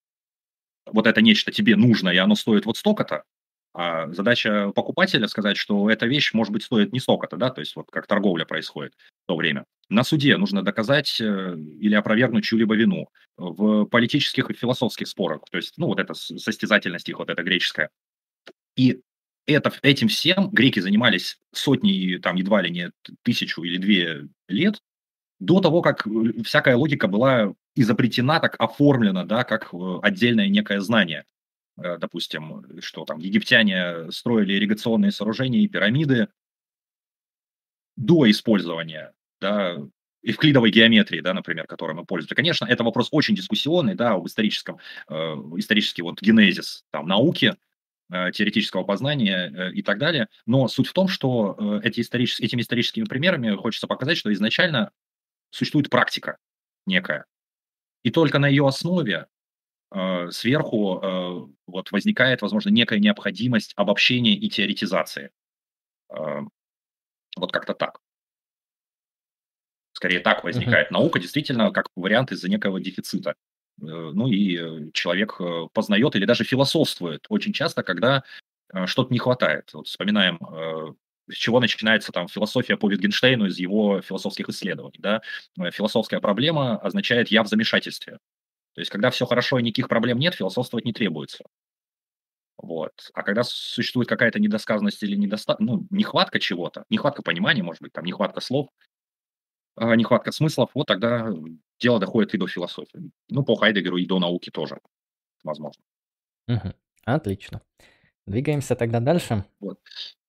[0.86, 3.24] вот это нечто тебе нужно, и оно стоит вот столько-то,
[3.74, 7.76] а задача покупателя сказать, что эта вещь, может быть, стоит не столько-то, да, то есть
[7.76, 9.64] вот как торговля происходит в то время.
[9.88, 13.08] На суде нужно доказать э, или опровергнуть чью-либо вину.
[13.36, 17.90] В политических и философских спорах, то есть, ну, вот эта состязательность их, вот эта греческая.
[18.76, 19.00] И
[19.52, 22.90] это, этим всем греки занимались сотни, там, едва ли не
[23.22, 24.82] тысячу или две лет,
[25.40, 30.80] до того, как э, всякая логика была изобретена, так оформлена, да, как э, отдельное некое
[30.80, 31.24] знание.
[31.76, 36.28] Э, Допустим, что там египтяне строили ирригационные сооружения и пирамиды
[37.96, 39.78] до использования, да,
[40.22, 42.34] евклидовой геометрии, да, например, которой мы пользуемся.
[42.34, 44.78] Конечно, это вопрос очень дискуссионный, да, об историческом,
[45.08, 45.14] э,
[45.56, 47.54] исторический вот генезис там науки,
[48.32, 50.28] теоретического познания э, и так далее.
[50.46, 54.90] Но суть в том, что э, эти исторические, этими историческими примерами хочется показать, что изначально
[55.50, 56.38] существует практика
[56.86, 57.26] некая.
[58.02, 59.26] И только на ее основе
[59.92, 65.30] э, сверху э, вот возникает, возможно, некая необходимость обобщения и теоретизации.
[66.10, 66.40] Э,
[67.36, 68.00] вот как-то так.
[69.92, 73.34] Скорее так возникает наука, действительно, как вариант из-за некого дефицита.
[73.80, 78.24] Э, Ну и э, человек э, познает или даже философствует очень часто, когда
[78.84, 79.70] что-то не хватает.
[79.72, 80.38] Вот вспоминаем,
[81.26, 84.98] с чего начинается там философия по Wittgensteinу из его философских исследований.
[84.98, 85.22] Да?
[85.70, 88.18] Философская проблема означает «я в замешательстве».
[88.74, 91.46] То есть, когда все хорошо и никаких проблем нет, философствовать не требуется.
[92.58, 92.92] Вот.
[93.14, 95.56] А когда существует какая-то недосказанность или недоста...
[95.60, 98.68] ну, нехватка чего-то, нехватка понимания, может быть, там, нехватка слов,
[99.80, 101.32] нехватка смыслов, вот тогда
[101.80, 103.10] дело доходит и до философии.
[103.28, 104.78] Ну, по Хайдегеру и до науки тоже,
[105.44, 105.82] возможно.
[106.46, 106.74] Мгм.
[107.04, 107.62] Отлично.
[108.26, 109.44] двигаемся тогда дальше.
[109.60, 109.78] Вот.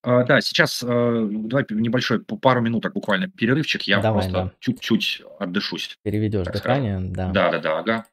[0.01, 4.53] А, да, сейчас, а, давай небольшой, пару минуток буквально перерывчик, я Давай, просто да.
[4.59, 6.83] чуть-чуть отдышусь, Переведешь так скажем.
[6.83, 7.31] дыхание, да.
[7.31, 8.05] Да-да-да, ага.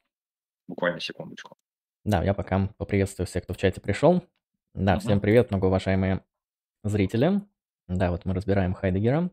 [0.66, 1.56] Буквально секундочку.
[2.04, 4.24] Да, я пока поприветствую всех, кто в чате пришел.
[4.74, 5.20] Да, всем Мгм.
[5.20, 6.24] привет, многоуважаемые
[6.82, 7.42] зрители.
[7.86, 9.30] Да, вот мы разбираем Хайдегера.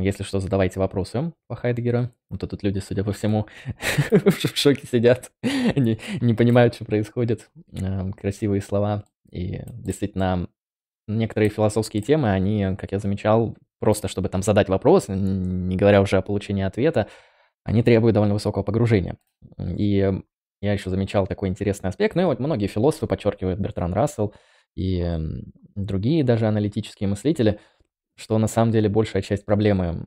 [0.00, 2.10] Если что, задавайте вопросы по Хайдегеру.
[2.28, 3.46] Вот тут люди, судя по всему,
[4.10, 7.50] в шоке сидят, не, не понимают, что происходит.
[7.72, 9.04] Эм, Красивые слова.
[9.30, 10.48] И действительно,
[11.06, 16.18] некоторые философские темы, они, как я замечал, просто чтобы там задать вопрос, не говоря уже
[16.18, 17.08] о получении ответа,
[17.64, 19.16] они требуют довольно высокого погружения.
[19.58, 20.12] И
[20.60, 22.14] я еще замечал такой интересный аспект.
[22.14, 24.34] Ну и вот многие философы подчеркивают, Бертран Рассел
[24.76, 25.18] и
[25.74, 27.58] другие даже аналитические мыслители,
[28.20, 30.04] что на самом деле большая часть проблемы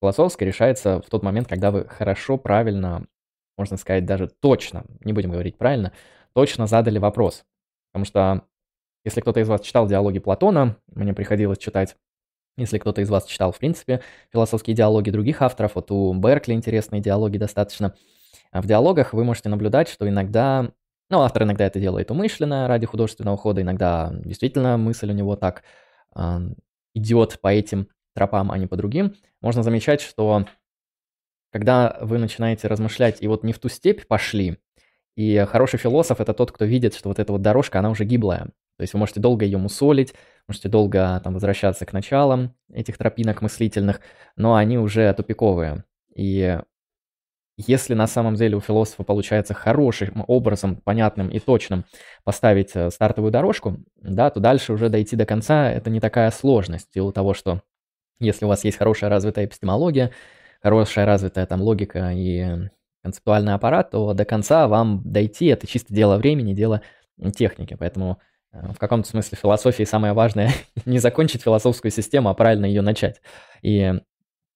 [0.00, 3.06] философской решается в тот момент, когда вы хорошо, правильно,
[3.56, 5.92] можно сказать, даже точно, не будем говорить правильно,
[6.34, 7.44] точно задали вопрос.
[7.92, 8.42] Потому что
[9.04, 11.96] если кто-то из вас читал диалоги Платона, мне приходилось читать,
[12.56, 14.02] если кто-то из вас читал, в принципе,
[14.32, 17.94] философские диалоги других авторов, вот у Беркли интересные диалоги достаточно,
[18.52, 20.70] а в диалогах вы можете наблюдать, что иногда,
[21.10, 25.64] ну, автор иногда это делает умышленно ради художественного хода, иногда действительно мысль у него так
[26.94, 29.14] идет по этим тропам, а не по другим.
[29.40, 30.46] Можно замечать, что
[31.50, 34.58] когда вы начинаете размышлять, и вот не в ту степь пошли,
[35.16, 38.50] и хороший философ– это тот, кто видит, что вот эта вот дорожка, она уже гиблая.
[38.76, 40.14] То есть вы можете долго ее мусолить,
[40.46, 44.00] можете долго там возвращаться к началам этих тропинок мыслительных,
[44.36, 45.84] но они уже тупиковые.
[46.14, 46.60] И
[47.60, 51.84] если на самом деле у философа получается хорошим образом, понятным и точным
[52.22, 56.88] поставить э, стартовую дорожку, да, то дальше уже дойти до конца это не такая сложность,
[56.88, 57.62] в силу того, что
[58.20, 60.12] если у вас есть хорошая развитая эпистемология,
[60.62, 62.68] хорошая развитая там логика и
[63.02, 66.82] концептуальный аппарат, то до конца вам дойти это чисто дело времени, дело
[67.34, 67.76] техники.
[67.76, 68.20] Поэтому
[68.52, 70.52] э, в каком-то смысле философии самое важное
[70.84, 73.20] не закончить философскую систему, а правильно ее начать.
[73.62, 73.94] И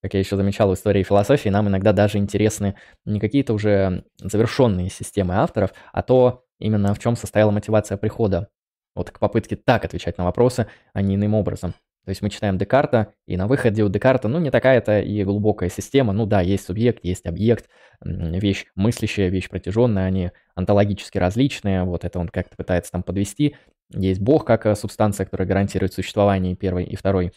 [0.02, 2.74] как я еще замечал в истории философии, нам иногда даже интересны
[3.04, 8.48] не какие-то уже завершенные системы авторов, а то именно в чем состояла мотивация прихода.
[8.94, 11.74] Вот к попытке так отвечать на вопросы, а не иным образом.
[12.04, 15.68] То есть мы читаем Декарта, и на выходе у Декарта, ну, не такая-то и глубокая
[15.68, 16.12] система.
[16.12, 17.68] Ну да, есть субъект, есть объект,
[18.00, 21.84] вещь мыслящая, вещь протяженная, они онтологически различные.
[21.84, 23.54] Вот это он как-то пытается там подвести.
[23.94, 27.32] Есть Бог как э, субстанция, которая гарантирует существование первой и второй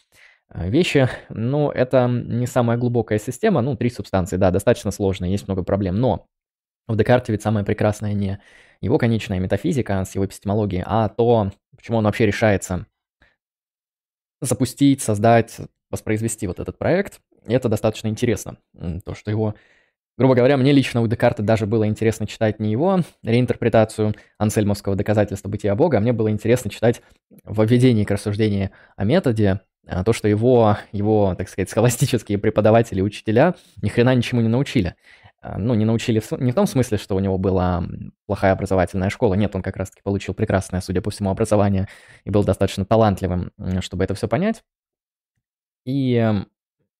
[0.54, 1.10] вещи.
[1.30, 3.62] Ну, это не самая глубокая система.
[3.62, 5.96] Ну, три субстанции, да, достаточно сложно, есть много проблем.
[5.96, 6.28] Но
[6.88, 8.40] в Декарте ведь самое прекрасное не
[8.82, 12.86] его конечная метафизика с его эпистемологией, а то, почему он вообще решается
[14.42, 15.58] запустить, создать,
[15.90, 17.20] воспроизвести вот этот проект.
[17.48, 18.58] И это достаточно интересно.
[19.06, 19.56] То, что его,
[20.18, 25.50] грубо говоря, мне лично у Декарта даже было интересно читать не его реинтерпретацию ансельмовского доказательства
[25.50, 27.02] бытия Бога, а мне было интересно читать
[27.44, 33.56] в введении к рассуждению о методе то, что его, его, так сказать, схоластические преподаватели, учителя
[33.82, 34.96] ни хрена ничему не научили.
[35.42, 37.84] А, ну, не научили в, не в том смысле, что у него была
[38.26, 39.36] плохая образовательная школа.
[39.36, 41.88] Нет, он как раз-таки получил прекрасное, судя по всему, образование
[42.24, 44.64] и был достаточно талантливым, чтобы это все понять.
[45.86, 46.34] И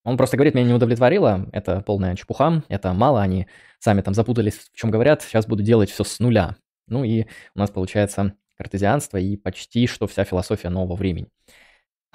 [0.04, 3.48] он просто говорит, меня не удовлетворило, это полная чепуха, это мало, они
[3.80, 6.54] сами там запутались, в чем говорят, сейчас буду делать все с нуля.
[6.86, 7.24] Ну и
[7.56, 11.26] у нас получается картезианство и почти что вся философия нового времени.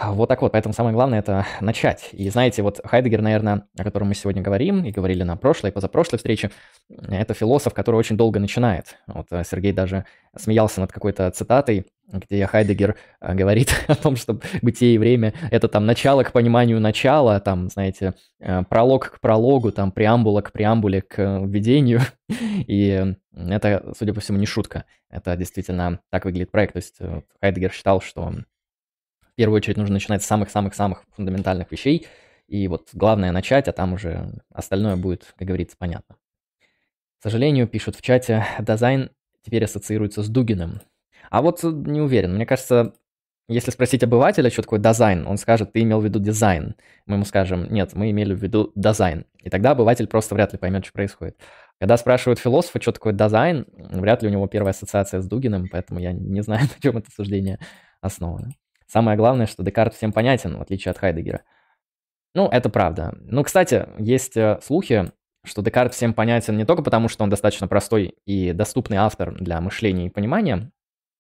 [0.09, 2.09] Вот так вот, поэтому самое главное это начать.
[2.13, 5.73] И знаете, вот Хайдегер, наверное, о котором мы сегодня говорим, и говорили на прошлой и
[5.73, 6.49] позапрошлой встрече,
[6.89, 8.97] это философ, который очень долго начинает.
[9.05, 14.39] Вот э, Сергей даже смеялся над какой-то цитатой, где Хайдегер э, говорит о том, что
[14.61, 19.71] бытие и время— это там начало к пониманию начала, там, знаете, э, пролог к прологу,
[19.71, 22.01] там, преамбула к преамбуле, к введению.
[22.67, 24.85] И это, судя по всему, не шутка.
[25.09, 26.73] Это действительно так выглядит проект.
[26.73, 26.97] То есть
[27.39, 28.33] Хайдегер считал, что
[29.33, 32.07] в первую очередь нужно начинать с самых-самых-самых фундаментальных вещей.
[32.47, 36.15] И вот главное начать, а там уже остальное будет, как говорится, понятно.
[37.19, 39.11] К сожалению, пишут в чате, Dasein
[39.43, 40.81] теперь ассоциируется с Дугиным.
[41.29, 42.35] А вот не уверен.
[42.35, 42.93] Мне кажется,
[43.47, 46.75] если спросить обывателя, что такое Dasein, он скажет, ты имел в виду дизайн.
[47.05, 49.25] Мы ему скажем, нет, мы имели в виду Dasein.
[49.43, 51.37] И тогда обыватель просто вряд ли поймет, что происходит.
[51.79, 55.99] Когда спрашивают философа, что такое Dasein, вряд ли у него первая ассоциация с Дугиным, поэтому
[55.99, 57.59] я не знаю, на чем это суждение
[58.01, 58.51] основано.
[58.91, 61.43] Самое главное, что Декарт всем понятен, в отличие от Хайдегера.
[62.35, 63.13] Ну, это правда.
[63.21, 65.13] Ну, кстати, есть э, слухи,
[65.45, 69.61] что Декарт всем понятен не только потому, что он достаточно простой и доступный автор для
[69.61, 70.71] мышления и понимания,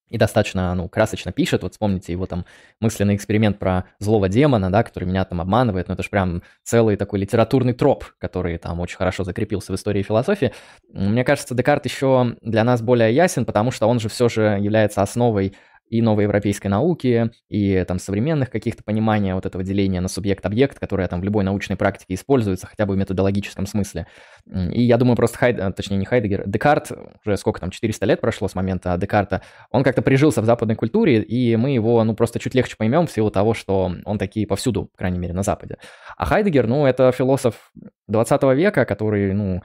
[0.09, 1.63] и достаточно, ну, красочно пишет.
[1.63, 2.45] Вот вспомните его там
[2.81, 5.87] мысленный эксперимент про злого демона, да, который меня там обманывает.
[5.87, 10.03] Ну, это же прям целый такой литературный троп, который там очень хорошо закрепился в истории
[10.03, 10.51] философии.
[10.89, 15.01] Мне кажется, Декарт еще для нас более ясен, потому что он же все же является
[15.01, 15.55] основой
[15.91, 21.05] и новой европейской науки, и там современных каких-то понимания вот этого деления на субъект-объект, которое
[21.09, 24.07] там в любой научной практике используется, хотя бы в методологическом смысле.
[24.49, 26.93] И я думаю, просто Хайд, э, точнее не Хайдегер, Декарт,
[27.25, 31.21] уже сколько там, 400 лет прошло с момента Декарта, он как-то прижился в западной культуре,
[31.21, 34.85] и мы его, ну, просто чуть легче поймем в силу того, что он такие повсюду,
[34.85, 35.75] по крайней мере, на Западе.
[36.15, 37.73] А Хайдегер, ну, это философ
[38.07, 39.61] 20 века, который, ну,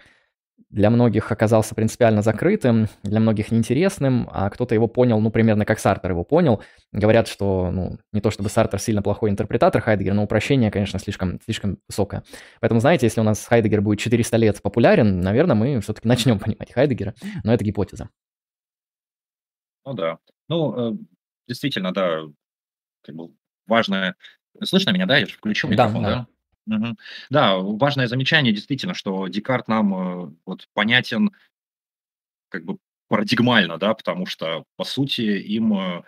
[0.70, 5.78] для многих оказался принципиально закрытым, для многих неинтересным, а кто-то его понял, ну, примерно как
[5.78, 6.62] Сартер его понял.
[6.92, 11.40] Говорят, что, ну, не то чтобы Сартер сильно плохой интерпретатор Хайдегера, но упрощение, конечно, слишком,
[11.42, 12.24] слишком высокое.
[12.60, 16.72] Поэтому, знаете, если у нас Хайдегер будет 400 лет популярен, наверное, мы все-таки начнем понимать
[16.72, 17.14] Хайдегера,
[17.44, 18.08] но это гипотеза.
[19.84, 20.18] Ну да.
[20.48, 20.96] Ну, э,
[21.46, 22.22] действительно, да,
[23.02, 23.30] как бы
[23.66, 24.16] важное...
[24.64, 25.18] Слышно меня, да?
[25.18, 26.08] Я же включил микрофон, да?
[26.08, 26.26] да?
[27.30, 31.30] Да, важное замечание действительно, что Декарт нам э, вот понятен
[32.52, 36.02] как бы парадигмально, да, потому что, по сути, им, э,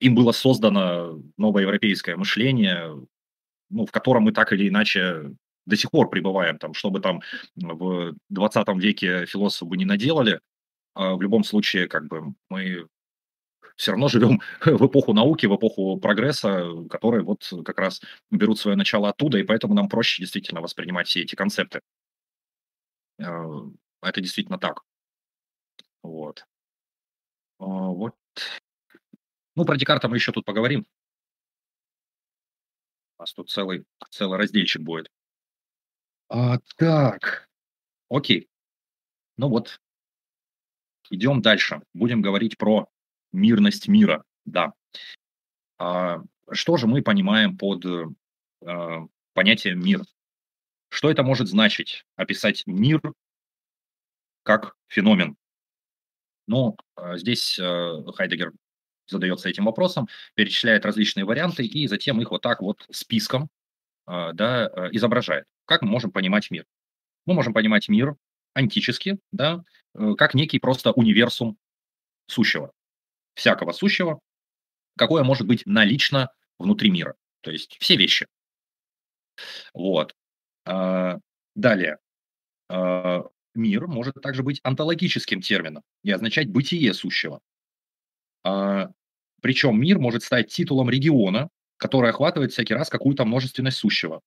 [0.00, 2.94] им было создано новое европейское мышление,
[3.70, 5.32] ну, в котором мы так или иначе
[5.66, 7.22] до сих пор пребываем, там, чтобы там
[7.56, 10.40] в 20 веке философы бы не наделали,
[10.94, 12.86] а в любом случае, как бы, мы
[13.78, 18.76] все равно живем в эпоху науки, в эпоху прогресса, которые вот как раз берут свое
[18.76, 21.80] начало оттуда, и поэтому нам проще действительно воспринимать все эти концепты.
[23.18, 23.24] Э,
[24.02, 24.82] это действительно так.
[26.02, 26.44] Вот.
[27.60, 28.14] А, вот.
[29.54, 30.84] Ну, про Декарта мы еще тут поговорим.
[33.18, 35.08] У нас тут целый, целый разделчик будет.
[36.28, 37.48] А, так,
[38.08, 38.48] окей.
[39.36, 39.80] Ну вот,
[41.10, 41.80] идем дальше.
[41.94, 42.88] Будем говорить про
[43.32, 44.72] мирность мира, да.
[45.78, 47.84] А что же мы понимаем под
[48.64, 50.02] а, понятием мир?
[50.90, 52.04] Что это может значить?
[52.16, 53.00] Описать мир
[54.42, 55.36] как феномен.
[56.46, 58.52] Ну, а, здесь а, Хайдегер
[59.06, 63.48] задается этим вопросом, перечисляет различные варианты и затем их вот так вот списком
[64.06, 65.44] а, да, изображает.
[65.66, 66.64] Как мы можем понимать мир?
[67.26, 68.16] Мы можем понимать мир
[68.54, 69.62] антически, да,
[69.94, 71.58] э, как некий просто универсум
[72.26, 72.72] сущего
[73.38, 74.20] всякого сущего,
[74.96, 77.14] какое может быть налично внутри мира.
[77.40, 78.26] То есть все вещи.
[79.72, 80.14] Вот.
[80.66, 81.18] А,
[81.54, 81.98] далее.
[82.68, 83.22] А,
[83.54, 87.40] мир может также быть онтологическим термином и означать бытие сущего.
[88.44, 88.90] А,
[89.40, 94.20] причем мир может стать титулом региона, который охватывает всякий раз какую-то множественность сущего.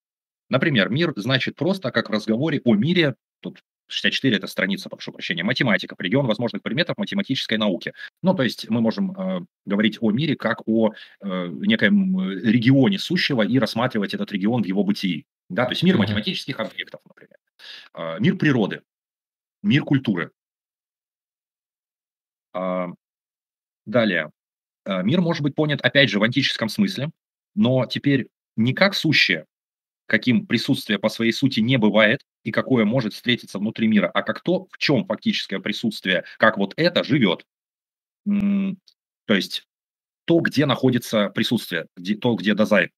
[0.50, 5.44] Например, мир значит просто как в разговоре о мире, тут 64– это страница, прошу прощения,
[5.44, 7.94] математика, регион возможных предметов математической науки.
[8.22, 13.00] Ну, то есть мы можем э, говорить о мире как о э, некоем э, регионе
[13.00, 15.26] сущего и рассматривать этот регион в его бытии.
[15.50, 17.38] Да, то есть мир математических объектов, например.
[17.94, 18.82] Э, мир природы,
[19.62, 20.32] мир культуры.
[22.54, 22.88] Э,
[23.86, 24.32] далее.
[24.86, 27.12] Э, мир может быть понят, опять же, в антическом смысле,
[27.56, 29.46] но теперь не как сущее,
[30.12, 34.42] каким присутствие по своей сути не бывает и какое может встретиться внутри мира, а как
[34.42, 37.46] то, в чем фактическое присутствие, как вот это живет.
[38.26, 38.76] То
[39.30, 39.66] есть
[40.26, 42.92] то, где находится присутствие, где, то, где дозай.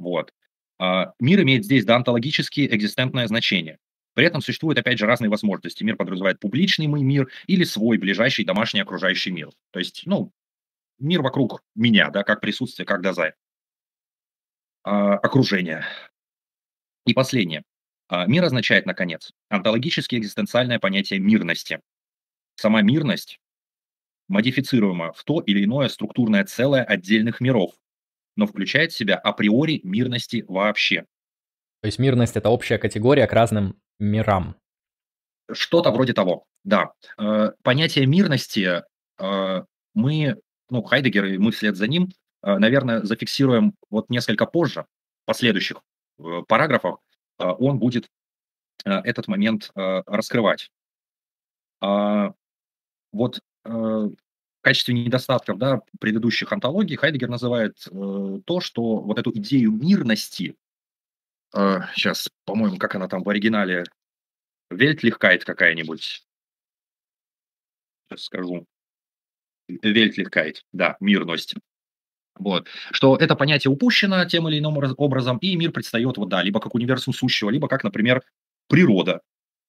[0.00, 0.34] Вот.
[0.80, 3.78] А мир имеет здесь даонтологически экзистентное значение.
[4.14, 5.84] При этом существуют, опять же, разные возможности.
[5.84, 9.50] Мир подразумевает публичный мой мир или свой ближайший домашний окружающий мир.
[9.70, 10.32] То есть, ну,
[10.98, 13.34] мир вокруг меня, да, как присутствие, как дозай.
[14.82, 15.84] А, окружения.
[17.06, 17.62] И последнее.
[18.08, 21.80] А, мир означает, наконец, онтологически экзистенциальное понятие мирности.
[22.56, 23.38] Сама мирность
[24.28, 27.72] модифицируема в то или иное структурное целое отдельных миров,
[28.36, 31.04] но включает в себя априори мирности вообще.
[31.82, 34.56] То есть мирность– это общая категория к разным мирам.
[35.52, 36.92] Что-то вроде того, да.
[37.18, 38.82] Э, понятие мирности
[39.92, 40.36] мы,
[40.70, 42.10] ну, Хайдегер и мы вслед за ним
[42.42, 44.86] наверное, зафиксируем вот несколько позже,
[45.22, 45.82] в последующих
[46.18, 46.98] э, параграфах,
[47.38, 48.08] э, он будет
[48.82, 50.70] этот момент раскрывать.
[51.82, 52.32] А,
[53.12, 54.14] вот в
[54.62, 60.56] качестве недостатков да, предыдущих онтологий Хайдегер называет то, что вот эту идею мирности,
[61.52, 63.84] сейчас, по-моему, как она там в оригинале,
[64.70, 66.24] Weltlichkeit какая-нибудь,
[68.08, 68.66] сейчас скажу,
[69.68, 71.54] Weltlichkeit, да, мирность.
[72.40, 72.68] Вот.
[72.90, 76.74] Что это понятие упущено тем или иным образом, и мир предстает вот, да, либо как
[76.74, 78.22] универсум сущего, либо как, например,
[78.66, 79.20] природа,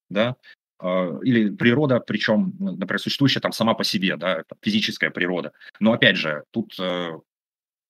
[0.09, 0.37] да,
[0.79, 5.51] а, или природа, причем, ну, например, существующая там сама по себе, да, физическая природа.
[5.79, 7.09] Но опять же, тут э,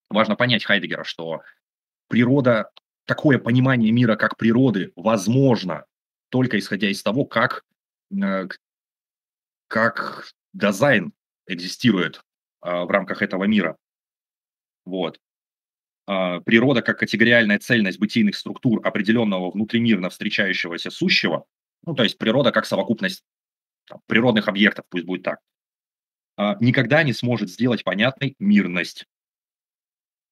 [0.09, 1.41] важно понять Хайдегера, что
[2.07, 2.71] природа,
[3.05, 5.86] такое понимание мира как природы возможно
[6.29, 7.63] только исходя из того, как,
[8.19, 8.47] э,
[9.67, 11.13] как дизайн
[11.45, 12.21] экзистирует
[12.61, 13.77] а, в рамках этого мира.
[14.91, 15.21] Вот.
[16.05, 21.45] А, природа как категориальная цельность бытийных структур определенного внутримирно встречающегося сущего,
[21.85, 23.23] ну, то есть природа как совокупность
[23.87, 25.39] там, природных объектов, пусть будет так,
[26.35, 29.05] а, никогда не сможет сделать понятной мирность.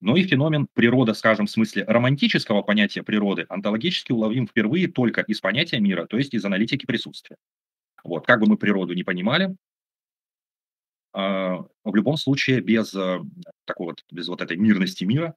[0.02, 5.40] Но и феномен природа, скажем, в смысле романтического понятия природы, онтологически уловим впервые только из
[5.40, 7.36] понятия мира, то есть из аналитики присутствия.
[8.04, 9.56] Вот, как бы мы природу не понимали,
[11.12, 13.20] в любом случае без э,
[13.64, 15.34] такой вот, без вот этой мирности мира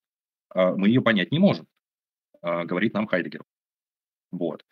[0.50, 1.68] а, мы ее понять не можем,
[2.42, 3.44] а, говорит нам Хайдегер.
[4.32, 4.66] Вот.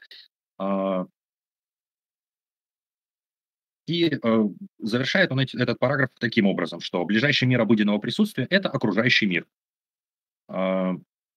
[3.88, 4.44] И э,
[4.80, 9.48] завершает он этот параграф таким образом, что ближайший мир обыденного присутствия– это окружающий мир.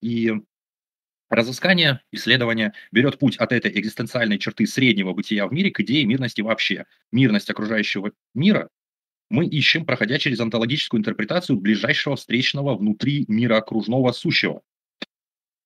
[0.03, 0.33] И
[1.31, 6.43] разыскание, исследование берет путь от этой экзистенциальной черты среднего бытия в мире к идее мирности
[6.43, 6.87] вообще.
[7.13, 8.69] Мирность окружающего мира
[9.31, 14.63] мы ищем, проходя через онтологическую интерпретацию ближайшего встречного внутри мира окружного сущего.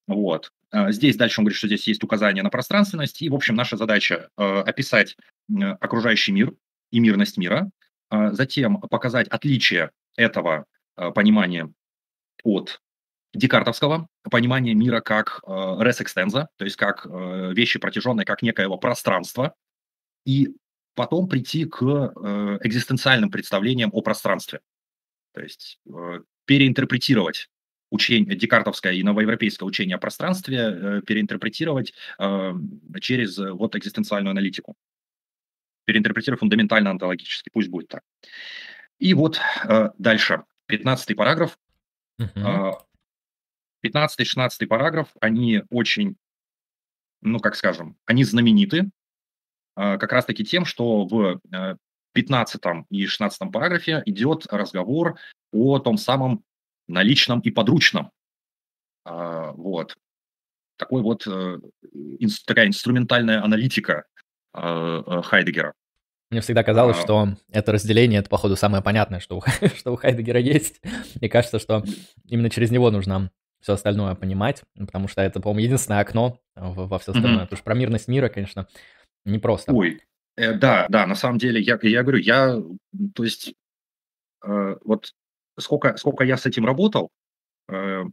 [0.06, 0.52] Вот.
[0.70, 3.76] А, здесь дальше он говорит, что здесь есть указание на пространственность, и, в общем, наша
[3.76, 5.16] задача э, описать
[5.80, 6.54] окружающий мир
[6.90, 7.70] и мирность мира,
[8.10, 11.72] а затем показать отличие этого э, понимания
[12.44, 12.80] от
[13.34, 19.54] декартовского понимания мира как э, res extensa, то есть как вещи протяженные, как некоего пространства,
[20.24, 20.54] и
[20.98, 24.58] потом прийти к э, экзистенциальным представлениям о пространстве.
[25.32, 27.48] То есть э, переинтерпретировать
[27.90, 32.52] учение, декартовское и новоевропейское учение о пространстве, э, переинтерпретировать э,
[33.00, 34.74] через э, вот экзистенциальную аналитику.
[35.84, 38.02] Переинтерпретировать фундаментально онтологически, пусть будет так.
[38.98, 41.56] И вот э, дальше, 15 параграф.
[42.20, 42.74] Uh-huh.
[43.86, 46.16] 15-16 параграф, они очень,
[47.20, 48.97] ну, как скажем, они знамениты, а,
[49.78, 51.40] как раз-таки тем, что в
[52.12, 55.18] 15 э, и 16 параграфе идет разговор
[55.52, 56.42] о том самом
[56.88, 58.10] наличном и подручном.
[59.04, 59.96] А, вот.
[60.76, 61.58] Такой вот, э,
[62.46, 64.04] такая инструментальная аналитика
[64.52, 65.74] а, Хайдегера.
[66.30, 67.02] Мне всегда казалось, а...
[67.02, 69.42] что это разделение, это, походу, самое понятное, что у,
[69.76, 70.80] что у Хайдегера есть.
[71.20, 71.84] Мне кажется, что
[72.24, 77.12] именно через него нужно все остальное понимать, потому что это, по-моему, единственное окно во все
[77.12, 77.40] остальное.
[77.40, 77.44] Mm-hmm.
[77.44, 78.68] Потому что про мирность мира, конечно,
[79.24, 79.72] не просто.
[79.72, 80.00] Ой,
[80.36, 82.60] э, да, да, на самом деле, я, я говорю, я,
[83.14, 83.54] то есть,
[84.44, 85.14] э, вот
[85.58, 87.10] сколько, сколько я с этим работал,
[87.68, 88.04] э,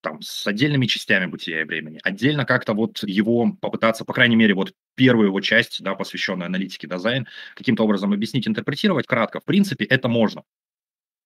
[0.00, 4.54] там, с отдельными частями бытия и времени, отдельно как-то вот его попытаться, по крайней мере,
[4.54, 9.84] вот первую его часть, да, посвященную аналитике дизайн, каким-то образом объяснить, интерпретировать кратко, в принципе,
[9.84, 10.44] это можно.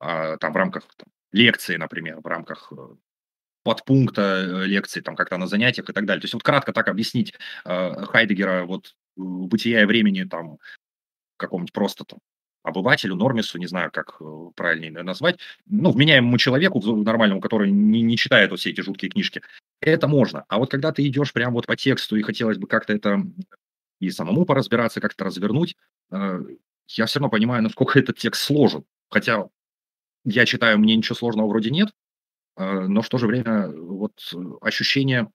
[0.01, 2.77] А, там в рамках там, лекции, например, в рамках э,
[3.63, 6.21] подпункта э, лекции, там как-то на занятиях и так далее.
[6.21, 7.35] То есть вот кратко так объяснить
[7.65, 10.59] э, Хайдегера вот бытия и времени там
[11.37, 12.21] какому-нибудь просто там
[12.63, 18.17] обывателю, нормису, не знаю, как э, правильнее назвать, ну, вменяемому человеку нормальному, который не, не
[18.17, 19.43] читает вот все эти жуткие книжки,
[19.81, 20.45] это можно.
[20.49, 23.23] А вот когда ты идешь прямо вот по тексту и хотелось бы как-то это
[23.99, 25.77] и самому поразбираться, как-то развернуть,
[26.11, 26.41] э,
[26.89, 28.85] я все равно понимаю, насколько этот текст сложен.
[29.11, 29.49] Хотя
[30.25, 31.91] я читаю, мне ничего сложного вроде нет,
[32.57, 34.13] но в то же время вот
[34.61, 35.29] ощущение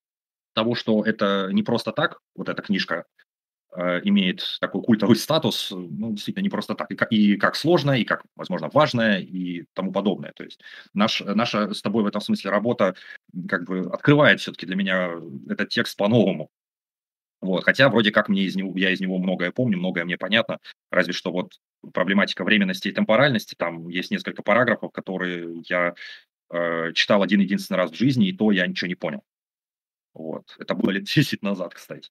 [0.54, 3.06] того, что это не просто так, вот эта книжка
[3.76, 7.92] э, имеет такой культовый статус, ну, действительно, не просто так, и как, и как сложно,
[7.92, 10.34] и как, возможно, важное, и тому подобное.
[10.36, 10.60] То есть
[10.96, 12.96] наш, наша с тобой в этом смысле работа
[13.48, 15.12] как бы открывает все-таки для меня
[15.48, 16.50] этот текст по-новому.
[17.40, 20.58] Вот, хотя вроде как мне из него, я из него многое помню, многое мне понятно,
[20.90, 21.60] разве что вот
[21.94, 25.94] проблематика временности и темпоральности, там есть несколько параграфов, которые я
[26.50, 29.24] э, читал один единственный раз в жизни, и то я ничего не понял.
[30.14, 30.56] Вот.
[30.60, 32.10] Это было лет 10 назад, кстати.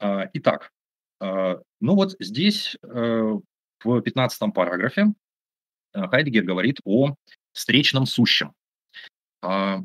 [0.00, 0.72] Э, итак,
[1.20, 3.38] э, ну вот здесь э,
[3.84, 5.06] в 15 параграфе
[5.94, 7.14] э, Хайдегер говорит о
[7.52, 8.52] встречном сущем.
[9.42, 9.78] Э,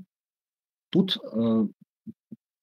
[0.89, 1.17] тут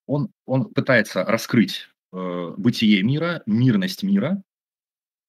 [0.07, 4.43] он, он пытается раскрыть бытие мира, мирность мира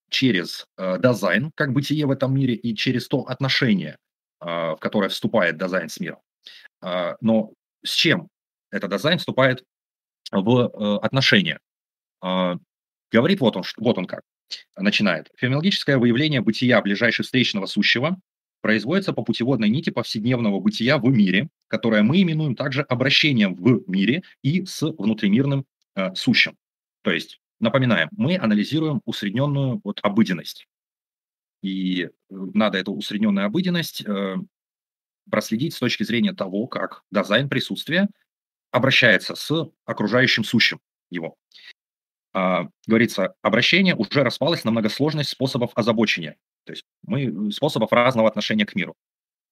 [0.10, 4.00] через дизайн, как бытие в этом мире, и через то отношение, а,
[4.42, 6.20] в которое вступает дизайн с миром.
[6.82, 7.54] А, но
[7.84, 8.28] с чем
[8.72, 9.64] этот дизайн вступает
[10.32, 11.60] в э, отношения?
[12.22, 12.58] А,
[13.12, 14.22] говорит вот он, вот он как.
[14.76, 15.30] Начинает.
[15.38, 18.18] Феноменологическое выявление бытия ближайшего встречного сущего
[18.62, 24.24] производится по путеводной нити повседневного бытия в мире, которое мы именуем также обращением в мире
[24.44, 25.66] и с внутримирным
[25.96, 26.58] э, сущим.
[27.02, 30.68] То есть, напоминаем, мы анализируем усредненную вот, обыденность.
[31.62, 34.36] И э, надо эту усредненную обыденность э,
[35.30, 38.08] проследить с точки зрения того, как дизайн присутствия
[38.72, 40.80] обращается с окружающим сущим
[41.10, 41.36] его.
[42.34, 46.38] А, говорится, обращение уже распалось на многосложность способов озабочения.
[46.66, 48.96] То есть мы способов разного отношения к миру.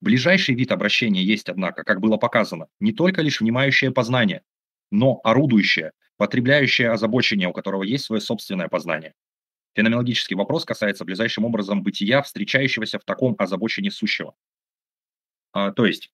[0.01, 4.43] Ближайший вид обращения есть, однако, как было показано, не только лишь внимающее познание,
[4.91, 9.13] но орудующее, потребляющее озабочение, у которого есть свое собственное познание.
[9.75, 14.35] Феноменологический вопрос касается ближайшим образом бытия, встречающегося в таком озабочении сущего.
[15.51, 16.11] А, то есть,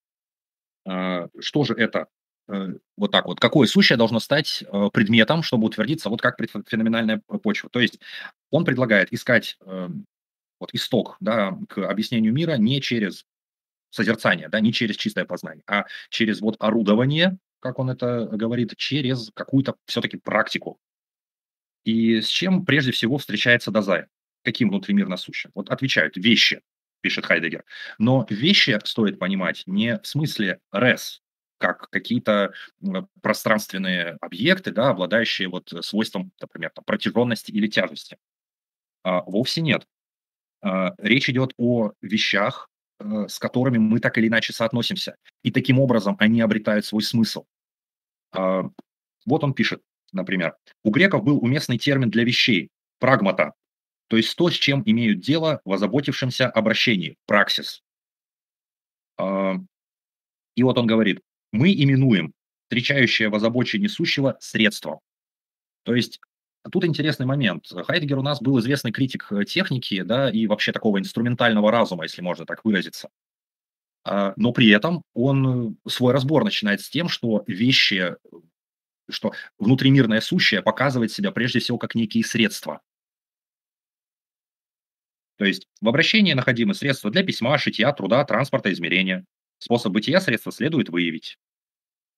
[0.86, 2.08] а, что же это
[2.48, 6.38] э, вот так вот, какое сущее должно стать э, предметом, чтобы утвердиться вот как
[6.68, 7.70] феноменальная почва.
[7.70, 8.00] То есть
[8.52, 9.90] он предлагает искать э,
[10.60, 13.26] вот исток да, к объяснению мира не через
[13.90, 19.32] созерцание, да, не через чистое познание, а через вот орудование, как он это говорит, через
[19.34, 20.80] какую-то все-таки практику.
[21.86, 24.06] И с чем прежде всего встречается Дазай?
[24.44, 25.52] Каким внутримир насущим?
[25.56, 26.62] Вот отвечают вещи,
[27.02, 27.64] пишет Хайдегер.
[28.00, 31.22] Но вещи стоит понимать не в смысле res,
[31.60, 32.54] как какие-то
[33.22, 38.18] пространственные объекты, да, обладающие вот свойством, например, там, протяженности или тяжести.
[39.04, 39.88] А, вовсе нет.
[40.62, 45.16] А, речь идет о вещах, а, с которыми мы так или иначе соотносимся.
[45.44, 47.46] И таким образом они обретают свой смысл.
[48.32, 48.64] А,
[49.26, 49.82] вот он пишет,
[50.16, 52.70] например, у греков был уместный термин для вещей–
[53.00, 53.54] прагмата,
[54.08, 57.84] то есть то, с чем имеют дело в озаботившемся обращении– праксис.
[59.18, 59.56] А,
[60.56, 61.22] и вот он говорит,
[61.52, 62.34] мы именуем
[62.66, 65.00] встречающее в озабочении сущего средством.
[65.84, 66.20] То есть
[66.72, 67.68] тут интересный момент.
[67.68, 72.22] Хайдегер у нас был известный критик э, техники, да, и вообще такого инструментального разума, если
[72.22, 73.10] можно так выразиться.
[74.04, 78.16] А, но при этом он свой разбор начинает с тем, что вещи,
[79.10, 82.82] что внутримирное сущее показывает себя прежде всего как некие средства.
[85.38, 89.26] То есть в обращении находимы средства для письма, шитья, труда, транспорта, измерения.
[89.60, 91.38] Способ бытия средства следует выявить.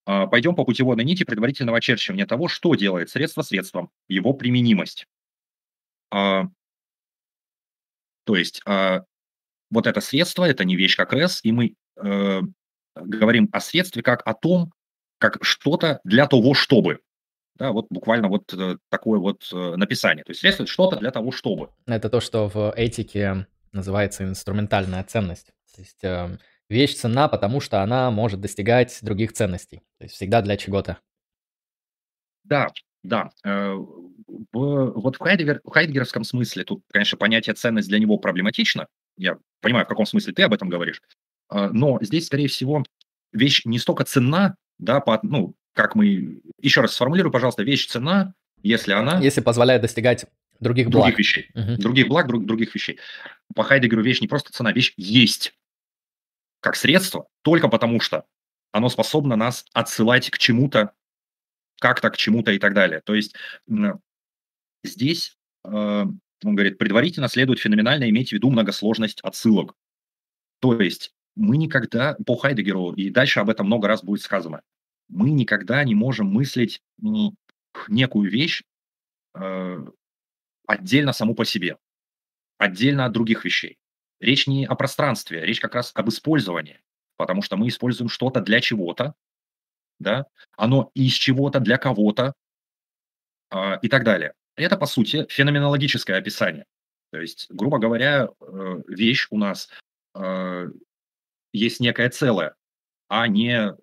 [0.05, 5.07] А, пойдем по путеводной нити предварительного очерчивания того, что делает средство средством, его применимость.
[6.11, 6.45] А,
[8.23, 8.61] то есть
[9.69, 12.41] вот это средство, это не вещь как РЭС, и мы э,
[12.95, 14.71] говорим о средстве как о том,
[15.17, 16.99] как что-то для того, чтобы.
[17.55, 20.23] Да, вот буквально вот э, такое вот э, написание.
[20.23, 21.69] То есть это что-то для того, чтобы.
[21.87, 25.47] Это то, что в этике называется инструментальная ценность.
[25.73, 26.37] То есть э,
[26.69, 29.81] вещь ценна, потому что она может достигать других ценностей.
[29.97, 30.99] То есть всегда для чего-то.
[32.43, 32.67] Да,
[33.03, 33.31] да.
[33.43, 38.87] Э, в, вот в, Хайдегер, в хайдегеровском смысле тут, конечно, понятие ценность для него проблематично.
[39.17, 41.01] Я понимаю, в каком смысле ты об этом говоришь.
[41.49, 42.83] Но здесь, скорее всего,
[43.31, 46.41] вещь не столько цена, да, по, ну, как мы...
[46.59, 48.33] Еще раз сформулирую, пожалуйста, вещь цена,
[48.63, 49.19] если она...
[49.19, 50.25] Если позволяет достигать
[50.59, 51.03] других благ.
[51.03, 51.49] Других вещей.
[51.53, 51.77] Угу.
[51.77, 52.99] Других благ, друг, других вещей.
[53.55, 55.53] По Хайдегеру вещь не просто цена, вещь есть
[56.59, 58.25] как средство, только потому что
[58.71, 60.91] оно способно нас отсылать к чему-то,
[61.79, 63.01] как-то к чему-то и так далее.
[63.01, 63.35] То есть
[64.83, 66.05] здесь э,
[66.43, 69.73] он говорит, предварительно следует феноменально иметь в виду многосложность отсылок.
[70.59, 74.61] То есть мы никогда, по Хайдегеру, и дальше об этом много раз будет сказано,
[75.07, 76.81] мы никогда не можем мыслить
[77.87, 78.63] некую вещь
[79.35, 79.85] э,
[80.65, 81.77] отдельно саму по себе,
[82.57, 83.77] отдельно от других вещей.
[84.19, 86.81] Речь не о пространстве, речь как раз об использовании,
[87.17, 89.13] потому что мы используем что-то для чего-то,
[89.99, 92.33] да, оно из чего-то для кого-то
[93.51, 94.33] э, и так далее.
[94.55, 96.65] Это, по сути, феноменологическое описание.
[97.11, 99.69] То есть, грубо говоря, э, вещь у нас
[100.15, 100.67] э,
[101.53, 102.55] есть некое целое,
[103.07, 103.75] а не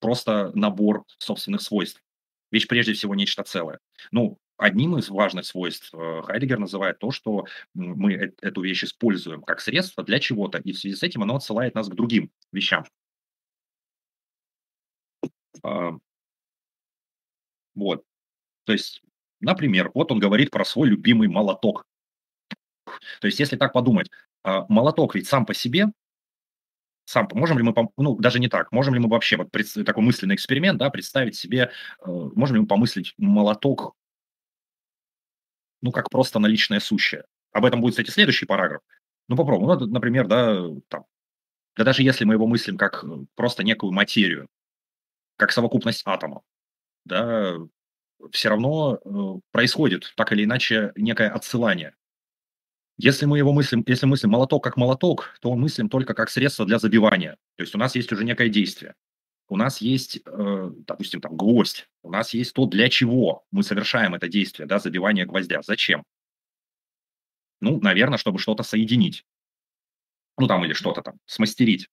[0.00, 2.02] просто набор собственных свойств.
[2.50, 3.80] Вещь прежде всего нечто целое.
[4.12, 9.60] Ну, одним из важных свойств э, Хайдегер называет то, что мы эту вещь используем как
[9.60, 12.84] средство для чего-то, и в связи с этим оно отсылает нас к другим вещам.
[15.62, 15.98] А,
[17.74, 18.04] вот.
[18.64, 19.02] То есть
[19.40, 21.86] Например, вот он говорит про свой любимый молоток.
[23.20, 24.10] То есть, если так подумать,
[24.42, 25.86] а, молоток ведь сам по себе,
[27.06, 30.34] сам, можем ли мы, ну, даже не так, можем ли мы вообще, вот такой мысленный
[30.34, 31.70] эксперимент, да, представить себе,
[32.00, 33.94] э, можем ли мы помыслить молоток,
[35.82, 37.24] ну, как просто наличное сущее.
[37.52, 38.82] Об этом будет, кстати, следующий параграф.
[39.28, 39.78] Ну, попробуем.
[39.78, 40.56] Ну, например, да,
[40.88, 41.04] там,
[41.76, 44.48] да даже если мы его мыслим как э, просто некую материю,
[45.36, 46.42] как совокупность атомов,
[47.04, 47.54] да,
[48.32, 51.94] все равно э, происходит так или иначе некое отсылание.
[52.98, 56.64] Если мы его мыслим, если мыслим молоток как молоток, то мы мыслим только как средство
[56.64, 57.36] для забивания.
[57.56, 58.94] То есть у нас есть уже некое действие.
[59.48, 61.88] У нас есть, э, допустим, там гвоздь.
[62.02, 65.60] У нас есть то, для чего мы совершаем это действие, да, забивание гвоздя.
[65.62, 66.04] Зачем?
[67.60, 69.24] Ну, наверное, чтобы что-то соединить.
[70.38, 71.88] Ну, там или что-то там, смастерить.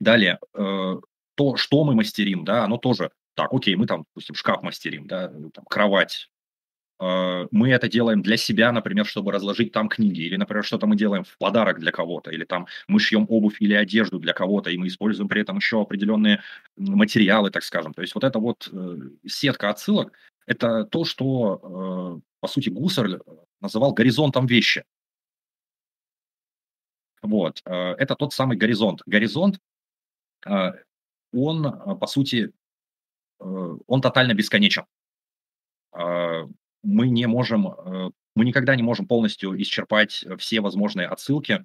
[0.00, 0.96] Далее, э,
[1.34, 5.28] то, что мы мастерим, да, оно тоже так, окей, мы там, допустим, шкаф мастерим, да,
[5.28, 6.30] там, кровать.
[7.02, 10.96] Э, мы это делаем для себя, например, чтобы разложить там книги, или, например, что-то мы
[10.96, 14.78] делаем в подарок для кого-то, или там мы шьем обувь или одежду для кого-то, и
[14.78, 16.42] мы используем при этом еще определенные
[16.76, 17.92] материалы, так скажем.
[17.94, 18.96] То есть вот эта вот э,
[19.26, 20.12] сетка отсылок–
[20.46, 23.18] это то, что, э, по сути, Гуссерль
[23.60, 24.84] называл горизонтом вещи.
[27.22, 29.02] Вот, это тот самый горизонт.
[29.06, 29.60] Горизонт,
[30.44, 31.62] он,
[32.00, 32.52] по сути,
[33.38, 34.84] он тотально бесконечен
[36.82, 41.64] мы не можем, э, мы никогда не можем полностью исчерпать все возможные отсылки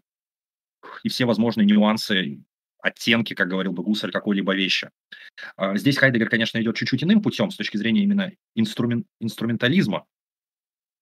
[1.03, 2.43] и все возможные нюансы,
[2.79, 4.89] оттенки, как говорил бы Гусарь, какой-либо вещи.
[5.55, 10.05] А, здесь Хайдегер, конечно, идет чуть-чуть иным путем с точки зрения именно инструмен, инструментализма.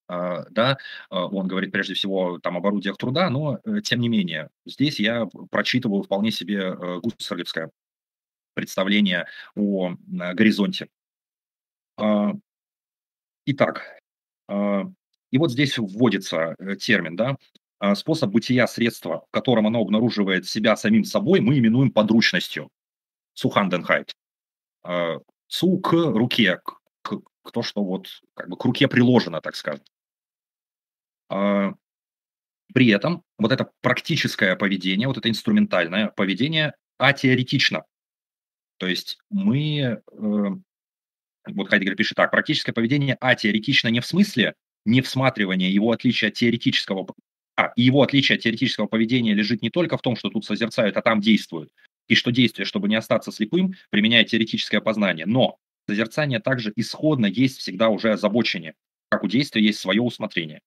[0.07, 0.77] А, да,
[1.09, 4.99] а, он говорит прежде всего там об орудиях труда, но э, тем не менее, здесь
[4.99, 7.71] я прочитываю вполне себе э, гуссерлевское
[8.53, 10.87] представление о горизонте.
[13.47, 13.99] Итак,
[14.49, 17.37] и вот здесь вводится э, термин, да,
[17.79, 22.69] а, способ бытия средства, в котором оно обнаруживает себя самим собой, мы именуем подручностью.
[23.33, 24.13] Суханденхайт.
[25.47, 29.83] Цу к руке, к, к то, что вот как бы к руке приложено, так скажем.
[31.29, 31.73] А,
[32.73, 37.85] при этом вот это практическое поведение, вот это инструментальное поведение атеоретично.
[38.77, 40.01] То есть мы э,
[41.47, 44.55] вот Хайдегер пишет так, практическое поведение атеоретично не в смысле
[44.85, 47.07] не всматривания его отличия от теоретического,
[47.57, 51.01] а, его отличие от теоретического поведения лежит не только в том, что тут созерцают, а
[51.01, 51.71] там действуют,
[52.07, 55.25] и что действие, чтобы не остаться слепым, применяет теоретическое познание.
[55.25, 55.57] Но
[55.87, 58.75] созерцание также исходно есть всегда уже озабочение,
[59.09, 60.61] как у действия есть свое усмотрение.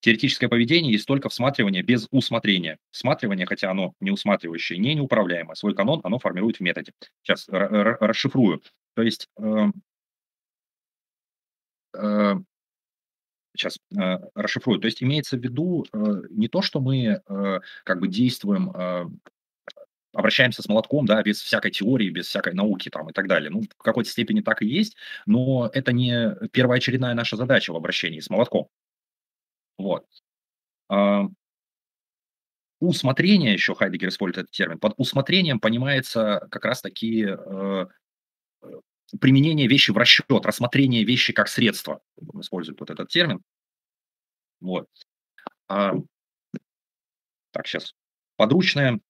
[0.00, 2.78] Теоретическое поведение есть только всматривание без усмотрения.
[2.90, 5.54] Всматривание, хотя оно не усматривающее, не неуправляемое.
[5.54, 6.92] Свой канон оно формирует в методе.
[7.22, 8.62] Сейчас расшифрую.
[8.96, 9.72] То есть эм,
[13.54, 14.80] сейчас э, э, расшифрую.
[14.80, 17.20] То есть имеется в виду э, не то, что мы
[17.84, 18.72] как бы действуем,
[20.12, 23.50] обращаемся с молотком, да, без всякой теории, без всякой науки там и так далее.
[23.50, 24.96] Ну, в какой-то степени так и есть,
[25.26, 28.68] но это не первоочередная наша задача в обращении с молотком.
[29.78, 30.06] Вот.
[32.80, 37.28] Усмотрение, еще Хайдегер использует этот термин, под усмотрением понимается как раз-таки
[39.20, 42.00] применение вещи в расчет, рассмотрение вещи как средство.
[42.40, 43.42] Используют вот этот термин.
[44.60, 44.88] Вот.
[45.68, 45.94] А,
[47.50, 47.94] так, сейчас.
[48.36, 49.00] Подручное.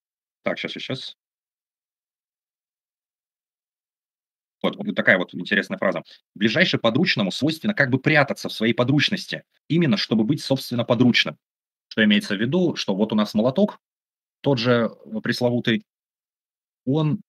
[0.42, 1.16] Так, сейчас, сейчас.
[4.62, 6.02] Вот, вот такая вот интересная фраза.
[6.34, 11.36] Ближайшее подручному свойственно как бы прятаться в своей подручности, именно чтобы быть, собственно, подручным.
[11.88, 13.80] Что имеется в виду, что вот у нас молоток,
[14.40, 14.90] тот же
[15.22, 15.84] пресловутый,
[16.84, 17.20] он,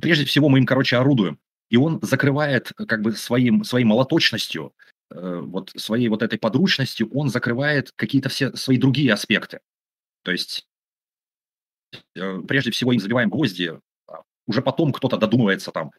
[0.00, 1.40] прежде всего, мы им, короче, орудуем
[1.70, 4.72] и он закрывает э, как бы своим, своей молоточностью,
[5.10, 9.60] э, вот своей вот этой подручностью, он закрывает какие-то все свои другие аспекты.
[10.22, 10.66] То есть
[12.14, 15.90] э, прежде всего им забиваем гвозди, а уже потом кто-то додумывается там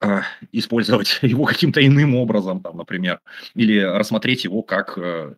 [0.00, 0.20] э,
[0.52, 3.20] использовать его каким-то иным образом, там, например,
[3.54, 5.34] или рассмотреть его как э,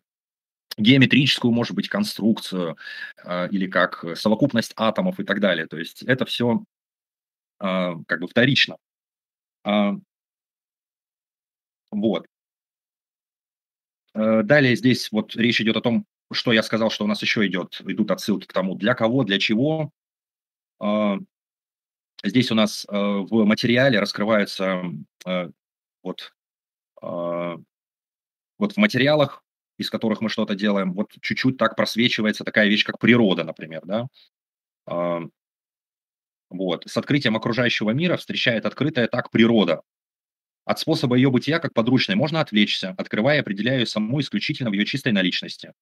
[0.76, 2.76] геометрическую, может быть, конструкцию,
[3.24, 5.66] э, или как совокупность атомов и так далее.
[5.66, 6.64] То есть это все
[7.60, 8.76] как бы вторично.
[9.68, 9.92] А,
[11.90, 12.26] вот.
[14.14, 17.46] Э, далее здесь вот речь идет о том, что я сказал, что у нас еще
[17.46, 19.90] идет, идут отсылки к тому, для кого, для чего.
[20.80, 21.18] А,
[22.24, 24.82] здесь у нас э, в материале раскрываются
[25.26, 25.50] э,
[26.02, 26.32] вот,
[27.02, 27.56] а,
[28.58, 29.42] вот в материалах,
[29.78, 34.06] из которых мы что-то делаем, вот чуть-чуть так просвечивается такая вещь, как природа, например, да.
[36.50, 36.84] Вот.
[36.86, 39.82] С открытием окружающего мира встречает открытая так природа.
[40.64, 44.74] От способа ее бытия как подручной можно отвлечься, открывая и определяя ее саму исключительно в
[44.74, 45.72] ее чистой наличности.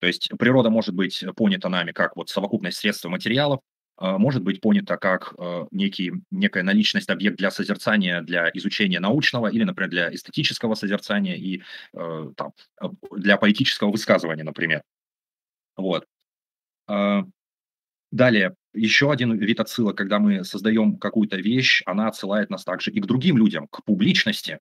[0.00, 3.60] То есть природа может быть понята нами как вот совокупность средств и материалов,
[4.00, 9.48] а, может быть понята как э, некий, некая наличность, объект для созерцания, для изучения научного
[9.48, 11.62] или, например, для эстетического созерцания и
[11.94, 12.86] э, там, э,
[13.16, 14.82] для поэтического высказывания, например.
[15.76, 16.06] Вот.
[16.86, 17.24] А,
[18.12, 23.00] далее, еще один вид отсылок, когда мы создаем какую-то вещь, она отсылает нас также и
[23.00, 24.58] к другим людям, к публичности.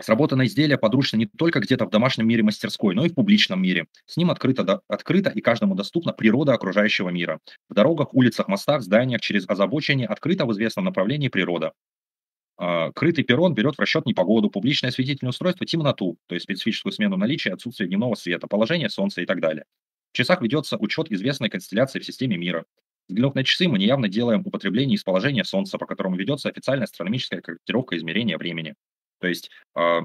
[0.00, 3.86] Сработанное изделие подручно не только где-то в домашнем мире мастерской, но и в публичном мире.
[4.06, 7.40] С ним открыто, до, открыто и каждому доступна природа окружающего мира.
[7.68, 11.72] В дорогах, улицах, мостах, зданиях через озабочение открыто в известном направлении природа.
[12.56, 17.16] А, крытый перрон берет в расчет непогоду, публичное осветительное устройство, темноту, то есть специфическую смену
[17.16, 19.64] наличия, отсутствие дневного света, положение солнца и так далее.
[20.12, 22.64] В часах ведется учет известной констелляции в системе мира.
[23.08, 27.40] Взглянув на часы, мы неявно делаем употребление из положения Солнца, по которому ведется официальная астрономическая
[27.40, 28.74] корректировка измерения времени.
[29.20, 30.02] То есть а,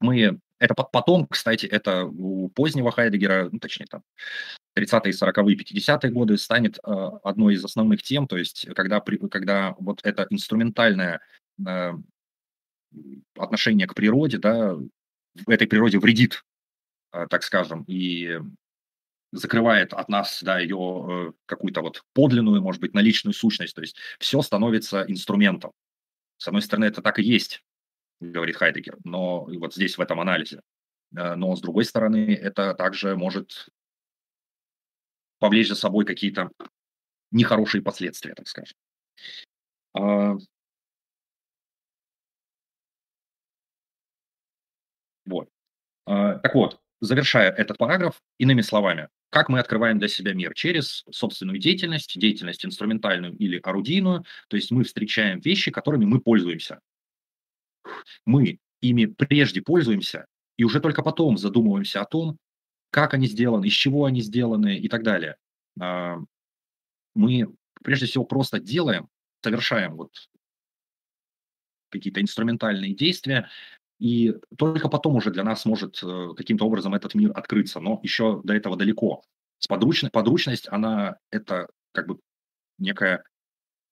[0.00, 0.38] мы...
[0.60, 4.02] Это потом, кстати, это у позднего Хайдегера, ну, точнее, там,
[4.76, 10.00] 30-е, 40-е, 50-е годы станет а, одной из основных тем, то есть когда, когда вот
[10.02, 11.20] это инструментальное
[11.64, 11.94] а,
[13.36, 14.76] отношение к природе, да,
[15.46, 16.44] этой природе вредит,
[17.10, 18.40] так скажем, и
[19.32, 23.74] закрывает от нас, да, ее э, какую-то вот подлинную, может быть, наличную сущность.
[23.74, 25.72] То есть все становится инструментом.
[26.38, 27.62] С одной стороны, это так и есть,
[28.20, 30.62] говорит Хайдегер, но вот здесь в этом анализе.
[31.16, 33.68] Э, но с другой стороны, это также может
[35.38, 36.50] повлечь за собой какие-то
[37.30, 38.76] нехорошие последствия, так скажем.
[39.94, 40.36] А
[45.26, 45.48] вот.
[46.06, 50.54] А, так вот, завершая этот параграф, иными словами, как мы открываем для себя мир?
[50.54, 54.24] Через собственную деятельность, деятельность инструментальную или орудийную.
[54.48, 56.80] То есть мы встречаем вещи, которыми мы пользуемся.
[58.24, 60.26] Мы ими прежде пользуемся,
[60.56, 62.38] и уже только потом задумываемся о том,
[62.90, 65.36] как они сделаны, из чего они сделаны и так далее.
[65.80, 66.18] А,
[67.14, 67.48] мы
[67.82, 69.08] прежде всего просто делаем,
[69.42, 70.12] совершаем вот
[71.90, 73.48] какие-то инструментальные действия,
[73.98, 78.40] и только потом уже для нас может э, каким-то образом этот мир открыться, но еще
[78.44, 79.22] до этого далеко.
[79.68, 82.18] Подручность, подручность она это как бы
[82.78, 83.24] некая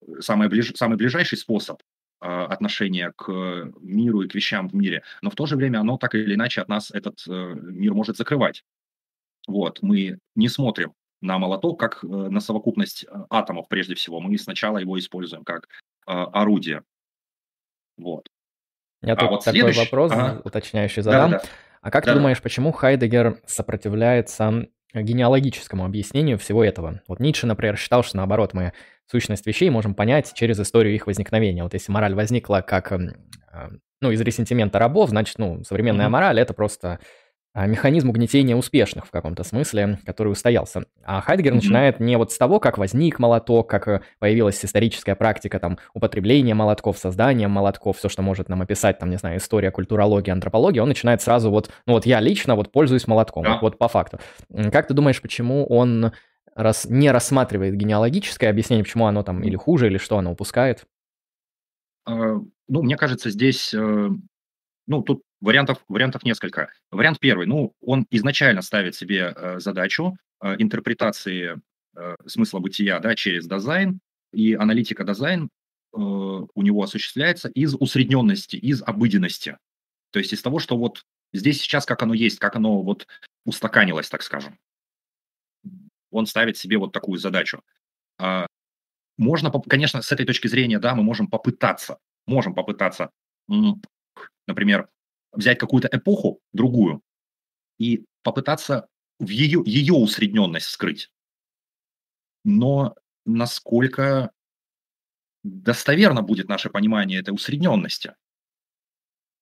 [0.03, 1.83] э, самый, ближ, самый ближайший способ
[2.23, 3.33] э, отношения к
[3.81, 6.61] миру и к вещам в мире, но в то же время оно так или иначе
[6.61, 8.63] от нас этот э, мир может закрывать.
[9.49, 14.39] Вот, мы не смотрим на молоток как э, на совокупность э, атомов прежде всего, мы
[14.39, 15.69] сначала его используем как
[16.07, 16.85] орудие.
[17.97, 18.29] Вот.
[19.07, 19.81] Я а тут вот такой следующий...
[19.81, 20.41] вопрос ага.
[20.45, 21.31] уточняющий задам.
[21.31, 21.51] Да, да, да.
[21.81, 27.01] А как да, ты думаешь, почему Хайдегер сопротивляется генеалогическому объяснению всего этого?
[27.07, 28.73] Вот Ницше, например, считал, что наоборот, мы
[29.09, 31.63] сущность вещей можем понять через историю их возникновения.
[31.63, 32.93] Вот если мораль возникла как,
[34.01, 36.11] ну, из ресентимента рабов, значит, ну, современная mm-hmm.
[36.11, 36.99] мораль— это просто
[37.65, 40.85] механизм угнетения успешных в каком-то смысле, который устоялся.
[41.03, 41.55] А Хайдгер mm-hmm.
[41.55, 46.53] начинает не вот с того, как возник молоток, как э, появилась историческая практика там употребления
[46.53, 50.89] молотков, создания молотков, все, что может нам описать, там, не знаю, история, культурология, антропология, он
[50.89, 53.53] начинает сразу вот, ну вот я лично вот пользуюсь молотком, yeah.
[53.55, 54.19] вот, вот по факту.
[54.71, 56.13] Как ты думаешь, почему он
[56.55, 60.85] рас, не рассматривает генеалогическое объяснение, почему оно там или хуже, или что оно упускает?
[62.07, 64.11] Uh, ну, мне кажется, здесь uh
[64.87, 66.71] ну, тут вариантов, вариантов несколько.
[66.91, 67.47] Вариант первый.
[67.47, 71.61] Ну, он изначально ставит себе э, задачу э, интерпретации
[71.97, 74.01] э, смысла бытия да, через дизайн,
[74.33, 79.59] и аналитика дизайн э, у него осуществляется из усредненности, из обыденности.
[80.11, 83.07] То есть из того, что вот здесь сейчас как оно есть, как оно вот
[83.45, 84.59] устаканилось, так скажем.
[86.11, 87.63] Он ставит себе вот такую задачу.
[88.19, 88.47] А,
[89.19, 93.11] можно, конечно, с этой точки зрения, да, мы можем попытаться, можем попытаться
[94.47, 94.89] например,
[95.37, 97.03] взять какую-то эпоху, другую,
[97.79, 98.89] и попытаться
[99.19, 101.11] в ее, ее усредненность скрыть.
[102.45, 102.95] Но
[103.25, 104.31] насколько
[105.43, 108.15] достоверно будет наше понимание этой усредненности?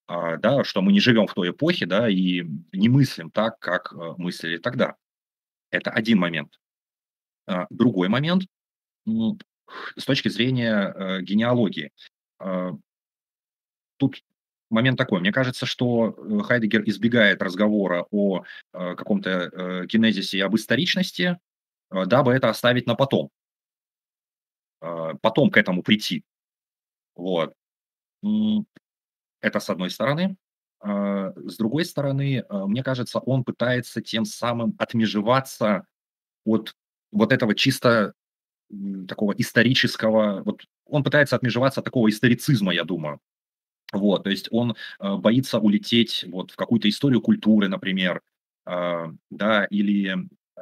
[0.06, 2.42] А, да, что мы не живем в той эпохе, да, и
[2.72, 4.96] не мыслим так, как э, мыслили тогда.
[5.70, 6.60] Это один момент.
[7.46, 8.44] А, другой момент
[9.06, 11.90] с точки зрения э, генеалогии.
[12.38, 12.72] А,
[13.96, 14.22] тут
[14.70, 15.20] момент такой.
[15.20, 21.38] Мне кажется, что э, Хайдегер избегает разговора о э, каком-то э, генезисе и об историчности,
[21.90, 23.30] э, дабы это оставить на потом.
[24.80, 26.24] Э, потом к этому прийти.
[27.16, 27.54] Вот.
[29.40, 30.36] Это с одной стороны.
[30.82, 35.86] Э, с другой стороны, э, мне кажется, он пытается тем самым отмежеваться
[36.44, 36.74] от
[37.12, 38.12] вот этого чисто
[39.08, 43.20] такого исторического, вот он пытается отмежеваться от такого историцизма, я думаю.
[43.94, 48.20] Вот, то есть он э, боится улететь вот в какую-то историю культуры, например,
[48.66, 50.16] э, да, или
[50.56, 50.60] э,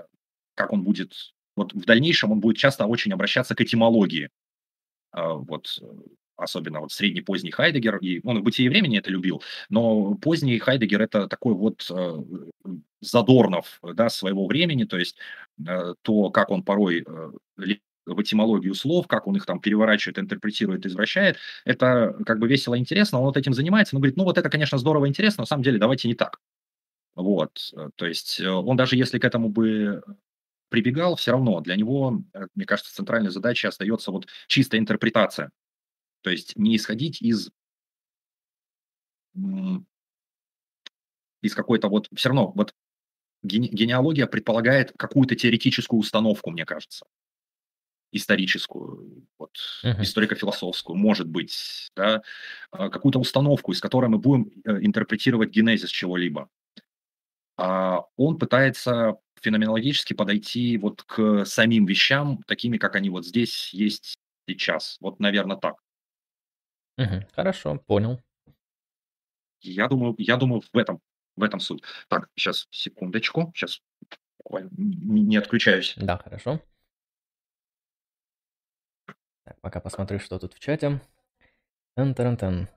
[0.54, 1.14] как он будет,
[1.56, 4.28] вот в дальнейшем он будет часто очень обращаться к этимологии,
[5.16, 5.82] э, вот,
[6.36, 11.00] особенно вот средний поздний Хайдегер, и он в «Бытие времени» это любил, но поздний Хайдегер
[11.00, 12.16] это такой вот э,
[13.00, 15.16] Задорнов, да, своего времени, то есть
[15.66, 17.32] э, то, как он порой э,
[18.06, 21.36] в этимологию слов, как он их там переворачивает, интерпретирует, извращает.
[21.64, 24.50] Это как бы весело и интересно, он вот этим занимается, но говорит, ну вот это,
[24.50, 26.38] конечно, здорово и интересно, на самом деле давайте не так.
[27.14, 30.02] Вот, э, то есть э, он даже если к этому бы
[30.70, 35.50] прибегал, все равно для него, э, мне кажется, центральной задачей остается вот чистая интерпретация.
[36.22, 37.50] То есть не исходить из
[41.42, 42.74] из какой-то вот, все равно вот
[43.42, 47.06] генеалогия предполагает какую-то теоретическую установку, мне кажется.
[48.12, 49.50] Историческую, вот,
[49.82, 50.02] Мгм.
[50.02, 52.22] историко-философскую, может быть, да,
[52.70, 56.48] а, какую-то установку, из которой мы будем э, интерпретировать генезис чего-либо.
[57.56, 64.16] А он пытается феноменологически подойти вот к самим вещам, такими, как они вот здесь есть
[64.48, 64.96] сейчас.
[65.00, 65.76] Вот, наверное, так.
[66.96, 67.26] Мгм.
[67.32, 68.20] Хорошо, понял.
[69.62, 71.00] Я думаю, я думаю, в этом,
[71.36, 71.82] в этом суть.
[72.08, 73.80] Так, сейчас, секундочку, сейчас
[74.38, 75.94] буквально не отключаюсь.
[75.96, 76.60] Да, хорошо.
[79.52, 81.00] Так, пока посмотрю, что тут в чате.
[81.94, 82.68] Тан-таран-тан.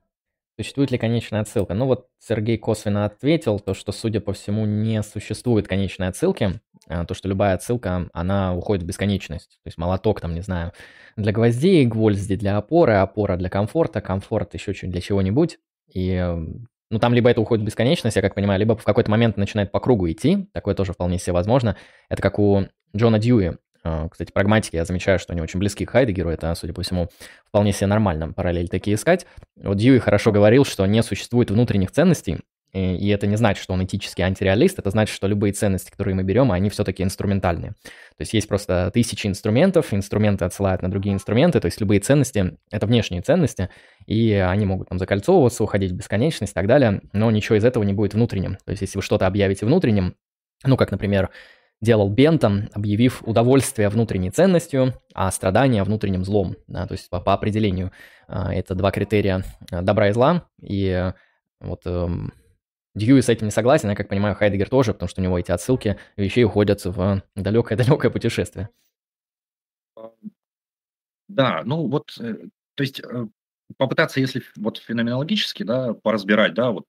[0.59, 1.73] Существует ли конечная отсылка?
[1.73, 6.59] Ну вот Сергей косвенно ответил, то, что, судя по всему, не существует конечной отсылки.
[6.89, 9.51] а, То, что любая отсылка, она уходит в бесконечность.
[9.63, 10.73] То есть молоток там, не знаю,
[11.15, 15.59] для гвоздей, гвозди для опоры, опора для комфорта, комфорт еще чуть для чего-нибудь.
[15.93, 19.09] И, м, ну, там либо это уходит в бесконечность, я как понимаю, либо в какой-то
[19.09, 20.49] момент начинает по кругу идти.
[20.53, 21.77] Такое тоже вполне себе возможно.
[22.09, 23.57] Это как у Джона Дьюи.
[23.85, 26.29] А, Кстати, прагматики, я замечаю, что они очень близки к Хайдегеру.
[26.29, 27.07] Это, судя по всему,
[27.47, 29.27] вполне себе нормально параллель такие искать.
[29.55, 32.39] Вот Дьюи хорошо говорил, что не существует внутренних ценностей,
[32.73, 36.23] и это не значит, что он этический антиреалист, это значит, что любые ценности, которые мы
[36.23, 37.71] берем, они все-таки инструментальные.
[37.71, 42.57] То есть есть просто тысячи инструментов, инструменты отсылают на другие инструменты, то есть любые ценности–
[42.71, 43.69] это внешние ценности,
[44.07, 47.83] и они могут там закольцовываться, уходить в бесконечность и так далее, но ничего из этого
[47.83, 48.57] не будет внутренним.
[48.65, 50.15] То есть если вы что-то объявите внутренним,
[50.65, 51.29] ну, как, например,
[51.81, 56.55] делал Бентон, объявив удовольствие внутренней ценностью, а страдание внутренним злом.
[56.67, 57.91] Да, то есть по, по определению
[58.27, 60.47] а, это два критерия а, добра и зла.
[60.61, 61.13] И э,
[61.59, 62.33] вот эм,
[62.95, 65.51] Дьюи с этим не согласен, я как понимаю, Хайдегер тоже, потому что у него эти
[65.51, 68.69] отсылки вещей уходят в далекое-далекое путешествие.
[71.27, 72.35] Да, ну вот, э,
[72.75, 73.27] то есть э,
[73.77, 76.85] попытаться, если вот феноменологически, да, поразбирать, да, вот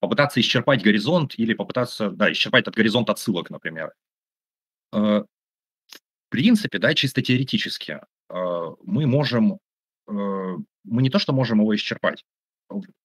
[0.00, 3.92] попытаться исчерпать горизонт или попытаться, да, исчерпать этот горизонт отсылок, например.
[4.92, 9.58] Э, В принципе, да, чисто теоретически, э, мы можем,
[10.08, 12.24] э, мы не то, что можем его исчерпать,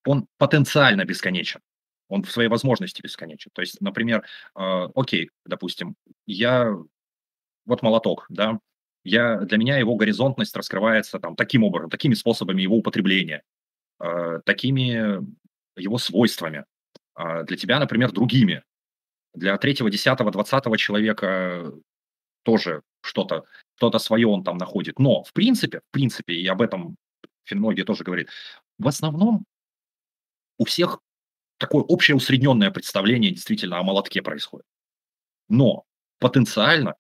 [0.05, 1.59] он потенциально бесконечен,
[2.07, 3.51] он в своей возможности бесконечен.
[3.53, 4.23] То есть, например,
[4.53, 6.73] окей, допустим, я
[7.65, 8.59] вот молоток, да,
[9.03, 13.41] я, для меня его горизонтность раскрывается там таким образом, такими способами его употребления,
[13.99, 15.25] э, такими
[15.77, 16.65] его свойствами.
[17.13, 18.63] А для тебя, например, другими.
[19.33, 21.71] Для третьего, десятого, двадцатого человека
[22.43, 23.43] тоже что-то
[23.77, 24.99] что свое он там находит.
[24.99, 26.97] Но, в принципе, в принципе, и об этом
[27.45, 28.29] феноменология тоже говорит,
[28.79, 29.45] в основном
[30.57, 30.99] у всех
[31.57, 34.65] такое общее усредненное представление действительно о молотке происходит.
[35.49, 35.83] Но
[36.19, 36.95] потенциально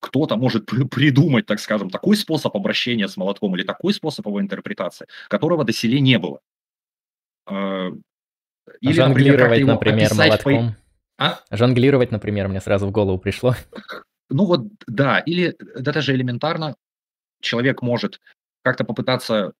[0.00, 4.40] кто-то может при- придумать, так скажем, такой способ обращения с молотком или такой способ его
[4.40, 6.40] интерпретации, которого до доселе не было.
[7.48, 7.90] Э,
[8.80, 10.50] Или, например, Жонглировать, его например, описать по...
[10.50, 10.76] молотком.
[11.18, 11.40] А?
[11.50, 13.54] Жонглировать, например, мне сразу в голову пришло.
[14.30, 16.76] Ну вот, да, или да, даже элементарно
[17.40, 18.20] человек может
[18.62, 19.52] как-то попытаться,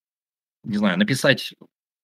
[0.62, 1.54] не знаю, написать,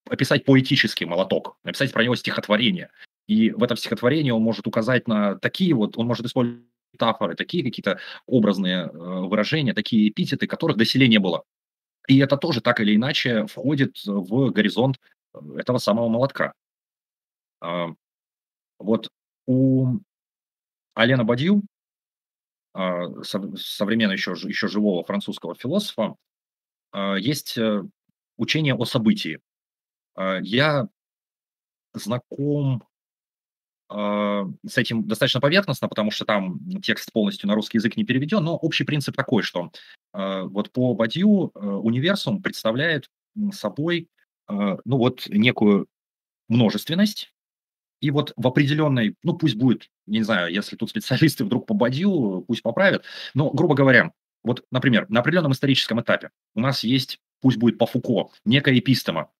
[0.09, 2.91] описать поэтический молоток, написать про него стихотворение.
[3.27, 7.63] И в этом стихотворении он может указать на такие вот, он может использовать метафоры, такие
[7.63, 11.45] какие-то образные э, выражения, такие эпитеты, которых до сих не было.
[12.07, 14.99] И это тоже так или иначе входит в горизонт
[15.57, 16.53] этого самого молотка.
[17.61, 17.89] А,
[18.79, 19.09] Вот
[19.47, 19.99] у
[20.95, 21.63] Алена Бадью,
[22.73, 26.17] а, сов- современно еще, еще живого французского философа,
[26.93, 27.83] а, есть э,
[28.37, 29.41] учение о событии.
[30.17, 30.89] Я
[31.93, 32.85] знаком
[33.89, 38.57] с этим достаточно поверхностно, потому что там текст полностью на русский язык не переведен, но
[38.57, 39.71] общий принцип такой, что
[40.13, 43.11] вот по Бадью э, универсум представляет
[43.53, 44.09] собой
[44.49, 45.87] ну вот некую
[46.49, 47.33] множественность,
[48.01, 52.45] и вот в определенной, ну пусть будет, не знаю, если тут специалисты вдруг по Бадью,
[52.47, 54.13] пусть поправят, но, грубо говоря,
[54.43, 59.31] вот, например, на определенном историческом этапе у нас есть, пусть будет по Фуко, некая эпистома,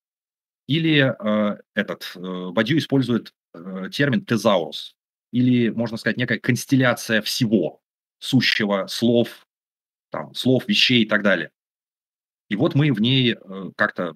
[0.67, 4.97] или э, этот э, Бадью использует э, термин тезаурус,
[5.31, 7.83] или, можно сказать, некая констелляция всего
[8.19, 9.47] сущего, слов,
[10.11, 11.51] там, слов, вещей и так далее.
[12.49, 14.15] И вот мы в ней э, как-то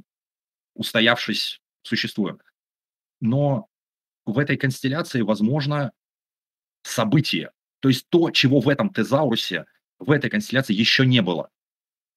[0.78, 2.40] устоявшись существуем.
[3.20, 3.66] Но
[4.24, 5.92] в этой констелляции возможно
[6.82, 7.50] событие,
[7.80, 9.66] то есть то, чего в этом тезаурусе,
[9.98, 11.50] в этой констелляции еще не было.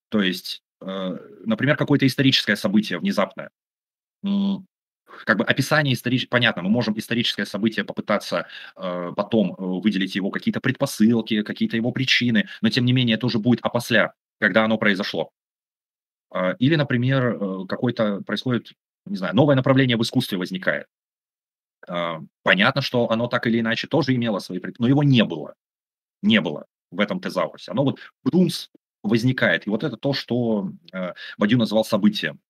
[0.08, 3.50] То есть, э, например, какое-то историческое событие внезапное.
[4.22, 6.30] Как бы описание исторического...
[6.30, 11.92] Понятно, мы можем историческое событие попытаться э, потом э, выделить его какие-то предпосылки, какие-то его
[11.92, 15.32] причины, но тем не менее это уже будет опосля, когда оно произошло.
[16.32, 18.72] А, Или, например, э, какое-то происходит,
[19.06, 20.86] не знаю, новое направление в искусстве возникает.
[21.86, 24.60] А, Понятно, что оно так или иначе тоже имело свои...
[24.78, 25.54] Но его не было.
[26.22, 27.72] Не было в этом тезаурусе.
[27.72, 28.70] Оно вот брумс
[29.02, 29.66] возникает.
[29.66, 32.40] И вот это то, что э, Бадью назвал событием.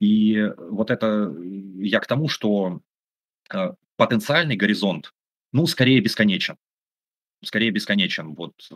[0.00, 1.32] И вот это
[1.76, 2.80] я к тому, что
[3.52, 5.12] э, потенциальный горизонт,
[5.52, 6.56] ну, скорее бесконечен.
[7.42, 8.34] Скорее бесконечен.
[8.34, 8.74] Вот э,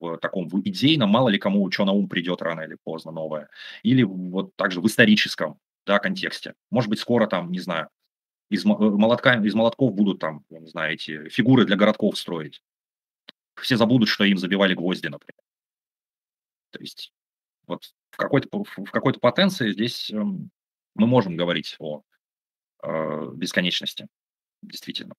[0.00, 3.48] в таком в идейном, мало ли кому что на ум придет рано или поздно новое.
[3.82, 6.54] Или вот также в историческом да, контексте.
[6.70, 7.88] Может быть, скоро там, не знаю,
[8.50, 12.62] из, молотка, из молотков будут там, я не знаю, эти фигуры для городков строить.
[13.60, 15.40] Все забудут, что им забивали гвозди, например.
[16.70, 17.12] То есть
[17.66, 20.50] вот в какой-то, в какой-то потенции здесь эм,
[20.94, 22.02] мы можем говорить о
[22.82, 24.08] э, бесконечности,
[24.62, 25.14] действительно.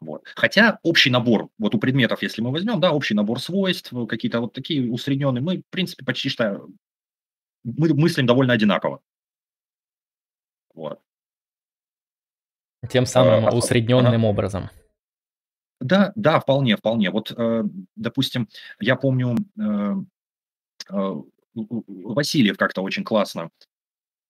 [0.00, 0.22] Вот.
[0.34, 4.52] Хотя общий набор, вот у предметов, если мы возьмем, да, общий набор свойств, какие-то вот
[4.52, 6.66] такие усредненные, мы, в принципе, почти что
[7.64, 9.00] мы мыслим довольно одинаково.
[10.74, 11.00] Вот.
[12.90, 14.26] Тем самым а, усредненным ага.
[14.26, 14.70] образом.
[15.80, 17.10] Да, да, вполне, вполне.
[17.10, 17.64] Вот, э,
[17.96, 18.48] допустим,
[18.78, 19.94] я помню, э,
[20.90, 21.14] э,
[21.54, 23.50] Васильев как-то очень классно,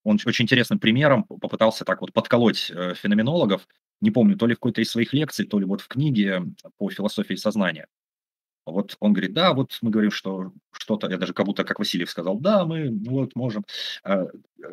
[0.04, 3.66] он очень интересным примером попытался так вот подколоть э, феноменологов,
[4.00, 6.42] не помню, то ли в какой-то из своих лекций, то ли вот в книге
[6.78, 7.86] по философии сознания.
[8.66, 12.10] Вот он говорит, да, вот мы говорим, что что-то, я даже как будто как Васильев
[12.10, 13.64] сказал, да, мы вот можем.
[14.04, 14.26] Э,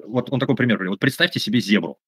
[0.06, 2.00] вот он такой пример говорит, вот представьте себе зебру.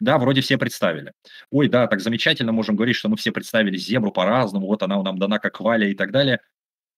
[0.00, 1.12] Да, вроде все представили.
[1.50, 5.18] Ой, да, так замечательно, можем говорить, что мы все представили зебру по-разному, вот она нам
[5.18, 6.40] дана как валя и так далее.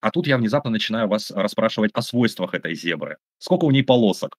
[0.01, 3.19] А тут я внезапно начинаю вас расспрашивать о свойствах этой зебры.
[3.39, 4.37] Сколько у ней полосок?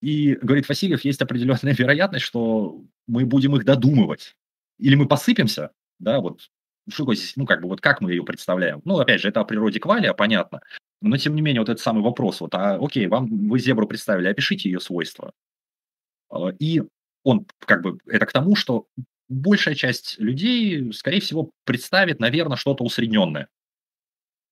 [0.00, 4.36] И, говорит Васильев, есть определенная вероятность, что мы будем их додумывать.
[4.78, 6.50] Или мы посыпемся, да, вот
[6.88, 8.80] что такое ну, как бы, вот как мы ее представляем?
[8.84, 10.60] Ну, опять же, это о природе квалия, понятно.
[11.00, 14.28] Но, тем не менее, вот этот самый вопрос, вот, а, окей, вам, вы зебру представили,
[14.28, 15.32] опишите ее свойства.
[16.30, 16.82] А, и
[17.24, 18.86] он, как бы, это к тому, что
[19.28, 23.48] большая часть людей, скорее всего, представит, наверное, что-то усредненное.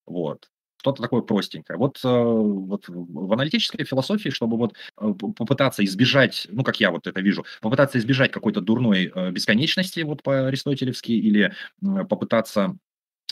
[0.07, 0.51] Вот
[0.85, 1.79] что-то такое простенькое.
[1.79, 7.07] Вот, э, вот в аналитической философии, чтобы вот э, попытаться избежать, ну, как я вот
[7.07, 12.77] это вижу, попытаться избежать какой-то дурной э, бесконечности, вот по-аристотелевски, или попытаться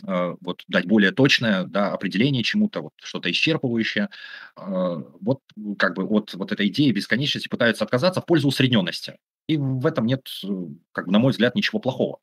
[0.00, 4.08] вот дать более точное да, определение чему-то, вот что-то исчерпывающее.
[4.56, 5.40] Вот
[5.78, 9.18] как бы от вот этой идеи бесконечности пытаются отказаться в пользу усредненности.
[9.48, 10.26] И в этом нет,
[10.92, 12.18] как бы, на мой взгляд, ничего плохого.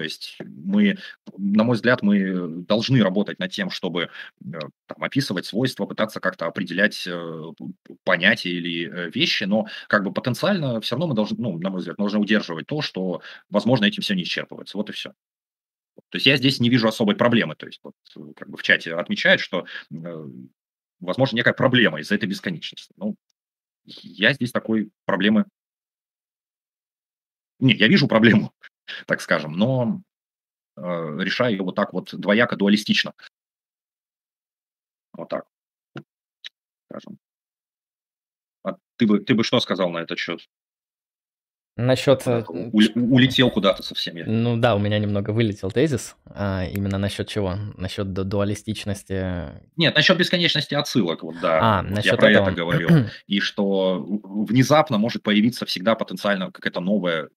[0.00, 0.96] То есть мы,
[1.36, 4.08] на мой взгляд, мы должны работать над тем, чтобы э,
[4.86, 7.42] там, описывать свойства, пытаться как-то определять э,
[8.02, 11.80] понятия или э, вещи, но как бы потенциально все равно мы должны, ну, на мой
[11.80, 13.20] взгляд, должны удерживать то, что,
[13.50, 14.78] возможно, этим все не исчерпывается.
[14.78, 15.10] Вот и все.
[16.08, 17.56] То есть я здесь не вижу особой проблемы.
[17.56, 17.94] То есть вот,
[18.34, 19.66] как бы в чате отмечают, что,
[20.98, 22.94] возможно, некая проблема из-за этой бесконечности.
[22.96, 23.16] Ну,
[23.84, 25.44] я здесь такой проблемы...
[27.58, 28.54] Не, я вижу проблему,
[29.06, 30.02] так скажем, но
[30.76, 33.14] э, решаю ее вот так вот двояко, дуалистично.
[35.12, 35.44] Вот так,
[36.88, 37.18] скажем.
[38.64, 40.40] А ты бы, ты бы что сказал на этот счет?
[41.76, 42.26] Насчет...
[42.26, 42.80] Э, у,
[43.14, 44.24] улетел куда-то совсем я.
[44.26, 46.16] Ну да, у меня немного вылетел тезис.
[46.26, 47.56] А, именно насчет чего?
[47.76, 49.48] Насчет дуалистичности.
[49.76, 51.58] Нет, насчет бесконечности отсылок, вот да.
[51.78, 52.48] А, вот насчет я про этого.
[52.48, 52.88] это говорю.
[53.26, 57.30] И что внезапно может появиться всегда потенциально какая-то новая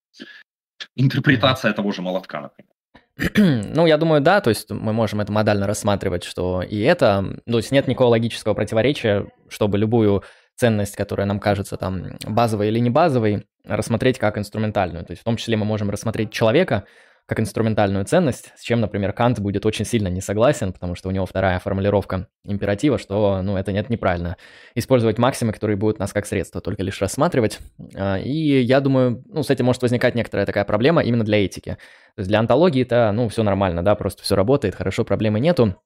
[0.95, 2.73] интерпретация того же молотка, например.
[3.75, 7.57] Ну, я думаю, да, то есть мы можем это модально рассматривать, что и это, то
[7.57, 10.23] есть нет никакого логического противоречия, чтобы любую
[10.55, 15.05] ценность, которая нам кажется там базовой или не базовой, рассмотреть как инструментальную.
[15.05, 16.85] То есть в том числе мы можем рассмотреть человека
[17.25, 21.11] как инструментальную ценность, с чем, например, Кант будет очень сильно не согласен, потому что у
[21.11, 24.35] него вторая формулировка императива, что, ну, это нет неправильно.
[24.75, 27.59] Использовать максимы, которые будут нас как средство, только лишь рассматривать.
[27.95, 31.77] А, и я думаю, ну, с этим может возникать некоторая такая проблема именно для этики.
[32.15, 35.77] То есть для антологии это, ну, все нормально, да, просто все работает, хорошо, проблемы нету.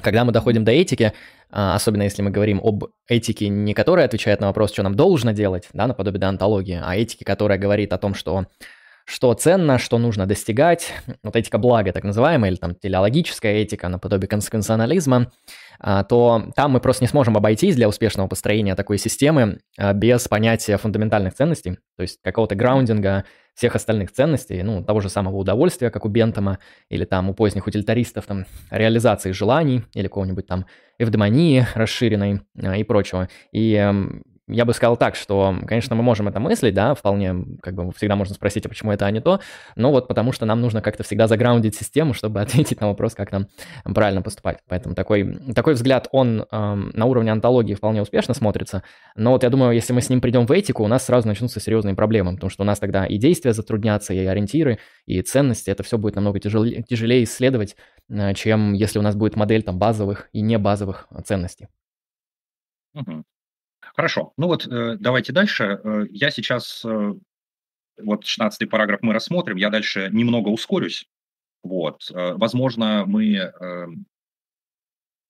[0.00, 1.12] Когда мы доходим до этики,
[1.50, 5.32] а, особенно если мы говорим об этике, не которая отвечает на вопрос, что нам должно
[5.32, 8.46] делать, да, наподобие деонтологии, а этике, которая говорит о том, что
[9.04, 10.92] что ценно, что нужно достигать,
[11.22, 15.30] вот этика блага так называемая, или там телеологическая этика наподобие консеквенционализма,
[15.78, 20.28] а, то там мы просто не сможем обойтись для успешного построения такой системы а, без
[20.28, 23.24] понятия фундаментальных ценностей, то есть какого-то граундинга
[23.54, 26.58] всех остальных ценностей, ну, того же самого удовольствия, как у Бентома,
[26.88, 30.66] или там у поздних утилитаристов, там, реализации желаний, или какого-нибудь там
[30.98, 33.28] эвдемонии расширенной а, и прочего.
[33.52, 33.92] И
[34.52, 38.16] я бы сказал так, что, конечно, мы можем это мыслить, да, вполне, как бы всегда
[38.16, 39.40] можно спросить, а почему это, а не то,
[39.76, 43.32] но вот потому что нам нужно как-то всегда заграундить систему, чтобы ответить на вопрос, как
[43.32, 43.48] нам
[43.84, 44.58] правильно поступать.
[44.68, 48.82] Поэтому такой, такой взгляд, он э, на уровне антологии вполне успешно смотрится,
[49.16, 51.60] но вот я думаю, если мы с ним придем в этику, у нас сразу начнутся
[51.60, 55.82] серьезные проблемы, потому что у нас тогда и действия затруднятся, и ориентиры, и ценности, это
[55.82, 57.76] все будет намного тяжелее, тяжелее исследовать,
[58.08, 61.68] э, чем если у нас будет модель там базовых и не базовых ценностей.
[63.94, 64.32] Хорошо.
[64.36, 65.80] Ну вот э, давайте дальше.
[65.82, 67.12] Э, я сейчас, э,
[67.98, 71.06] вот 16 параграф мы рассмотрим, я дальше немного ускорюсь.
[71.62, 72.10] Вот.
[72.10, 73.52] Возможно, мы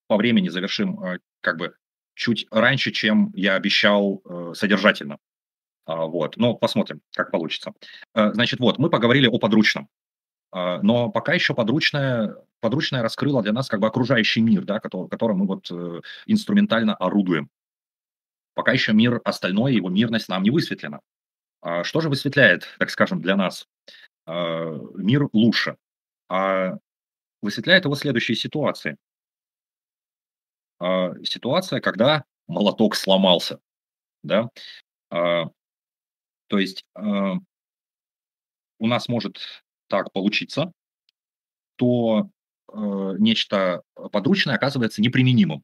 [0.07, 0.99] по времени завершим
[1.41, 1.75] как бы
[2.15, 4.23] чуть раньше, чем я обещал
[4.55, 5.19] содержательно.
[5.85, 6.35] А, вот.
[6.37, 7.73] Но посмотрим, как получится.
[8.15, 9.89] Значит, вот, мы поговорили о подручном.
[10.51, 15.37] Но пока еще подручное, подручное раскрыло для нас как бы окружающий мир, да, который, которым
[15.37, 15.69] мы вот
[16.25, 17.51] инструментально орудуем.
[18.53, 20.99] Пока еще мир остальной, его мирность нам не высветлена.
[21.61, 23.67] А что же высветляет, так скажем, для нас
[24.25, 25.77] а, мир лучше?
[26.29, 26.77] А
[27.41, 28.97] высветляет его следующие ситуации.
[31.23, 33.59] Ситуация, когда молоток сломался.
[34.23, 34.49] Да?
[35.09, 35.53] То
[36.59, 40.73] есть у нас может так получиться,
[41.77, 42.29] то
[42.71, 42.75] э,
[43.19, 43.81] нечто
[44.11, 45.63] подручное оказывается неприменимым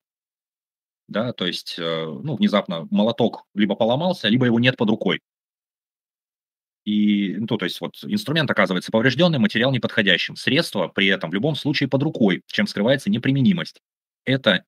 [1.09, 5.21] да, то есть, э, ну, внезапно молоток либо поломался, либо его нет под рукой.
[6.85, 10.35] И, ну, то есть, вот инструмент оказывается поврежденным, материал неподходящим.
[10.35, 13.81] Средство при этом в любом случае под рукой, чем скрывается неприменимость.
[14.23, 14.63] Это,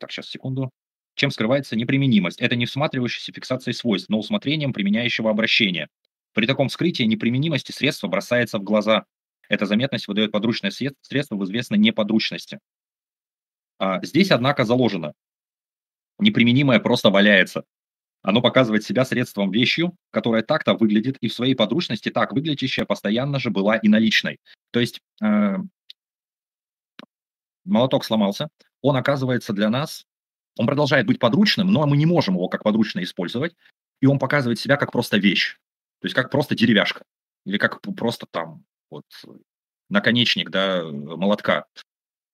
[0.00, 0.70] так, сейчас, секунду.
[1.14, 2.40] Чем скрывается неприменимость?
[2.40, 5.88] Это не всматривающаяся фиксацией свойств, но усмотрением применяющего обращения.
[6.32, 9.04] При таком вскрытии неприменимости средства бросается в глаза.
[9.50, 12.58] Эта заметность выдает подручное средство в известной неподручности.
[13.78, 15.12] А здесь, однако, заложено,
[16.22, 17.64] неприменимое просто валяется.
[18.22, 23.40] Оно показывает себя средством вещью, которая так-то выглядит и в своей подручности так выглядящая постоянно
[23.40, 24.38] же была и наличной.
[24.70, 25.56] То есть э,
[27.64, 28.48] молоток сломался,
[28.80, 30.06] он оказывается для нас,
[30.56, 33.54] он продолжает быть подручным, но мы не можем его как подручно использовать,
[34.00, 35.58] и он показывает себя как просто вещь,
[36.00, 37.04] то есть как просто деревяшка,
[37.44, 39.04] или как просто там вот
[39.88, 41.66] наконечник да, молотка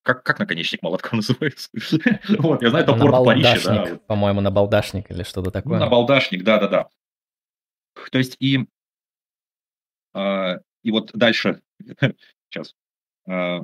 [0.08, 1.68] как, как наконечник молотка называется?
[2.38, 3.96] вот, я знаю, это порт Парижа, да.
[4.06, 5.78] По-моему, на балдашник или что-то такое.
[5.78, 6.88] Ну, на балдашник, да-да-да.
[8.10, 8.66] То есть и,
[10.14, 11.60] э, и вот дальше,
[12.48, 12.74] сейчас.
[13.26, 13.60] Э,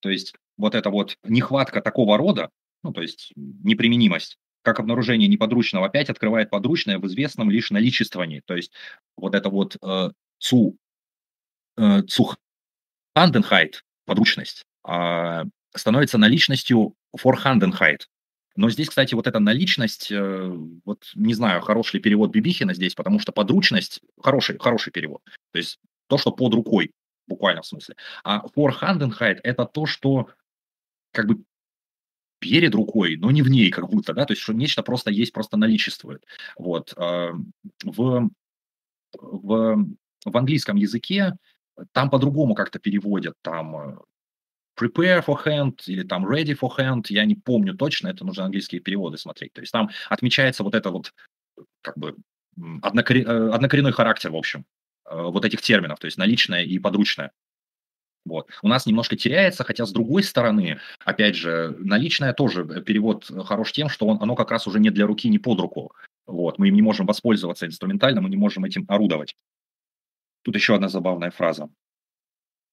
[0.00, 2.50] то есть вот эта вот нехватка такого рода,
[2.82, 8.42] ну, то есть неприменимость, как обнаружение неподручного опять открывает подручное в известном лишь наличествовании.
[8.44, 8.72] То есть
[9.16, 10.10] вот это вот э,
[10.40, 10.76] ЦУ
[11.76, 12.02] э,
[13.14, 15.44] Цуханденхайт, подручность, э,
[15.74, 18.08] становится наличностью Форханденхайт.
[18.56, 20.52] Но здесь, кстати, вот эта наличность, э,
[20.84, 25.22] вот не знаю, хороший ли перевод Бибихина здесь, потому что подручность хороший, хороший перевод.
[25.52, 25.78] То есть
[26.08, 26.92] то, что под рукой,
[27.26, 27.96] буквально в смысле.
[28.24, 30.28] А Форханденхайт– это то, что
[31.12, 31.42] как бы
[32.40, 35.32] перед рукой, но не в ней как будто, да, то есть что нечто просто есть,
[35.32, 36.24] просто наличествует.
[36.58, 36.92] Вот.
[36.96, 37.30] Э,
[37.84, 38.30] в,
[39.14, 39.86] в,
[40.24, 41.36] в английском языке
[41.92, 43.96] там по-другому как-то переводят, там э,
[44.80, 48.80] prepare for hand или там ready for hand, я не помню точно, это нужно английские
[48.80, 49.52] переводы смотреть.
[49.52, 51.12] То есть там отмечается вот это вот
[51.80, 52.16] как бы
[52.82, 54.64] однокорен, э, однокоренной характер, в общем,
[55.08, 57.32] э, вот этих терминов, то есть наличное и подручное.
[58.24, 58.48] Вот.
[58.62, 63.88] У нас немножко теряется, хотя с другой стороны, опять же, наличное тоже перевод хорош тем,
[63.88, 65.92] что он, оно как раз уже не для руки, не под руку.
[66.26, 66.58] Вот.
[66.58, 69.34] Мы им не можем воспользоваться инструментально, мы не можем этим орудовать.
[70.42, 71.68] Тут еще одна забавная фраза.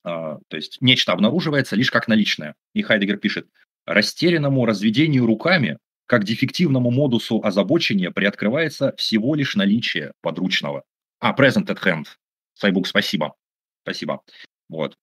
[0.03, 2.55] А, то есть нечто обнаруживается лишь как наличное.
[2.73, 3.47] И Хайдегер пишет,
[3.85, 10.83] растерянному разведению руками, как дефективному модусу озабочения, приоткрывается всего лишь наличие подручного.
[11.19, 12.05] А, present at hand.
[12.53, 13.35] Сайбук, спасибо.
[13.83, 14.21] Спасибо.
[14.69, 14.97] Вот.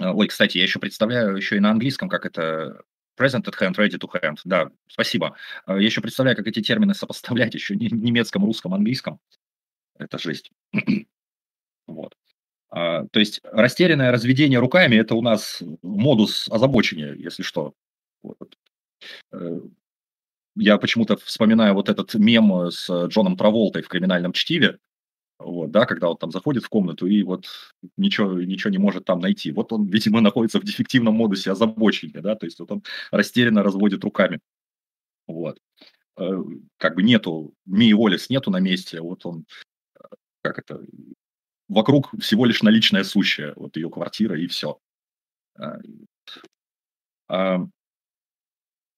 [0.00, 2.82] А, ой, кстати, я еще представляю еще и на английском, как это
[3.18, 4.38] present at hand, ready to hand.
[4.44, 5.36] Да, спасибо.
[5.66, 9.20] А, я еще представляю, как эти термины сопоставлять еще немецком, русском, английском.
[9.98, 10.50] Это жесть.
[11.86, 12.14] Вот.
[12.70, 17.74] А, то есть растерянное разведение руками– это у нас модус озабочения, если что.
[18.22, 18.56] Вот.
[19.32, 19.60] Э,
[20.56, 24.78] я почему-то вспоминаю вот этот мем с Джоном Траволтой в «Криминальном чтиве»,
[25.44, 27.46] вот, да, когда он там заходит в комнату и вот
[27.96, 29.52] ничего, ничего не может там найти.
[29.52, 34.04] Вот он, видимо, находится в дефективном модусе озабочения, да, то есть вот он растерянно разводит
[34.04, 34.40] руками.
[35.26, 35.58] Вот.
[36.18, 36.30] Э,
[36.78, 39.46] как бы нету, Мии Уоллес нету на месте, вот он,
[39.96, 40.04] э,
[40.42, 40.80] как это,
[41.72, 44.78] вокруг всего лишь наличная сущая, вот ее квартира и все.
[45.58, 45.78] А,
[47.28, 47.66] а,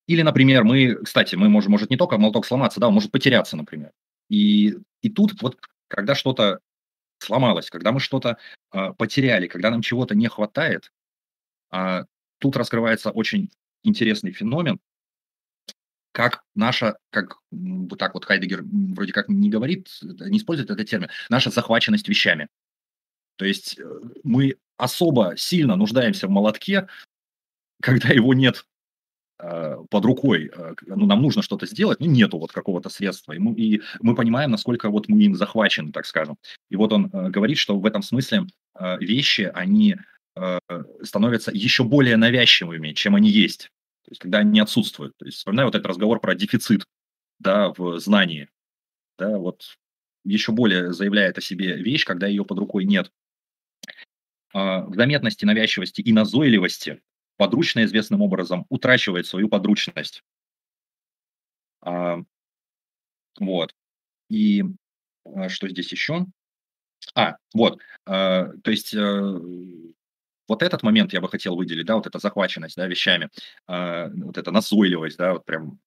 [0.07, 3.57] Или, например, мы, кстати, мы можем, может не только молоток сломаться, да, он может потеряться,
[3.57, 3.93] например.
[4.29, 6.61] И, и тут вот, когда что-то
[7.19, 8.39] сломалось, когда мы что-то
[8.73, 10.93] э, потеряли, когда нам чего-то не хватает,
[11.73, 12.05] э,
[12.39, 13.51] тут раскрывается очень
[13.83, 14.81] интересный феномен,
[16.13, 18.63] как наша, как вот так вот Хайдегер
[18.95, 22.49] вроде как не говорит, не использует этот термин, наша захваченность вещами.
[23.37, 23.85] То есть э,
[24.23, 26.89] мы особо сильно нуждаемся в молотке,
[27.83, 28.67] когда его нет
[29.39, 33.33] э, под рукой, э, ну, нам нужно что-то сделать, но нету вот какого-то средства.
[33.33, 36.37] И мы, и мы понимаем, насколько вот мы им захвачены, так скажем.
[36.71, 38.47] И вот он говорит, что в этом смысле
[39.01, 39.97] вещи, они
[41.03, 43.71] становятся еще более навязчивыми, чем они есть.
[44.05, 45.17] То есть, когда они отсутствуют.
[45.17, 46.85] То есть, вспоминаю вот этот разговор про дефицит
[47.39, 48.49] да, в знании.
[49.17, 49.77] Да, вот
[50.25, 53.13] еще более заявляет о себе вещь, когда ее под рукой нет.
[54.55, 57.03] А, в заметности, навязчивости и назойливости
[57.37, 60.23] подручно известным образом утрачивает свою подручность.
[61.83, 62.19] А,
[63.39, 63.75] вот.
[64.31, 64.65] И
[65.25, 66.27] а, что здесь еще?
[67.15, 67.81] А, вот.
[68.07, 69.41] То есть э,
[70.49, 73.31] вот этот момент я бы хотел выделить, да, вот эта захваченность, да, вещами,
[73.69, 75.81] э, вот эта назойливость, да, вот прям,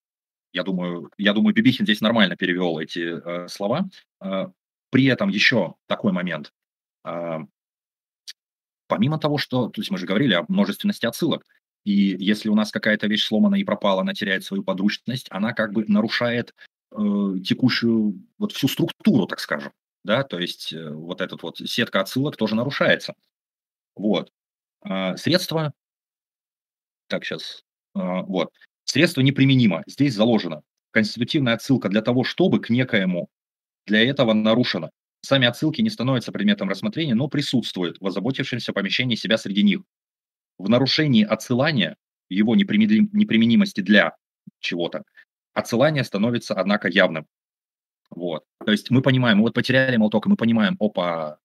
[0.52, 3.88] я думаю, я думаю, Бибихин здесь нормально перевел эти э, слова.
[4.20, 4.46] Э,
[4.90, 6.52] при этом еще такой момент.
[8.88, 11.44] Помимо того, что, то есть мы же говорили о множественности отсылок,
[11.84, 15.72] и если у нас какая-то вещь сломана и пропала, она теряет свою подручность, она как
[15.72, 16.54] бы нарушает
[16.90, 16.96] э,
[17.46, 19.72] текущую, вот всю структуру, так скажем,
[20.04, 23.14] да, то есть э, вот этот вот сетка отсылок тоже нарушается.
[23.94, 24.32] Вот.
[24.80, 25.72] А, средство,
[27.08, 28.52] так, сейчас, а, вот,
[28.84, 29.82] средство неприменимо.
[29.86, 33.28] Здесь заложено конститутивная отсылка для того, чтобы к некоему
[33.86, 34.90] для этого нарушено.
[35.20, 39.80] Сами отсылки не становятся предметом рассмотрения, но присутствуют в озаботившемся помещении себя среди них.
[40.58, 41.96] В нарушении отсылания,
[42.28, 44.16] его неприменимости для
[44.60, 45.04] чего-то,
[45.54, 47.26] отсылание становится, однако, явным.
[48.10, 48.44] Вот.
[48.64, 51.38] То есть мы понимаем, мы вот потеряли молоток, и мы понимаем, опа,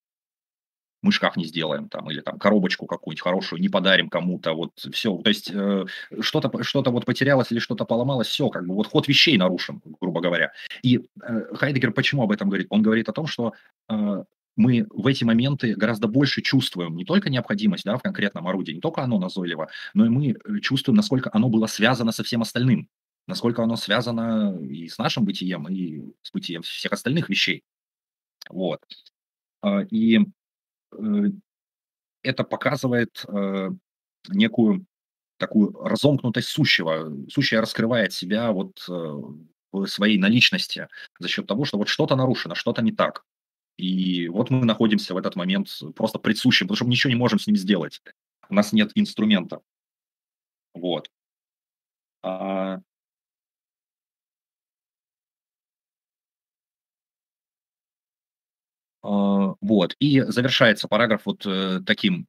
[1.03, 5.15] мы шкаф не сделаем там, или там коробочку какую-нибудь хорошую не подарим кому-то, вот все,
[5.17, 5.85] то есть э,
[6.21, 10.21] что-то что вот потерялось или что-то поломалось, все, как бы вот ход вещей нарушен, грубо
[10.21, 10.53] говоря.
[10.81, 12.67] И э, Хайдегер почему об этом говорит?
[12.69, 13.53] Он говорит о том, что
[13.89, 14.23] э,
[14.55, 18.81] мы в эти моменты гораздо больше чувствуем не только необходимость да, в конкретном орудии, не
[18.81, 22.87] только оно назойливо, но и мы э, чувствуем, насколько оно было связано со всем остальным,
[23.27, 27.61] насколько оно связано и с нашим бытием, и с бытием всех остальных вещей.
[28.49, 28.79] Вот.
[29.61, 30.21] А, и Э,
[32.23, 33.69] это показывает э,
[34.29, 34.85] некую
[35.37, 37.11] такую разомкнутость сущего.
[37.29, 38.91] Сущее раскрывает себя вот э,
[39.71, 40.87] в своей наличности
[41.19, 43.25] за счет того, что вот что-то нарушено, что-то не так.
[43.77, 47.39] И вот мы находимся в этот момент просто предсущим, потому что мы ничего не можем
[47.39, 48.01] с ним сделать.
[48.49, 49.61] У нас нет инструмента.
[50.73, 51.09] Вот.
[52.21, 52.81] А,
[59.03, 59.95] вот.
[59.99, 62.27] И завершается параграф вот э, таким,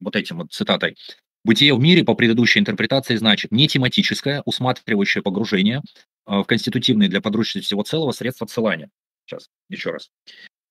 [0.00, 0.96] вот этим вот цитатой.
[1.44, 5.82] Бытие в мире по предыдущей интерпретации значит не тематическое, усматривающее погружение
[6.26, 8.90] а, в конститутивные для подручности всего целого средства отсылания.
[9.24, 10.10] Сейчас, еще раз.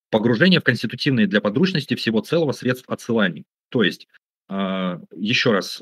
[0.10, 3.46] Погружение в конститутивные для подручности всего целого средств отсыланий.
[3.70, 4.08] То есть,
[4.50, 5.82] а, еще раз,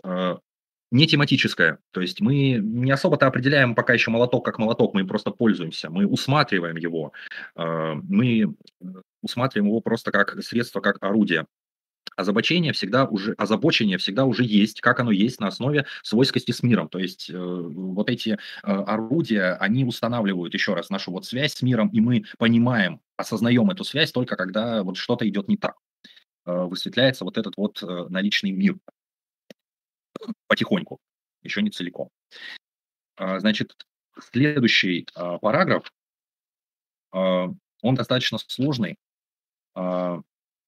[0.91, 1.79] не тематическое.
[1.91, 6.05] То есть мы не особо-то определяем пока еще молоток как молоток, мы просто пользуемся, мы
[6.05, 7.11] усматриваем его,
[7.55, 8.55] мы
[9.21, 11.45] усматриваем его просто как средство, как орудие.
[12.15, 16.87] Озабочение всегда уже, озабочение всегда уже есть, как оно есть на основе свойскости с миром.
[16.87, 21.61] То есть э, вот эти э, орудия, они устанавливают еще раз нашу вот связь с
[21.61, 25.75] миром, и мы понимаем, осознаем эту связь только когда вот что-то идет не так.
[26.45, 28.77] Э, высветляется вот этот вот э, наличный мир
[30.47, 30.99] потихоньку,
[31.43, 32.09] еще не целиком.
[33.17, 33.85] Э, значит,
[34.19, 35.91] следующий э, параграф,
[37.13, 37.17] э,
[37.81, 38.97] он достаточно сложный,
[39.75, 40.21] а,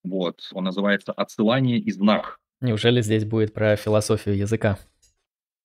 [0.04, 2.38] вот, он называется «Отсылание из знак».
[2.62, 4.78] Неужели здесь будет про философию языка?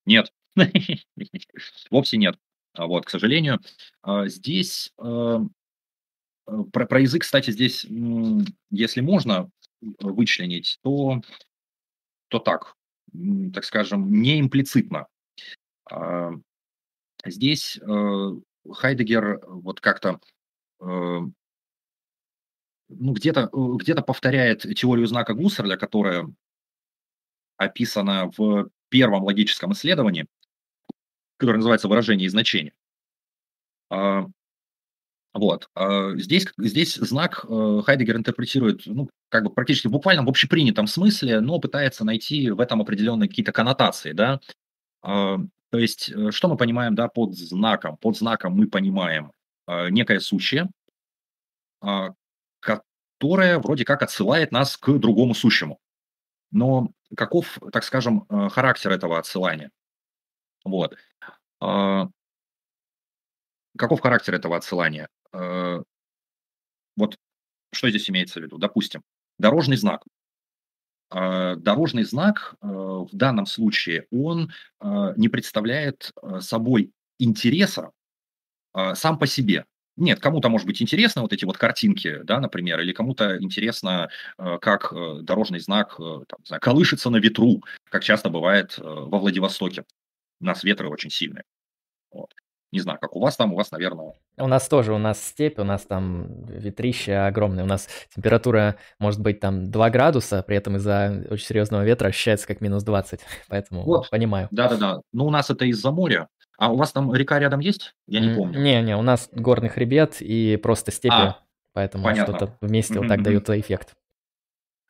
[0.06, 0.32] Нет,
[1.90, 2.38] вовсе нет.
[2.74, 3.60] А вот, к сожалению,
[4.02, 5.46] а, здесь про,
[6.46, 7.84] про язык, кстати, здесь,
[8.70, 9.50] если можно
[10.00, 11.20] вычленить, то,
[12.28, 12.76] то так,
[13.52, 15.06] так скажем, не имплицитно.
[17.24, 18.30] Здесь э,
[18.70, 20.20] Хайдегер вот как-то
[20.80, 21.32] э, ну,
[23.12, 26.28] где-то э, где повторяет теорию знака Гуссерля, которая
[27.56, 30.26] описана в первом логическом исследовании,
[31.36, 32.74] которое называется «Выражение и значение».
[35.32, 35.68] А, вот.
[35.74, 40.86] А, здесь, здесь знак э, Хайдегер интерпретирует ну, как бы практически в буквальном, в общепринятом
[40.86, 44.12] смысле, но пытается найти в этом определенные какие-то коннотации.
[44.12, 44.40] Да?
[45.02, 45.38] А,
[45.70, 47.96] То есть, э, что мы понимаем, да, под знаком?
[47.96, 49.32] Под знаком мы понимаем
[49.66, 50.68] э, некое сущее,
[51.82, 52.08] э,
[52.60, 55.78] которое вроде как отсылает нас к другому сущему.
[56.50, 59.70] Но каков, так скажем, характер этого отсылания?
[60.64, 60.96] Вот.
[63.78, 65.08] Каков характер этого отсылания?
[65.32, 65.82] Э,
[66.96, 67.16] вот
[67.72, 68.58] что здесь имеется в виду?
[68.58, 69.02] Допустим,
[69.38, 70.02] дорожный знак.
[71.14, 74.52] Э, дорожный знак э, в данном случае, он
[75.16, 77.90] не представляет собой интереса
[78.94, 79.66] сам по себе.
[79.96, 84.92] Нет, кому-то может быть интересно вот эти вот картинки, да, например, или кому-то интересно, как
[85.22, 89.84] дорожный знак там, знаю, колышется на ветру, как часто бывает во Владивостоке.
[90.40, 91.44] У нас ветры очень сильные.
[92.10, 92.34] Вот.
[92.72, 94.14] Не знаю, как у вас там, у вас, наверное...
[94.38, 99.20] У нас тоже, у нас степь, у нас там ветрище огромное, у нас температура может
[99.20, 103.82] быть там 2 градуса, при этом из-за очень серьезного ветра ощущается как минус 20, поэтому
[103.84, 104.48] Вот, понимаю.
[104.50, 105.02] да-да-да.
[105.12, 106.28] Ну, у нас это из-за моря.
[106.58, 107.94] А у вас там река рядом есть?
[108.06, 108.58] Я не помню.
[108.58, 111.38] Не-не, у нас горный хребет и просто степи, А,
[111.74, 112.36] поэтому понятно.
[112.36, 113.92] что-то вместе вот так дает эффект.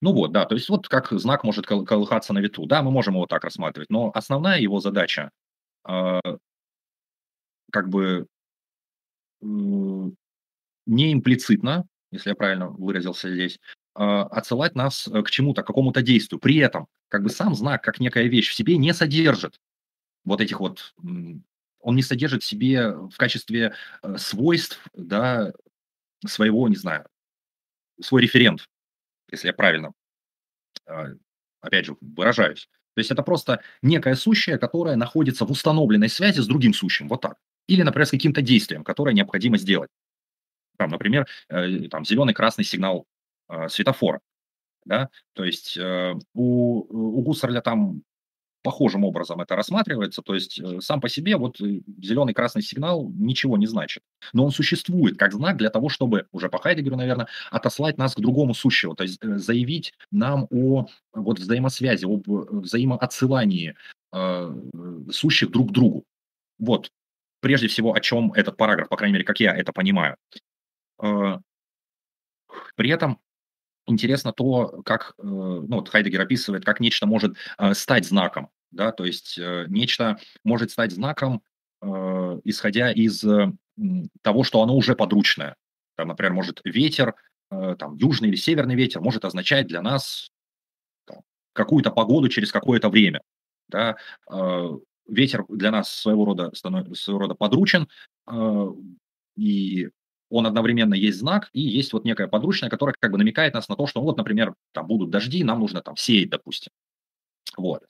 [0.01, 2.67] Ну вот, да, то есть вот как знак может кол- колыхаться на ветру.
[2.67, 5.31] Да, мы можем его так рассматривать, но основная его задача
[5.89, 6.21] э,
[7.73, 8.29] как бы
[9.43, 10.17] м,
[10.87, 13.61] не имплицитно, если я правильно выразился здесь,
[13.95, 16.41] а, отсылать нас э, к чему-то, к какому-то действию.
[16.41, 19.61] При этом как бы сам знак, как некая вещь, в себе не содержит
[20.25, 20.95] вот этих вот,
[21.81, 25.53] он не содержит в себе в качестве э, свойств, да,
[26.27, 27.07] своего, не знаю,
[28.01, 28.69] свой референт,
[29.33, 29.93] если я правильно,
[30.87, 31.07] а,
[31.61, 32.69] опять же, выражаюсь.
[32.95, 37.23] То есть это просто некое сущее, которое находится в установленной связи с другим сущим, вот
[37.23, 37.37] так.
[37.67, 39.91] Или, например, с каким-то действием, которое необходимо сделать.
[40.79, 43.07] Там, например, э, там зеленый, красный сигнал
[43.49, 44.21] э, светофора,
[44.85, 45.11] да.
[45.35, 48.03] То есть э, у, у Гуссерля там
[48.63, 50.23] похожим образом это рассматривается.
[50.23, 54.03] То есть э, сам по себе вот зеленый, красный сигнал ничего не значит.
[54.33, 58.21] Но он существует как знак для того, чтобы, уже по Хайдегеру, наверное, отослать нас к
[58.21, 58.95] другому сущему.
[58.95, 63.75] То есть э, заявить нам о вот взаимосвязи, об э, взаимоотсылании
[64.13, 64.61] э,
[65.11, 66.05] сущих друг к другу.
[66.59, 66.91] Вот
[67.43, 70.17] прежде всего, о чем этот параграф, по крайней мере, как я это понимаю.
[71.03, 71.39] Э,
[72.77, 73.19] При этом
[73.87, 78.93] интересно то, как, э, ну, вот Хайдегер описывает, как нечто может э, стать знаком, да,
[78.93, 81.43] то есть нечто может стать знаком,
[82.45, 83.25] исходя из
[84.23, 85.57] того, что оно уже подручное.
[85.97, 87.15] Там, например, может ветер,
[87.51, 90.31] там, южный или северный ветер может означать для нас
[91.53, 93.21] какую-то погоду через какое-то время,
[93.69, 93.97] да,
[95.09, 97.89] ветер для нас своего рода, станов- своего рода подручен,
[98.31, 98.67] э,
[99.37, 99.91] и
[100.31, 103.77] он одновременно есть знак и есть вот некая подручная, которая как бы намекает нас на
[103.77, 106.73] то, что вот, например, там будут дожди, нам нужно там сеять, допустим.
[107.57, 107.83] Вот.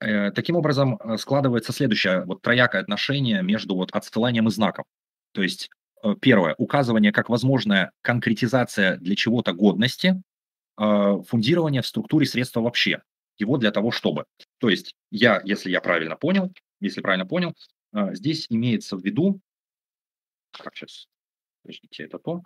[0.00, 4.84] Э, Таким образом, э, складывается следующее вот троякое отношение между вот отсыланием и знаком.
[5.32, 5.70] То есть,
[6.20, 10.22] первое, указывание как возможная конкретизация для чего-то годности,
[10.78, 13.02] э, фундирование в структуре средства вообще.
[13.38, 14.24] Его для того, чтобы.
[14.60, 17.56] То есть я, если я правильно понял, если правильно понял,
[17.94, 19.40] э, здесь имеется в виду,
[20.52, 21.08] так, сейчас,
[21.62, 22.42] подождите, это то,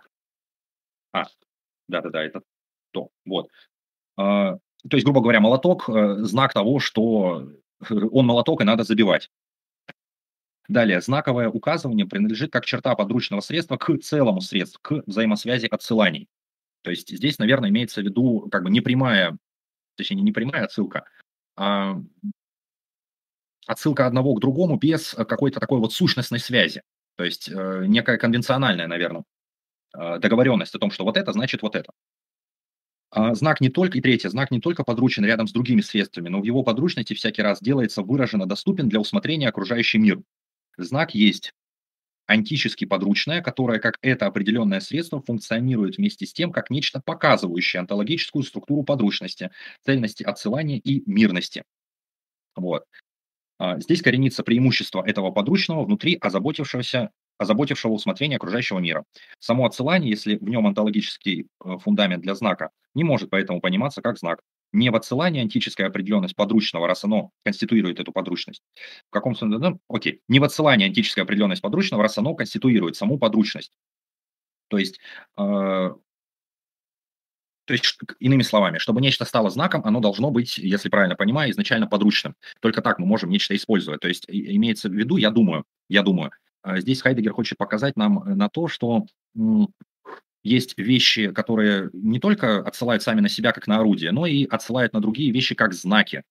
[1.11, 1.25] а,
[1.89, 2.41] да-да-да, это
[2.91, 3.49] то, вот.
[4.17, 4.53] А,
[4.89, 7.51] то есть, грубо говоря, молоток, э, знак того, что
[7.89, 9.29] он молоток и надо забивать.
[10.69, 16.27] Далее, знаковое указывание принадлежит как черта подручного средства к целому средству, к взаимосвязи отсыланий.
[16.81, 19.37] То есть здесь, наверное, имеется в виду как бы непрямая,
[19.95, 21.24] точнее, не прямая отсылка, а
[23.65, 26.81] отсылка одного к другому без э, какой-то такой вот сущностной связи.
[27.15, 29.23] То есть э, некая конвенциональная, наверное,
[29.97, 31.91] э, договоренность о том, что вот это значит вот это.
[33.11, 36.41] А знак не только, и третье, знак не только подручен рядом с другими средствами, но
[36.41, 40.21] в его подручности всякий раз делается выраженно доступен для усмотрения окружающий мир.
[40.77, 41.53] Знак есть
[42.27, 48.43] антически подручное, которое, как это определенное средство, функционирует вместе с тем, как нечто показывающее онтологическую
[48.43, 49.51] структуру подручности,
[49.83, 51.63] цельности отсылания и мирности.
[52.55, 52.85] Вот.
[53.59, 59.03] А, Здесь коренится преимущество этого подручного внутри озаботившегося озаботившего усмотрения окружающего мира.
[59.39, 64.17] Само отсылание, если в нем онтологический э, фундамент для знака, не может поэтому пониматься как
[64.17, 64.39] знак.
[64.75, 68.61] Не в отсылании антическая определенность подручного, раз оно конституирует эту подручность.
[69.07, 69.57] В каком смысле?
[69.57, 70.21] Ну, окей.
[70.27, 73.71] Не в отсылании антическая определенность подручного, раз оно конституирует саму подручность.
[74.67, 74.99] То есть,
[75.37, 75.41] э,
[77.65, 81.87] то есть, иными словами, чтобы нечто стало знаком, оно должно быть, если правильно понимаю, изначально
[81.87, 82.35] подручным.
[82.59, 84.01] Только так мы можем нечто использовать.
[84.01, 86.31] То есть имеется в виду, я думаю, я думаю,
[86.63, 89.05] э, здесь Хайдегер хочет показать нам э, на то, что
[90.45, 94.93] есть вещи, которые не только отсылают сами на себя как на орудие, но и отсылают
[94.93, 96.23] на другие вещи как знаки.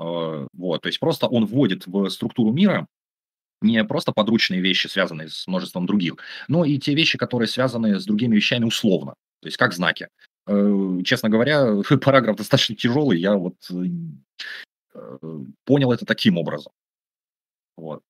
[0.00, 2.86] Э, вот, то есть просто он вводит в структуру мира
[3.60, 6.14] не просто подручные вещи, связанные с множеством других,
[6.48, 10.08] но и те вещи, которые связаны с другими вещами условно, то есть как знаки.
[10.46, 13.54] Э, честно говоря, параграф достаточно тяжелый, я вот
[14.94, 15.18] э,
[15.64, 16.72] понял это таким образом.
[17.76, 18.02] Вот.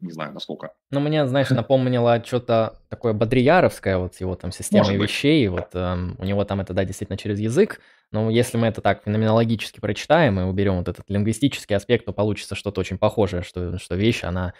[0.00, 0.72] Не знаю, насколько.
[0.90, 6.24] Ну, мне, знаешь, напомнило что-то такое бодрияровское, вот его там системой вещей, вот эм, у
[6.24, 7.80] него там это, да, действительно через язык,
[8.12, 12.54] но если мы это так феноменологически прочитаем и уберем вот этот лингвистический аспект, то получится
[12.54, 14.54] что-то очень похожее, что, что вещь, она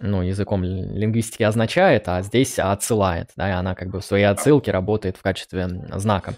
[0.00, 4.70] ну, языком лингвистики означает, а здесь отсылает, да, и она как бы в своей отсылке
[4.70, 6.34] работает в качестве знака.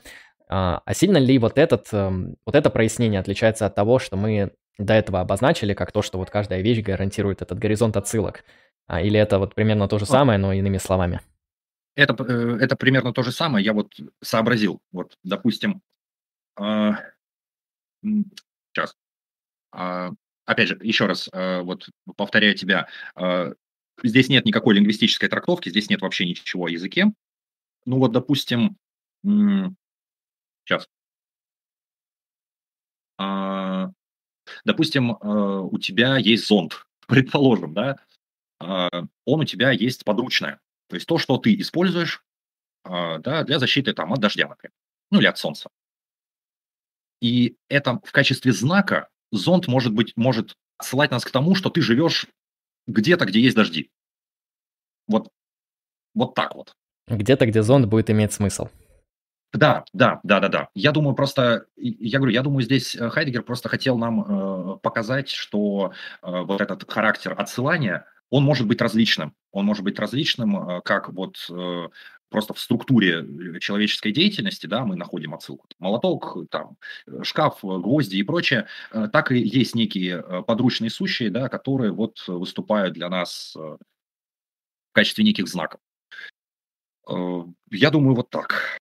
[0.49, 4.53] А, а сильно ли вот, этот, эм, вот это прояснение отличается от того, что мы
[4.79, 8.45] до этого обозначили, как то, что вот каждая вещь гарантирует этот горизонт отсылок?
[8.87, 11.21] А, или это вот примерно то же самое, но иными словами?
[11.95, 13.65] Это, э, это примерно то же самое.
[13.65, 13.93] Я вот
[14.23, 14.81] сообразил.
[14.93, 15.83] Вот, допустим,
[16.59, 16.93] э,
[18.03, 18.97] сейчас.
[19.73, 20.11] Э,
[20.45, 23.55] опять же, еще раз, э, вот повторяю тебя, э,
[24.03, 27.07] здесь нет никакой лингвистической трактовки, здесь нет вообще ничего о языке.
[27.87, 28.77] Ну вот, допустим,
[30.65, 30.89] сейчас.
[34.65, 37.99] Допустим, э, у тебя есть зонт, предположим, да,
[38.61, 38.89] а,
[39.25, 40.61] он у тебя есть подручное.
[40.89, 42.23] То есть то, что ты используешь
[42.85, 44.73] а, да, для защиты там, от дождя, например,
[45.11, 45.71] ну или от солнца.
[47.21, 51.83] И это в качестве знака зонт может быть, может ссылать нас к тому, что ты
[51.83, 52.27] живешь
[52.87, 53.91] где-то, где есть дожди.
[55.07, 55.31] Вот,
[56.15, 56.75] вот так вот.
[57.09, 58.69] Где-то, где зонт будет иметь смысл.
[59.53, 60.69] Да, да, да, да, да.
[60.75, 65.29] Я думаю, просто, я говорю, я думаю, здесь э, Хайдегер просто хотел нам э, показать,
[65.29, 69.35] что э, вот этот характер отсылания, он может быть различным.
[69.51, 71.89] Он может быть различным, э, как вот э,
[72.29, 75.67] просто в структуре э, человеческой деятельности, да, мы находим отсылку.
[75.81, 76.77] Молоток, там,
[77.09, 78.69] э, шкаф, э, гвозди и прочее,
[79.13, 83.79] так и есть некие подручные сущие, да, которые вот выступают для нас в
[84.93, 85.81] качестве неких знаков.
[87.09, 88.80] Я думаю, вот так.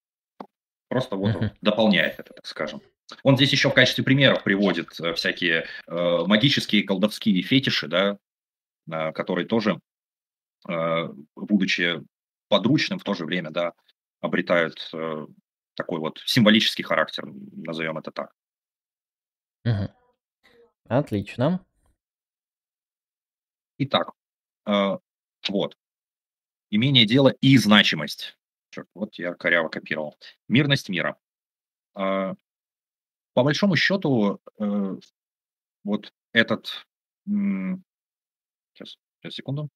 [0.90, 2.82] Просто вот он дополняет это, так скажем.
[3.22, 8.18] Он здесь еще в качестве примеров приводит всякие магические, колдовские фетиши, да,
[9.12, 9.80] которые тоже,
[11.34, 12.02] будучи
[12.48, 13.72] подручным в то же время, да,
[14.20, 15.26] обретают э,
[15.74, 18.34] такой вот символический характер, назовем это так.
[19.64, 19.88] Угу.
[20.88, 21.64] Отлично.
[23.78, 24.10] Итак,
[24.66, 24.98] э,
[25.48, 25.76] вот.
[26.70, 28.36] Имение дела и значимость.
[28.70, 30.16] Черт, вот я коряво копировал.
[30.48, 31.16] Мирность мира.
[31.96, 32.34] Э,
[33.34, 34.96] по большому счету, э,
[35.84, 36.86] вот этот...
[37.26, 39.68] Сейчас, сейчас, секунду.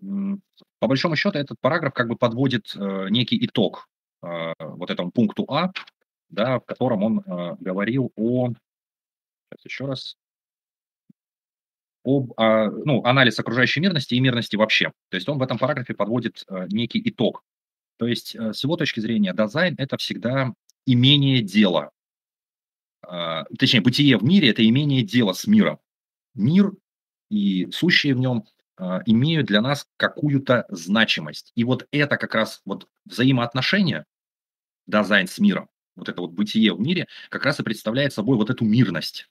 [0.00, 3.88] По большому счету этот параграф как бы подводит э, некий итог
[4.22, 5.72] э, вот этому пункту А,
[6.28, 10.16] да, в котором он говорил о, сейчас еще раз,
[12.04, 14.92] об а, ну, анализ окружающей мирности и мирности вообще.
[15.08, 17.42] То есть он в этом параграфе подводит э, некий итог.
[17.96, 20.52] То есть э, с его точки зрения дизайн это всегда
[20.86, 21.90] имение дела.
[23.08, 25.78] Э, точнее, бытие в мире– это имение дела с миром.
[26.34, 26.72] Мир
[27.30, 28.44] и сущие в нем
[28.76, 31.52] а, имеют для нас какую-то значимость.
[31.54, 34.06] И вот это как раз вот взаимоотношения,
[34.86, 38.50] дизайн с миром, вот это вот бытие в мире, как раз и представляет собой вот
[38.50, 39.28] эту мирность.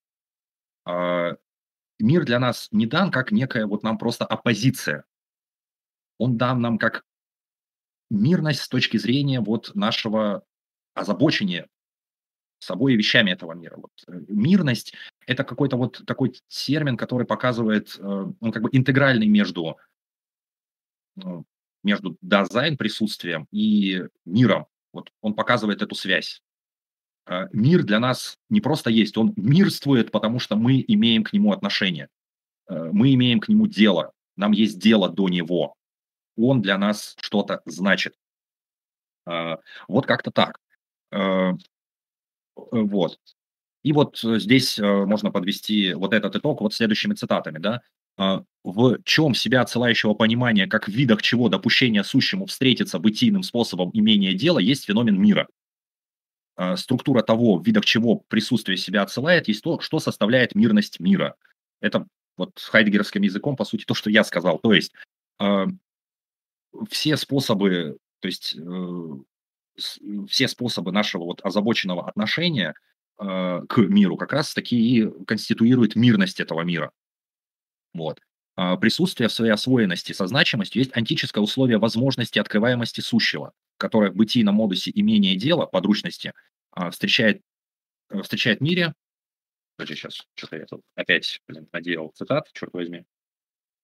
[2.04, 5.06] Мир для нас не дан как некая вот нам просто оппозиция.
[6.18, 7.06] Он дан нам как
[8.10, 10.44] мирность с точки зрения вот нашего
[10.94, 11.70] озабочения
[12.60, 13.78] собой и вещами этого мира.
[13.78, 13.92] Вот.
[14.10, 14.94] Э, мирность–
[15.28, 19.78] это какой-то вот такой термин, который показывает, э, он как бы интегральный между,
[21.16, 21.46] ну,
[21.84, 24.68] между дизайн присутствием и миром.
[24.92, 26.42] Вот он показывает эту связь.
[27.28, 31.52] Э, мир для нас не просто есть, он мирствует, потому что мы имеем к нему
[31.52, 32.10] отношение.
[32.70, 35.76] Мы имеем к нему дело, нам есть дело до него.
[36.38, 38.16] Он для нас что-то значит.
[39.26, 40.60] Вот как-то так.
[42.56, 43.20] Вот.
[43.84, 47.82] И вот э, здесь э, можно подвести вот этот итог вот следующими цитатами, да.
[48.16, 53.90] А, в чем себя отсылающего понимания, как в видах чего допущение сущему встретиться бытийным способом
[53.94, 55.48] имения дела, есть феномен мира.
[56.56, 61.36] А, структура того, в видах чего присутствие себя отсылает, есть то, что составляет мирность мира.
[61.82, 62.08] Это
[62.38, 64.60] вот хайдегеровским языком, по сути, то, что я сказал.
[64.60, 64.94] То есть
[65.40, 65.68] а,
[66.90, 68.56] все способы, то есть
[70.28, 72.76] все способы нашего вот озабоченного отношения
[73.20, 76.92] э, к миру как раз таки и конституируют мирность этого мира.
[77.94, 78.20] Вот.
[78.56, 84.16] А присутствие в своей освоенности со значимостью есть антическое условие возможности открываемости сущего, которое в
[84.16, 86.34] бытийном модусе имения дела, подручности,
[86.76, 87.42] э, встречает,
[88.10, 88.94] э, встречает в мире
[89.76, 93.06] Подожди, сейчас, что-то я тут опять, блин, наделал цитат, черт возьми.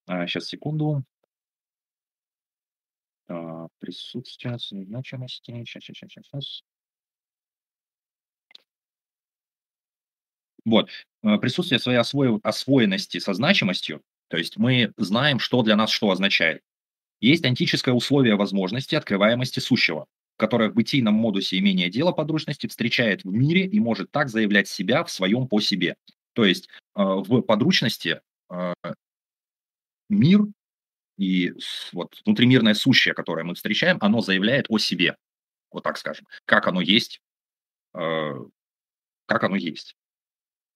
[0.06, 1.04] А, сейчас, секунду.
[3.28, 5.50] А, присутствие значимости.
[5.64, 6.62] Сейчас, сейчас, сейчас, сейчас.
[10.64, 10.90] Вот.
[11.22, 12.00] Э, Присутствие своей
[12.42, 16.62] освоенности со значимостью, то есть мы знаем, что для нас что означает.
[17.20, 20.06] Есть антическое условие возможности открываемости сущего,
[20.36, 25.04] которое в бытийном модусе имения дела подручности встречает в мире и может так заявлять себя
[25.04, 25.96] в своем по себе.
[26.32, 28.20] То есть э, в подручности
[28.50, 28.72] э,
[30.08, 30.46] мир
[31.18, 31.52] и
[31.92, 35.16] вот внутримирное сущее, которое мы встречаем, оно заявляет о себе,
[35.70, 37.20] вот так скажем, как оно есть,
[37.94, 38.34] э,
[39.26, 39.96] как оно есть.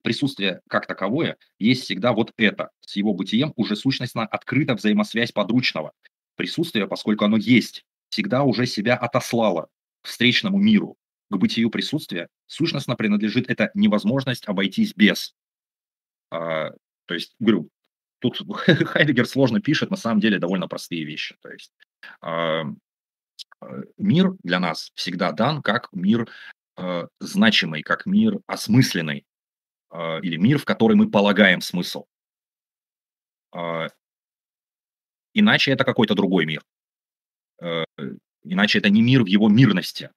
[0.02, 2.68] Присутствие как таковое есть всегда вот это.
[2.80, 5.92] С его бытием уже сущностно открыта взаимосвязь подручного.
[6.36, 9.68] Присутствие, поскольку оно есть, всегда уже себя отослало
[10.02, 10.96] к встречному миру.
[11.30, 15.34] К бытию присутствия сущностно принадлежит эта невозможность обойтись без.
[16.30, 16.70] А,
[17.06, 17.70] то есть, говорю,
[18.18, 21.36] тут Хайдегер сложно пишет, на самом деле довольно простые вещи.
[21.40, 21.72] То есть
[22.20, 22.64] а,
[23.62, 26.28] э, мир для нас всегда дан как мир
[26.76, 29.24] э, значимый, как мир осмысленный,
[29.90, 32.04] э, или мир, в который мы полагаем смысл.
[35.34, 36.62] Иначе это какой-то другой мир.
[37.60, 37.84] Э,
[38.44, 40.10] Иначе это не мир в его мирности,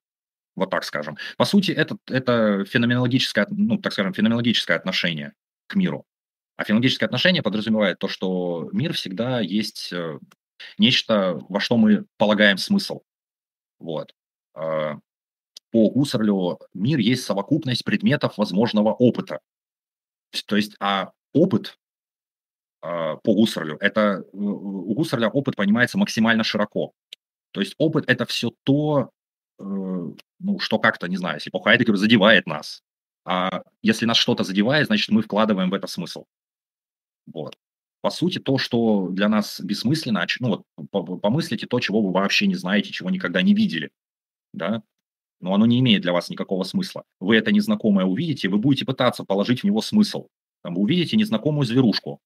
[0.54, 1.16] вот так скажем.
[1.38, 5.32] По сути, это, это феноменологическое, ну, так скажем, феноменологическое отношение
[5.66, 6.04] к миру.
[6.56, 10.18] А феноменологическое отношение подразумевает то, что мир всегда есть э,
[10.76, 13.02] нечто, во что мы полагаем смысл.
[13.78, 14.12] Вот.
[14.54, 14.98] А,
[15.70, 19.40] По Гуссерлю мир есть совокупность предметов возможного опыта.
[20.46, 21.78] То есть, а опыт
[22.80, 26.92] по Гуссерлю, это э, у Гуссерля опыт понимается максимально широко.
[27.52, 29.10] То есть опыт это все то,
[29.58, 32.82] э, ну, что как-то, не знаю, если по Хайдегеру задевает нас.
[33.24, 36.24] А если нас что-то задевает, значит, мы вкладываем в это смысл.
[37.26, 37.56] Вот.
[38.00, 42.00] По сути, то, что для нас бессмысленно, а ну вот по- по- помыслите то, чего
[42.00, 43.90] вы вообще не знаете, чего никогда не видели,
[44.52, 44.82] да,
[45.40, 47.04] но оно не имеет для вас никакого смысла.
[47.20, 50.28] Вы это незнакомое увидите, вы будете пытаться положить в него смысл.
[50.62, 52.20] Там, вы увидите незнакомую зверушку,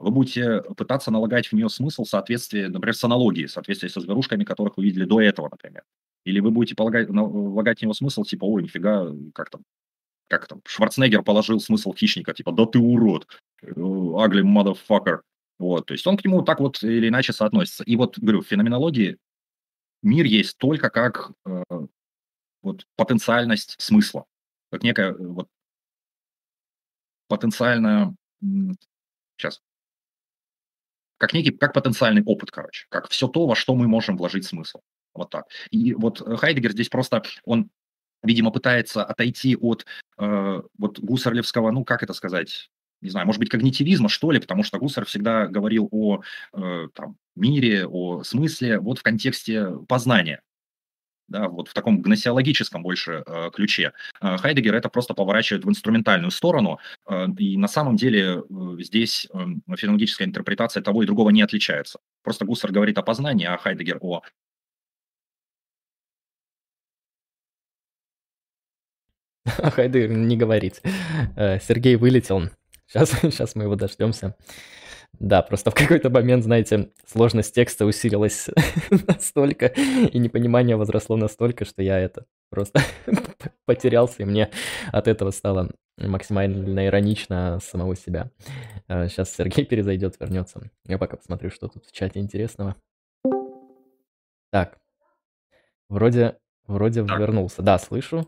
[0.00, 4.00] вы будете пытаться налагать в нее смысл в соответствии, например, с аналогией, в соответствии со
[4.00, 5.84] зверушками, которых вы видели до этого, например.
[6.24, 9.62] Или вы будете полагать, на- влагать в него смысл, типа, ой, нифига, как там,
[10.28, 13.26] как там, Шварценеггер положил смысл хищника, типа, да ты урод,
[13.62, 15.20] э, ugly motherfucker.
[15.58, 17.84] Вот, то есть он к нему так вот или иначе соотносится.
[17.84, 19.18] И вот, говорю, в феноменологии
[20.02, 21.62] мир есть только как э,
[22.62, 24.24] вот потенциальность смысла,
[24.70, 25.48] как некая э, вот
[27.28, 28.14] потенциальная,
[29.36, 29.60] сейчас,
[31.20, 34.80] как некий, как потенциальный опыт, короче, как все то, во что мы можем вложить смысл.
[35.14, 35.44] Вот так.
[35.70, 37.68] И вот э, Хайдегер здесь просто, он,
[38.22, 39.84] видимо, пытается отойти от
[40.18, 42.70] э, вот гуссерлевского, ну, как это сказать,
[43.02, 46.22] не знаю, может быть, когнитивизма, что ли, потому что Гуссер всегда говорил о
[46.54, 50.42] э, там, мире, о смысле вот в контексте познания
[51.30, 53.92] да, вот в таком гносеологическом больше э, ключе.
[54.20, 56.78] Э, Хайдегер это просто поворачивает в инструментальную сторону,
[57.08, 59.38] э, и на самом деле э, здесь э,
[59.76, 62.00] феноменологическая интерпретация того и другого не отличается.
[62.22, 64.22] Просто Гуссер говорит о познании, а Хайдегер о...
[69.46, 70.82] Хайдегер не говорить.
[71.36, 72.50] Э, Сергей вылетел.
[72.86, 74.36] Сейчас, сейчас мы его дождемся.
[75.20, 78.48] Да, просто в какой-то момент, знаете, сложность текста усилилась
[79.06, 82.80] настолько, и непонимание возросло настолько, что я это просто
[83.66, 84.50] потерялся, и мне
[84.90, 88.30] от этого стало максимально иронично самого себя.
[88.88, 90.70] Сейчас Сергей перезайдет, вернется.
[90.86, 92.76] Я пока посмотрю, что тут в чате интересного.
[94.50, 94.78] Так,
[95.90, 97.20] вроде, вроде Так.
[97.20, 97.60] вернулся.
[97.60, 98.26] Да, слышу.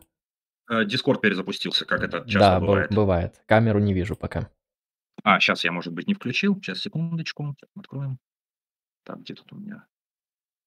[0.70, 2.92] Э, Дискорд перезапустился, как это часто Да, бывает.
[2.92, 3.40] бывает.
[3.46, 4.50] Камеру не вижу пока.
[5.22, 6.56] А, сейчас я, может быть, не включил.
[6.56, 7.56] Сейчас, секундочку.
[7.76, 8.18] Откроем.
[9.04, 9.86] Так, где тут у меня?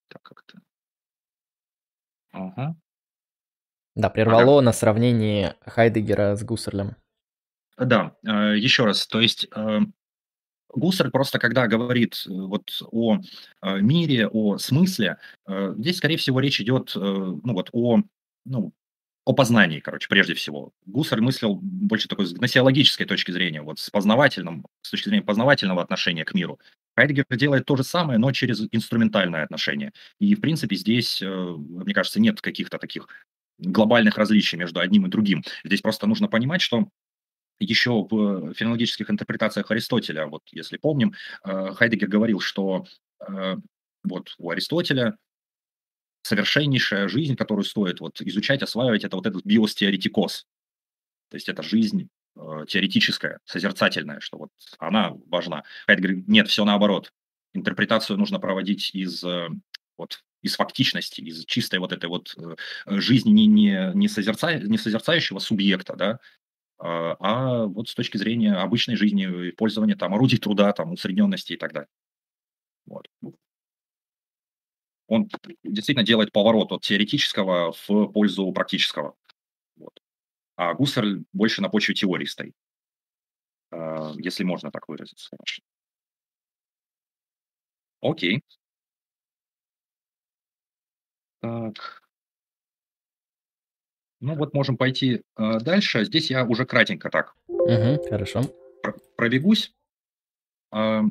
[0.07, 0.59] Так, как-то.
[2.31, 2.75] Ага.
[3.95, 6.95] Да, прервало на сравнении Хайдегера с Гуссерлем.
[7.77, 9.79] Да, э, еще раз, то есть э,
[10.69, 13.19] Гуссерль просто, когда говорит э, вот о
[13.63, 15.17] мире, о смысле,
[15.47, 18.01] здесь, скорее всего, речь идет ну, вот о,
[18.45, 18.73] ну,
[19.25, 20.71] о познании, короче, прежде всего.
[20.85, 25.81] Гуссерль мыслил больше такой с гносеологической точки зрения, вот с познавательным, с точки зрения познавательного
[25.81, 26.59] отношения к миру.
[26.95, 29.91] Хайдегер делает то же самое, но через инструментальное отношение.
[30.19, 33.07] И, в принципе, здесь, э, мне кажется, нет каких-то таких
[33.57, 35.43] глобальных различий между одним и другим.
[35.63, 36.87] Здесь просто нужно понимать, что
[37.57, 42.85] еще в феноменологических интерпретациях Аристотеля, вот если помним, э, Хайдегер говорил, что
[43.27, 43.55] э,
[44.03, 45.17] вот у Аристотеля
[46.25, 50.47] совершеннейшая жизнь, которую стоит вот изучать, осваивать, это вот этот биостеоретикос.
[51.29, 54.49] То есть это жизнь э, теоретическая, созерцательная, что вот
[54.79, 55.63] она важна.
[55.85, 57.13] Хайдегер говорит, нет, все наоборот.
[57.53, 59.49] Интерпретацию нужно проводить из, э,
[59.97, 62.55] вот, из фактичности, из чистой вот этой вот э,
[62.99, 66.19] жизни не, не, не, созерца, не созерцающего субъекта, да,
[66.79, 71.57] а, а вот с точки зрения обычной жизни, пользования там орудий труда, там усредненности и
[71.57, 71.89] так далее.
[72.87, 73.07] Вот.
[75.07, 75.29] Он
[75.63, 79.15] действительно делает поворот от теоретического в пользу практического.
[79.75, 80.01] Вот.
[80.55, 82.53] А Гуссерль больше на почве теории стоит,
[83.71, 85.63] а, если можно так выразиться, конечно.
[88.01, 88.41] Окей.
[91.41, 92.01] Так.
[94.21, 96.05] Ну вот можем пойти э, дальше.
[96.05, 98.41] Здесь я уже кратенько так Угу, хорошо.
[98.81, 99.73] пр- пробегусь
[100.71, 101.01] э,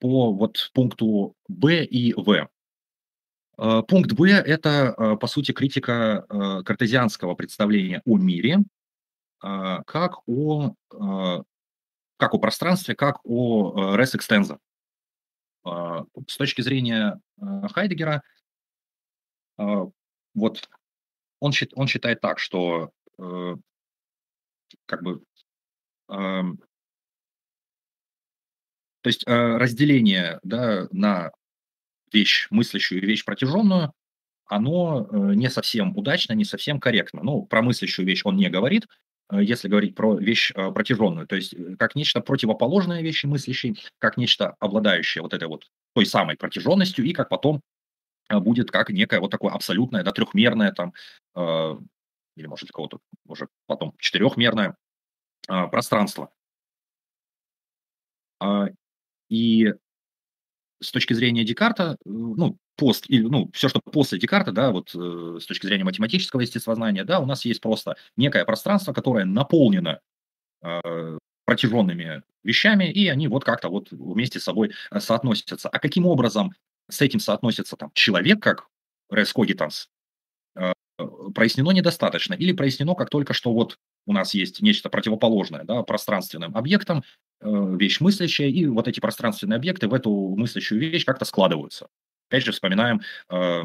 [0.00, 2.48] по вот пункту Б и В.
[3.58, 8.58] Э, пункт Б– это, э, по сути, критика э, картезианского представления о мире,
[9.38, 14.58] как о, как о пространстве, как о res extensa.
[15.62, 18.22] С точки зрения Хайдегера,
[19.58, 20.70] вот
[21.38, 22.90] он, он считает так, что
[24.86, 25.22] как бы
[26.08, 26.56] эм,
[29.02, 31.30] то есть разделение да, на
[32.12, 33.92] вещь мыслящую и вещь протяженную,
[34.46, 37.20] оно э, не совсем удачно, не совсем корректно.
[37.22, 38.86] Ну, про мыслящую вещь он не говорит,
[39.30, 44.16] э, если говорить про вещь э, протяженную, то есть как нечто противоположное вещи мыслящей, как
[44.16, 47.60] нечто обладающее вот этой вот той самой протяженностью, и как потом
[48.28, 50.92] будет как некое вот такое абсолютное, да, трехмерное там,
[51.36, 54.76] или может кого-то уже потом четырехмерное
[55.46, 56.32] пространство.
[58.40, 58.66] А,
[59.28, 59.72] И
[60.80, 65.38] с точки зрения Декарта, ну, пост, или, ну, все, что после Декарта, да, вот э,
[65.40, 70.00] с точки зрения математического естествознания, да, у нас есть просто некое пространство, которое наполнено
[70.62, 75.68] э, протяженными вещами, и они вот как-то вот вместе с собой э, соотносятся.
[75.68, 76.52] А каким образом
[76.90, 78.66] с этим соотносится там человек, как
[79.10, 79.86] res cogitans,
[80.56, 80.72] э,
[81.34, 82.34] прояснено недостаточно.
[82.34, 87.02] Или прояснено, как только что вот у нас есть нечто противоположное да, пространственным объектам,
[87.40, 91.88] э, вещь мыслящая, и вот эти пространственные объекты в эту мыслящую вещь как-то складываются.
[92.28, 93.00] Опять же, вспоминаем
[93.30, 93.62] э,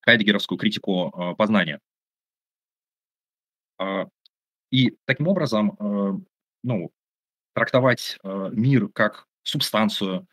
[0.00, 1.80] хайдегеровскую критику э, познания.
[3.78, 4.06] А,
[4.70, 6.12] И таким образом, э,
[6.64, 6.90] ну,
[7.54, 10.26] трактовать э, мир как субстанцию,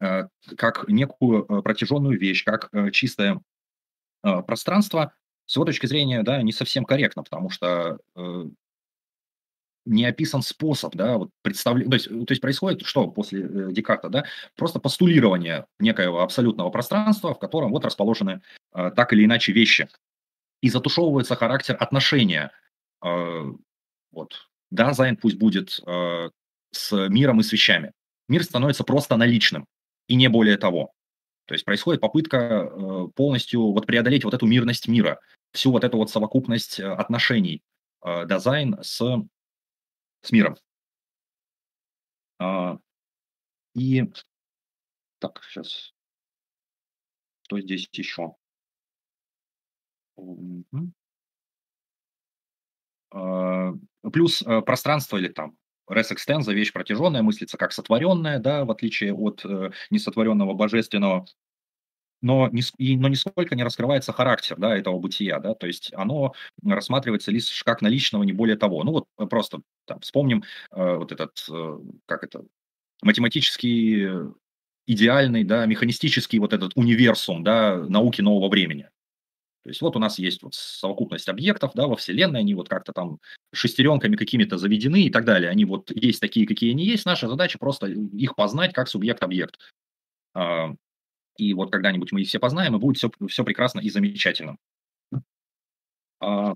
[0.00, 3.40] э, как некую э, протяженную вещь, как э, чистое
[4.24, 5.14] э, пространство,
[5.46, 8.44] с его точки зрения, да, не совсем корректно, потому что э,
[9.84, 14.08] не описан способ, да, вот представление, то есть, то есть происходит что после э, Декарта,
[14.08, 14.24] да,
[14.56, 18.42] просто постулирование некоего абсолютного пространства, в котором вот расположены
[18.74, 19.88] э, так или иначе вещи,
[20.60, 22.52] и затушевывается характер отношения,
[23.04, 23.52] э,
[24.12, 26.30] вот, да, Зайн пусть будет э,
[26.70, 27.92] с миром и с вещами.
[28.28, 29.66] Мир становится просто наличным,
[30.06, 30.92] и не более того.
[31.46, 35.18] То есть происходит попытка э, полностью вот преодолеть вот эту мирность мира,
[35.52, 37.62] всю вот эту вот совокупность э, отношений
[38.04, 39.00] э, Dasein с
[40.22, 40.56] с миром.
[42.38, 42.78] А,
[43.74, 44.04] и
[45.18, 45.92] так, сейчас,
[47.42, 48.34] что здесь еще?
[53.10, 53.72] А,
[54.12, 55.56] Плюс э, пространство или там
[55.88, 56.10] res
[56.48, 61.26] вещь протяженная, мыслится как сотворенная, да, в отличие от э, несотворенного божественного,
[62.22, 66.34] но, и, но нисколько не раскрывается характер да, этого бытия, да, то есть оно
[66.64, 68.82] рассматривается лишь как наличного, не более того.
[68.84, 72.44] Ну вот э, просто там, вспомним э, вот этот, э, как это,
[73.02, 74.32] математический, э,
[74.86, 78.88] идеальный, да, механистический вот этот универсум, да, науки нового времени.
[79.64, 82.92] То есть вот у нас есть вот совокупность объектов, да, во Вселенной, они вот как-то
[82.92, 83.18] там
[83.54, 85.50] шестеренками какими-то заведены и так далее.
[85.50, 87.06] Они вот есть такие, какие они есть.
[87.06, 89.58] Наша задача просто их познать как субъект-объект.
[91.36, 94.58] И вот когда-нибудь мы их все познаем, и будет все, все прекрасно и замечательно.
[96.20, 96.54] А,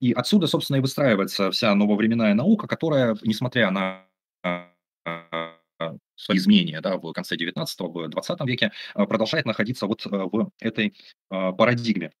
[0.00, 4.06] И отсюда, собственно, и выстраивается вся нововременная наука, которая, несмотря на
[4.42, 4.72] а,
[5.04, 10.94] а, свои изменения да, в конце 19-го, в 20 веке, продолжает находиться вот в этой
[11.28, 12.12] парадигме.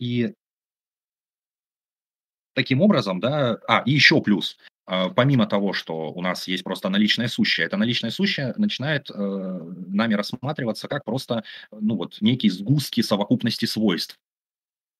[0.00, 0.34] И
[2.54, 4.56] таким образом, да, а, и еще плюс,
[4.86, 10.14] помимо того, что у нас есть просто наличное сущее, это наличное сущее начинает э, нами
[10.14, 14.18] рассматриваться как просто, ну вот, некие сгустки совокупности свойств.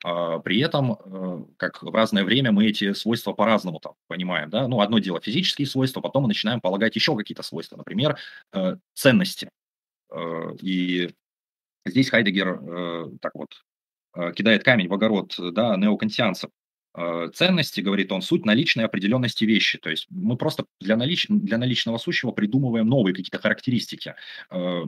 [0.05, 4.69] А, При этом, э, как в разное время мы эти свойства по-разному там понимаем, да.
[4.69, 8.19] Ну, одно дело физические свойства, потом мы начинаем полагать еще какие-то свойства, например,
[8.53, 9.51] э, ценности.
[10.13, 11.11] Э, И
[11.87, 13.51] здесь Хайдегер так вот
[14.37, 16.51] кидает камень в огород, да, неокантианцев.
[16.97, 19.79] Э, ценности, говорит он, суть наличной определенности вещи.
[19.79, 21.27] То есть мы просто для, налич...
[21.29, 24.15] для наличного сущего придумываем новые какие-то характеристики.
[24.51, 24.85] Э,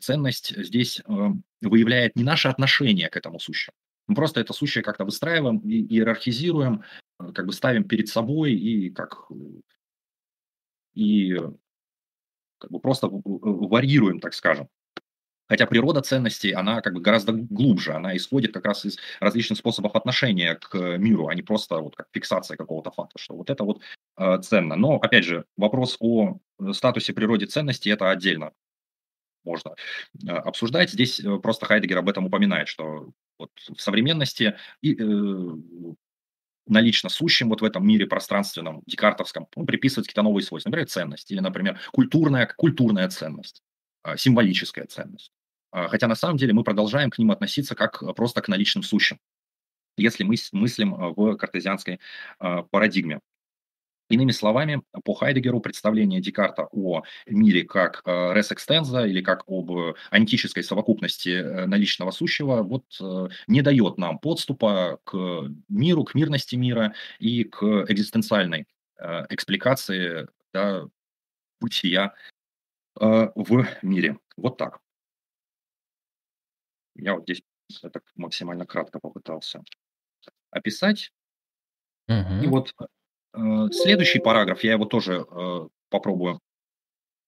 [0.00, 1.28] ценность здесь э,
[1.60, 3.74] выявляет не наше отношение к этому сущему.
[4.06, 6.82] Мы просто это сущее как-то выстраиваем, иерархизируем,
[7.34, 9.28] как бы ставим перед собой и как
[10.94, 11.38] и
[12.58, 14.68] как бы просто варьируем, так скажем.
[15.52, 19.94] Хотя природа ценностей, она как бы гораздо глубже, она исходит как раз из различных способов
[19.94, 23.82] отношения к миру, а не просто вот как фиксация какого-то факта, что вот это вот
[24.16, 24.76] э, ценно.
[24.76, 26.38] Но, опять же, вопрос о
[26.72, 28.52] статусе природе ценностей– это отдельно
[29.44, 29.74] можно
[30.26, 30.90] э, обсуждать.
[30.90, 35.94] Здесь э, просто Хайдегер об этом упоминает, что вот в современности и, э,
[36.66, 40.70] налично сущим вот в этом мире пространственном, декартовском, ну, приписывать какие-то новые свойства.
[40.70, 43.62] Например, ценность или, например, культурная, культурная ценность,
[44.16, 45.30] символическая ценность.
[45.72, 49.18] А, хотя на самом деле мы продолжаем к ним относиться как просто к наличным сущим,
[49.96, 51.98] если мы мыслим а, в картезианской
[52.38, 53.20] парадигме.
[54.12, 59.70] Иными словами, по Хайдегеру представление Декарта о мире как res extensa или как об
[60.10, 66.56] антической совокупности э, наличного сущего вот э, не дает нам подступа к миру, к мирности
[66.56, 68.66] мира и к экзистенциальной
[68.98, 70.84] э, экспликации да,
[71.58, 72.12] бытия
[72.94, 74.18] в мире.
[74.36, 74.80] Вот так.
[76.94, 77.42] Я вот здесь
[77.82, 79.62] это максимально кратко попытался
[80.50, 81.12] описать.
[82.08, 82.74] И вот
[83.34, 86.40] Э, следующий параграф, я его тоже э, попробую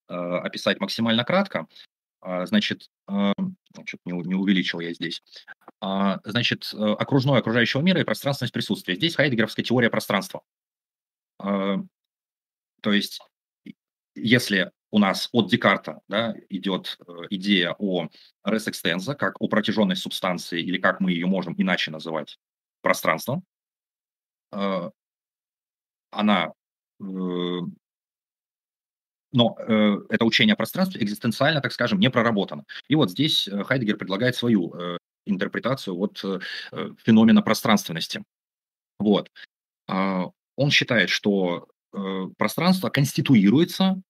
[0.07, 1.67] э, описать максимально кратко.
[2.21, 5.21] А, значит, что-то не, не увеличил я здесь.
[5.79, 8.95] А, значит, окружное окружающего мира и пространственность присутствия.
[8.95, 10.41] Здесь хайдегеровская теория пространства.
[11.37, 11.77] А,
[12.81, 13.19] то есть,
[14.15, 16.97] если у нас от Декарта да, идет
[17.29, 18.07] идея о
[18.45, 22.39] res extensa, как о протяженной субстанции, или как мы ее можем иначе называть,
[22.81, 23.43] пространством,
[24.51, 26.53] она
[27.01, 27.03] э,
[29.33, 32.63] но э, это учение о пространстве экзистенциально, так скажем, не проработано.
[32.87, 36.39] И вот здесь э, Хайдегер предлагает свою э, интерпретацию вот э,
[37.03, 38.23] феномена пространственности.
[38.97, 39.29] Вот.
[39.89, 40.23] Э,
[40.55, 44.01] он считает, что э, пространство конституируется,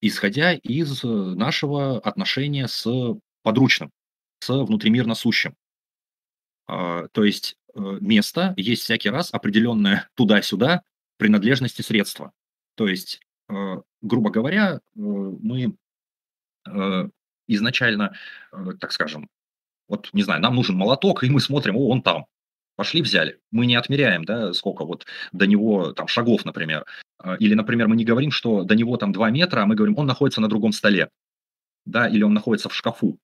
[0.00, 2.86] исходя из нашего отношения с
[3.42, 3.90] подручным,
[4.40, 5.54] с внутримирно сущим.
[6.68, 10.82] Э, то есть э, место есть всякий раз определенное туда-сюда
[11.16, 12.32] принадлежности средства.
[12.76, 15.76] То есть, э, грубо говоря, э, мы
[16.66, 17.08] э,
[17.46, 18.16] изначально,
[18.80, 19.28] так скажем,
[19.88, 22.26] вот, не знаю, нам нужен молоток, и мы смотрим, о, он там.
[22.76, 23.38] Пошли, взяли.
[23.50, 26.86] Мы не отмеряем, да, сколько вот до него там шагов, например.
[27.38, 30.06] Или, например, мы не говорим, что до него там 2 метра, а мы говорим, он
[30.06, 31.10] находится на другом столе.
[31.84, 33.18] Да, или он находится в шкафу.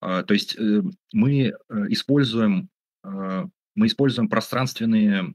[0.00, 0.56] То есть
[1.12, 1.54] мы
[1.88, 2.68] используем,
[3.02, 5.34] мы используем пространственные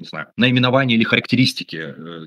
[0.00, 2.26] не знаю, наименования или характеристики, э,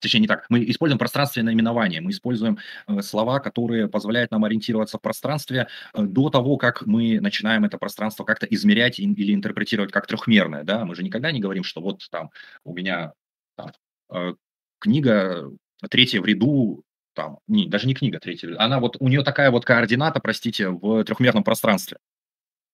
[0.00, 4.98] точнее не так, мы используем пространственное наименование, мы используем э, слова, которые позволяют нам ориентироваться
[4.98, 10.06] в пространстве э, до того, как мы начинаем это пространство как-то измерять или интерпретировать как
[10.06, 12.30] трехмерное, да, мы же никогда не говорим, что вот там
[12.64, 13.12] у меня
[13.56, 14.36] там,
[14.80, 15.50] книга
[15.88, 16.82] третья в ряду,
[17.14, 21.04] там, не, даже не книга третья, она вот, у нее такая вот координата, простите, в
[21.04, 21.98] трехмерном пространстве.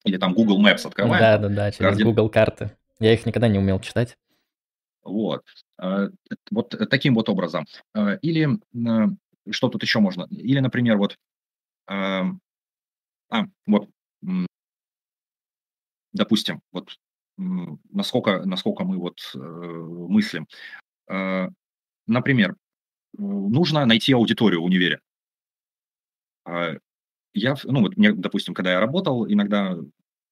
[0.04, 1.20] Или там Google Maps открываем.
[1.20, 2.06] Да, да, да, через координ...
[2.06, 2.70] Google карты.
[3.00, 4.16] Я их никогда не умел читать.
[5.06, 5.44] Вот.
[5.80, 6.08] Э,
[6.50, 7.66] вот таким вот образом.
[7.94, 9.06] Э, или э,
[9.50, 10.26] что тут еще можно?
[10.30, 11.16] Или, например, вот,
[11.88, 12.24] а,
[13.66, 13.88] вот,
[16.12, 16.96] допустим, вот
[17.36, 20.48] насколько, насколько мы вот мыслим.
[22.06, 22.56] Например,
[23.18, 25.00] нужно найти аудиторию в универе.
[27.34, 29.76] Я, ну вот мне, допустим, когда я работал, иногда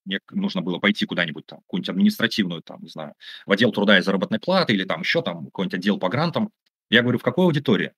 [0.04, 3.14] мне нужно было пойти куда-нибудь там, какую-нибудь административную, там, не знаю,
[3.46, 6.50] в отдел труда и заработной платы или там еще там какой-нибудь отдел по грантам.
[6.90, 7.92] Я говорю, в какой аудитории?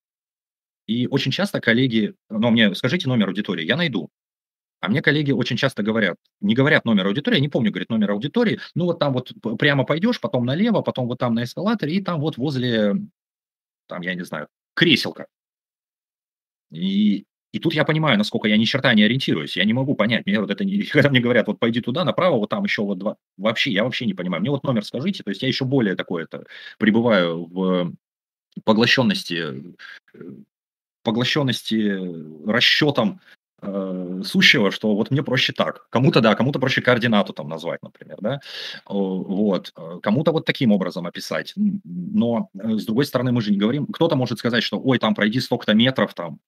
[0.87, 4.09] И очень часто коллеги, ну, мне скажите номер аудитории, я найду.
[4.81, 8.13] А мне коллеги очень часто говорят, не говорят номер аудитории, я не помню, говорит, номер
[8.13, 12.03] аудитории, ну вот там вот прямо пойдешь, потом налево, потом вот там на эскалаторе, и
[12.03, 12.95] там вот возле,
[13.89, 15.27] там, я не знаю, креселка.
[16.71, 17.25] И
[17.57, 19.57] и тут я понимаю, насколько я ни черта не ориентируюсь.
[19.57, 20.27] Я не могу понять.
[20.27, 22.99] Мне вот это не, когда мне говорят, вот пойди туда, направо, вот там еще вот
[22.99, 23.17] два.
[23.39, 24.43] Вообще, я вообще не понимаю.
[24.43, 25.23] Мне вот номер скажите.
[25.23, 26.45] То есть я еще более такое это
[26.79, 27.95] пребываю в
[28.65, 29.73] поглощенности,
[30.13, 30.21] э,
[31.03, 33.21] поглощенности расчетом
[33.63, 35.89] э, сущего, что вот мне проще так.
[35.89, 38.41] Кому-то да, кому-то проще координату там назвать, например, да.
[38.85, 39.73] Вот.
[40.03, 41.55] Кому-то вот таким образом описать.
[41.57, 43.87] Но, э, с другой стороны, мы же не говорим.
[43.87, 46.39] Кто-то может сказать, что, ой, там пройди столько-то метров там,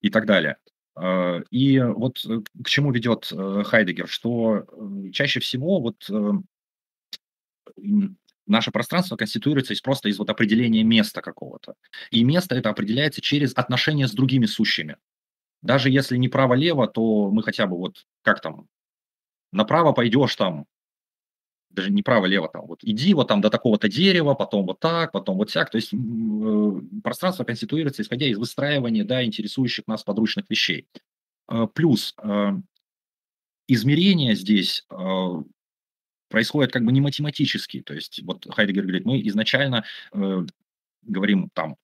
[0.00, 0.56] и так далее.
[1.00, 4.66] Э, и вот э, к чему ведет э, Хайдегер, что
[5.12, 6.08] чаще всего вот
[8.46, 11.74] наше пространство конституируется из просто из вот определения места какого-то.
[12.10, 14.96] И место это определяется через отношения с другими сущими.
[15.62, 18.66] Даже если не право-лево, то мы хотя бы вот как там
[19.52, 20.66] направо пойдешь там,
[21.70, 25.36] даже не право-лево там, вот иди вот там до такого-то дерева, потом вот так, потом
[25.36, 25.70] вот всяк.
[25.70, 30.86] То есть э, пространство конституируется исходя из выстраивания, да, интересующих нас подручных вещей.
[31.48, 32.52] Э, плюс э,
[33.68, 35.42] измерения здесь э,
[36.28, 37.82] происходят как бы не математически.
[37.82, 40.46] То есть вот Хайдегер говорит, мы изначально э,
[41.02, 41.76] говорим там,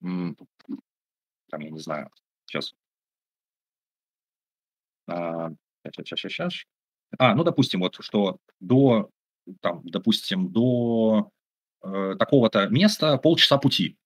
[0.00, 2.08] там, я не знаю,
[2.46, 2.74] сейчас,
[5.06, 5.50] а,
[5.84, 6.66] сейчас, сейчас, сейчас,
[7.18, 9.10] а, ну, допустим, вот, что до,
[9.60, 11.30] там, допустим, до
[11.82, 13.96] э, такого-то места полчаса пути.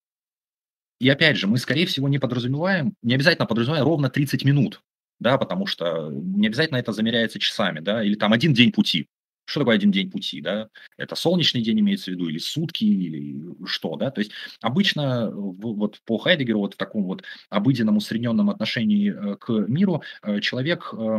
[0.98, 4.82] И опять же, мы, скорее всего, не подразумеваем, не обязательно подразумеваем ровно 30 минут,
[5.20, 9.06] да, потому что не обязательно это замеряется часами, да, или там один день пути.
[9.48, 10.68] Что такое один день пути, да?
[10.96, 14.10] Это солнечный день имеется в виду, или сутки, или что, да?
[14.10, 19.52] То есть обычно вот по Хайдегеру, вот в таком вот обыденном усредненном отношении э, к
[19.68, 21.18] миру э, человек э,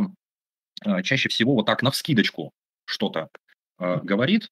[1.02, 2.52] чаще всего вот так навскидочку
[2.84, 3.28] что-то
[3.78, 4.50] говорит,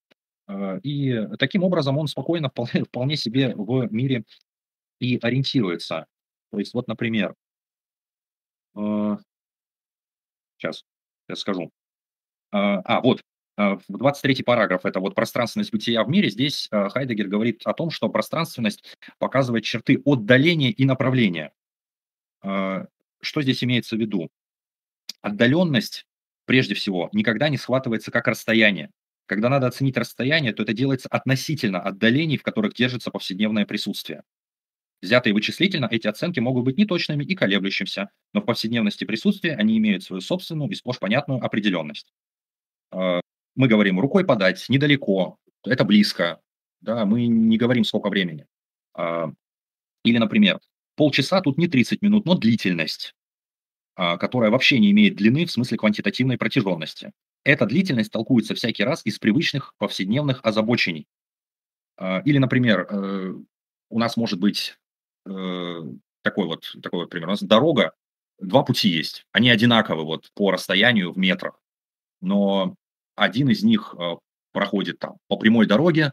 [0.83, 4.25] и таким образом он спокойно вполне, вполне себе в мире
[5.01, 6.07] и ориентируется.
[6.53, 7.35] То есть вот, например,
[10.59, 10.85] сейчас,
[11.27, 11.71] сейчас скажу.
[12.53, 13.23] А, вот,
[13.57, 18.09] в 23 параграф, это вот пространственность бытия в мире, здесь Хайдегер говорит о том, что
[18.09, 21.53] пространственность показывает черты отдаления и направления.
[22.43, 22.87] Что
[23.43, 24.29] здесь имеется в виду?
[25.23, 26.07] Отдаленность,
[26.47, 28.91] прежде всего, никогда не схватывается как расстояние.
[29.27, 34.23] Когда надо оценить расстояние, то это делается относительно отдалений, в которых держится повседневное присутствие.
[35.03, 40.05] Взятые вычислительно, эти оценки могут быть неточными и колеблющимся, но в повседневности присутствия они имеют
[40.05, 42.13] свою собственную и сплошь понятную определенность.
[42.93, 43.21] А,
[43.57, 46.41] мы говорим рукой подать, недалеко, это близко,
[46.81, 48.47] да, мы не говорим сколько времени.
[48.95, 49.33] А,
[50.05, 50.61] или, например,
[50.95, 53.15] полчаса тут не 30 минут, но длительность,
[53.97, 57.13] которая вообще не имеет длины в смысле квантитативной протяженности.
[57.45, 61.07] Эта длительность толкуется всякий раз из привычных повседневных озабочений.
[62.25, 63.35] Или, например, э,
[63.89, 64.79] у нас может быть
[65.25, 65.83] э,
[66.23, 67.29] такой вот, такой вот пример.
[67.29, 67.93] У нас дорога,
[68.39, 69.25] два пути есть.
[69.33, 71.61] Они одинаковы вот по расстоянию в метрах.
[72.21, 72.75] Но
[73.15, 74.17] один из них э,
[74.53, 76.13] проходит там по прямой дороге,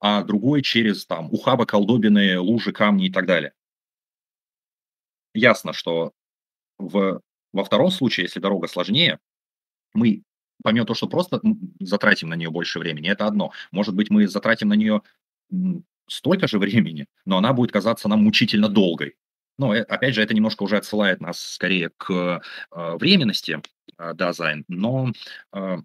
[0.00, 3.52] а другой через там ухабы, колдобины, лужи, камни и так далее.
[5.34, 6.12] Ясно, что
[6.88, 7.20] в,
[7.52, 9.18] во втором случае, если дорога сложнее,
[9.94, 10.22] мы,
[10.62, 11.40] помимо того, что просто
[11.80, 13.52] затратим на нее больше времени, это одно.
[13.70, 15.02] Может быть, мы затратим на нее
[16.08, 19.16] столько же времени, но она будет казаться нам мучительно долгой.
[19.58, 22.40] Но, э, опять же, это немножко уже отсылает нас скорее к э,
[22.96, 23.60] временности
[23.98, 25.12] э, Dasein, но
[25.52, 25.76] э,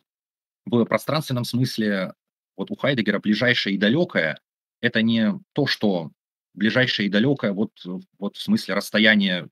[0.65, 2.13] в пространственном смысле
[2.55, 4.39] вот у Хайдегера ближайшее и далекое–
[4.81, 6.11] это не то, что
[6.53, 7.71] ближайшее и далекое вот,
[8.17, 9.47] вот в смысле расстояния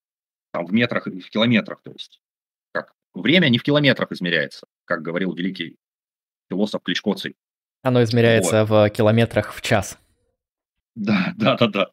[0.56, 1.82] там, в метрах и в километрах.
[1.82, 2.22] То есть
[2.72, 5.76] как время не в километрах измеряется, как говорил великий
[6.50, 7.36] философ Кличкоций.
[7.82, 8.70] Оно измеряется вот.
[8.70, 10.00] в километрах в час.
[10.96, 11.92] Да, да, да, да.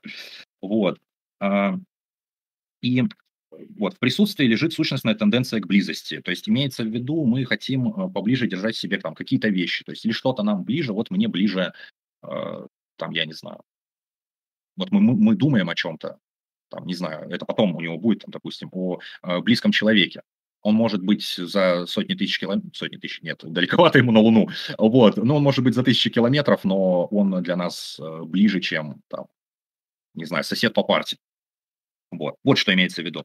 [0.60, 1.00] Вот.
[1.40, 1.74] А,
[2.82, 3.02] и
[3.50, 6.20] вот, в присутствии лежит сущностная тенденция к близости.
[6.20, 9.82] То есть имеется в виду, мы хотим э, поближе держать себе там какие-то вещи.
[9.84, 11.72] То есть или что-то нам ближе, вот мне ближе,
[12.22, 12.66] э,
[12.96, 13.62] там, я не знаю.
[14.76, 16.20] Вот мы, мы, мы думаем о чем-то,
[16.72, 20.22] там, не знаю, это потом у него будет, там, допустим, о э, близком человеке.
[20.62, 25.16] Он может быть за сотни тысяч километров, сотни тысяч, нет, далековато ему на Луну, вот,
[25.16, 29.26] но он может быть за тысячи километров, но он для нас э, ближе, чем, там,
[30.14, 31.18] не знаю, сосед по парте.
[32.10, 33.24] Вот, вот что имеется в виду.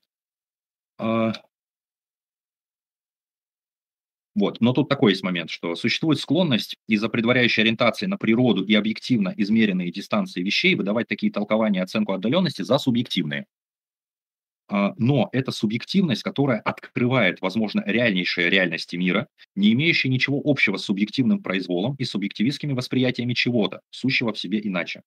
[4.37, 4.61] Вот.
[4.61, 9.33] Но тут такой есть момент, что существует склонность из-за предваряющей ориентации на природу и объективно
[9.35, 13.47] измеренные дистанции вещей выдавать такие толкования и оценку отдаленности за субъективные.
[14.69, 20.83] А, но это субъективность, которая открывает, возможно, реальнейшие реальности мира, не имеющие ничего общего с
[20.83, 25.03] субъективным произволом и субъективистскими восприятиями чего-то, сущего в себе иначе.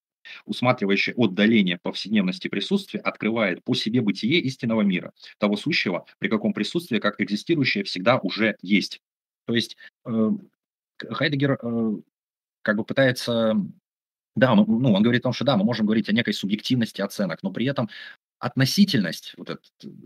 [0.46, 7.00] Усматривающее отдаление повседневности присутствия открывает по себе бытие истинного мира, того сущего, при каком присутствие
[7.00, 9.00] как экзистирующее всегда уже есть.
[9.46, 9.76] То есть
[10.06, 10.30] э,
[10.98, 11.92] Хайдегер э,
[12.62, 13.54] как бы пытается
[14.36, 17.02] да, мы, ну, он говорит о том, что да, мы можем говорить о некой субъективности
[17.02, 17.90] оценок, но при этом
[18.38, 19.60] относительность, вот эта,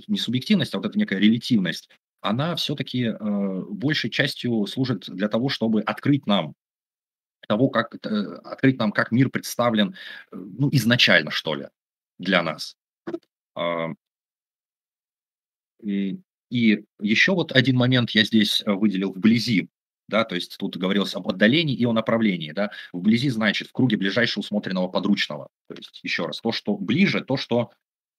[0.09, 1.89] не субъективность, а вот эта некая релятивность,
[2.21, 6.55] она все-таки э, большей частью служит для того, чтобы открыть нам
[7.47, 8.09] того, как э,
[8.45, 9.95] открыть нам, как мир представлен,
[10.33, 11.69] э, ну, изначально, что ли,
[12.19, 12.77] для нас.
[13.57, 13.89] Э,
[15.83, 16.19] и
[16.51, 19.69] и еще вот один момент я здесь, э, выделил вблизи,
[20.09, 22.71] да, то есть тут говорилось об отдалении и о направлении, да.
[22.93, 25.49] Вблизи значит в круге ближайшего усмотренного подручного.
[25.69, 27.71] То есть еще раз, то, что ближе, то, что,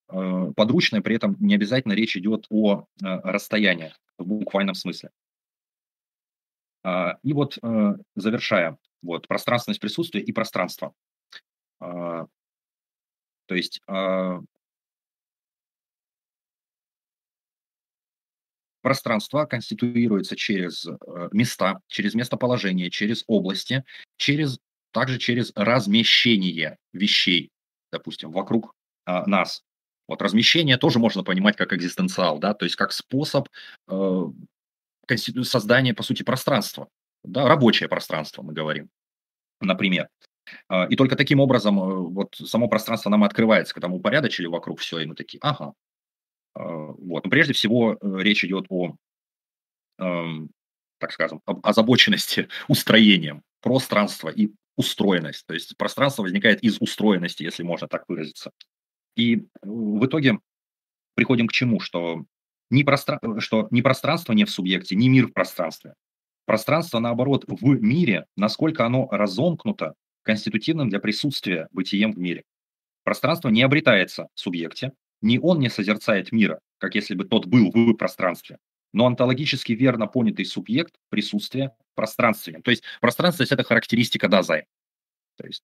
[0.09, 5.11] э, подручное, при этом не обязательно речь идет о, э, расстоянии в буквальном смысле.
[6.83, 10.93] А, и вот, э, завершая, вот пространственность присутствия и пространство.
[11.79, 12.27] А,
[13.47, 14.39] то есть, а
[18.85, 23.83] Пространство конституируется через э, места, через местоположение, через области,
[24.17, 24.59] через,
[24.91, 27.49] также через размещение вещей,
[27.91, 28.75] допустим, вокруг
[29.07, 29.63] а, нас.
[30.07, 33.49] Вот размещение тоже можно понимать как экзистенциал, да, то есть как способ
[33.87, 34.23] э,
[35.41, 36.87] создания, по сути, пространства,
[37.23, 38.89] да, рабочее пространство, мы говорим,
[39.61, 40.09] например.
[40.67, 44.79] А, и только таким образом э, вот само пространство нам открывается, когда мы упорядочили вокруг
[44.79, 45.73] все, и мы такие, ага,
[46.55, 47.25] вот.
[47.25, 48.95] Но прежде всего э, речь идет о,
[49.99, 50.49] эм,
[50.99, 55.45] так скажем, об озабоченности устроением пространства и устроенность.
[55.45, 58.51] То есть пространство возникает из устроенности, если можно так выразиться.
[59.15, 60.39] И в итоге
[61.15, 61.79] приходим к чему?
[61.79, 62.25] Что
[62.69, 63.19] ни, простра...
[63.39, 65.93] что ни пространство не в субъекте, ни мир в пространстве.
[66.45, 72.43] Пространство, наоборот, в мире, насколько оно разомкнуто конститутивным для присутствия бытием в мире.
[73.03, 74.91] Пространство не обретается в субъекте,
[75.25, 78.59] ни он не созерцает мира, как если бы тот был в пространстве,
[78.93, 82.61] но онтологически верно понятый субъект присутствия пространственен.
[82.61, 84.65] То есть пространственность– это характеристика Дазай.
[85.37, 85.63] То есть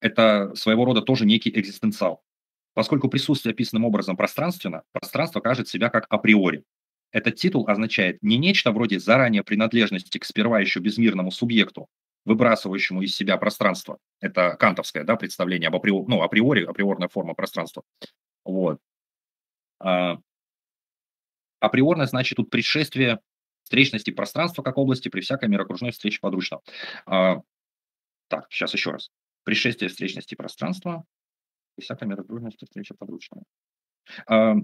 [0.00, 2.22] это своего рода тоже некий экзистенциал.
[2.74, 6.62] Поскольку присутствие описанным образом пространственно, пространство кажет себя как априори.
[7.10, 11.88] Этот титул означает не нечто вроде заранее принадлежности к сперва еще безмирному субъекту,
[12.24, 13.98] выбрасывающему из себя пространство.
[14.20, 17.82] Это кантовское да, представление об априори, ну, априори, априорная форма пространства.
[18.48, 18.80] Вот.
[19.78, 20.16] А,
[21.60, 23.20] априорность значит тут предшествие
[23.62, 26.62] встречности пространства как области при всякой мирокружной встрече подручного.
[27.04, 27.42] А,
[28.28, 29.10] так, сейчас еще раз.
[29.44, 31.04] Предшествие встречности пространства
[31.76, 33.44] при всякой мирокружной встрече подручного.
[34.26, 34.54] А,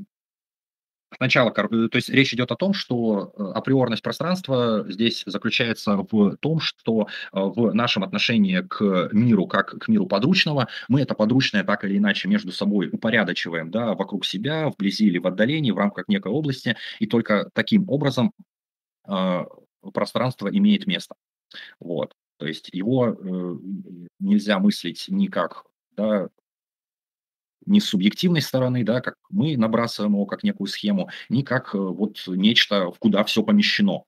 [1.16, 6.36] Сначала, э, то есть речь идет о том, что э, априорность пространства здесь заключается в
[6.36, 11.64] том, что э, в нашем отношении к миру, как к миру подручного, мы это подручное
[11.64, 16.08] так или иначе между собой упорядочиваем да, вокруг себя, вблизи или в отдалении, в рамках
[16.08, 18.32] некой области, и только таким образом
[19.08, 19.44] э,
[19.92, 21.14] пространство имеет место.
[21.78, 22.14] Вот.
[22.38, 23.56] То есть его э,
[24.18, 25.64] нельзя мыслить ни как
[25.96, 26.28] да,
[27.66, 31.78] не с субъективной стороны, да, как мы набрасываем его как некую схему, ни как э,
[31.78, 34.04] вот нечто, в куда все помещено.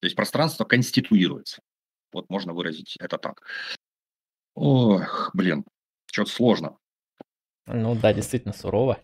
[0.00, 1.60] То есть пространство конституируется.
[2.12, 3.42] Вот можно выразить это так.
[4.54, 5.64] Ох, блин,
[6.10, 6.78] что-то сложно.
[7.66, 8.98] Ну да, действительно сурово.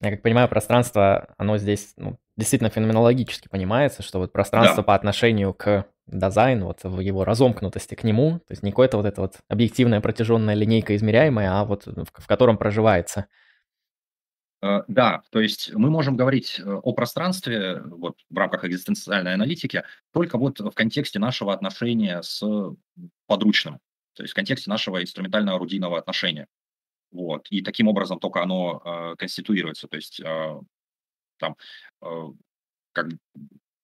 [0.00, 4.82] Я как понимаю, пространство, оно здесь ну, действительно феноменологически понимается, что вот пространство да.
[4.82, 9.06] по отношению к дизайну, вот в его разомкнутости к нему, то есть не какое-то вот
[9.06, 13.26] это вот объективная протяженная линейка измеряемая, а вот в, в котором проживается.
[14.62, 19.84] Э, да, то есть мы можем говорить э, о пространстве вот, в рамках экзистенциальной аналитики
[20.12, 22.42] только вот в контексте нашего отношения с
[23.26, 23.80] подручным,
[24.14, 26.46] то есть в контексте нашего инструментально-орудийного отношения.
[27.12, 27.46] Вот.
[27.50, 29.88] И таким образом только оно э, конституируется.
[29.88, 30.60] То есть э,
[31.38, 31.56] там,
[32.02, 32.24] э,
[32.92, 33.06] как,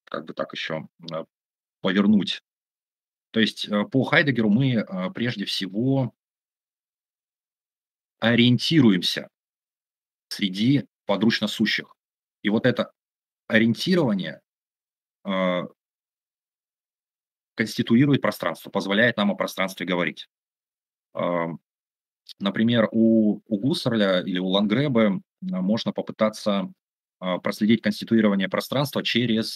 [0.04, 1.24] как бы так еще э,
[1.82, 2.42] повернуть.
[3.32, 6.14] То есть э, по Хайдегеру мы э, прежде всего
[8.20, 9.28] ориентируемся
[10.28, 11.96] среди подручно сущих.
[12.42, 12.92] И вот это
[13.48, 14.40] ориентирование
[15.24, 15.62] э,
[17.54, 20.28] конституирует пространство, позволяет нам о пространстве говорить.
[22.38, 26.72] Например, у, у Гуссерля или у Лангребе можно попытаться
[27.18, 29.54] проследить конституирование пространства через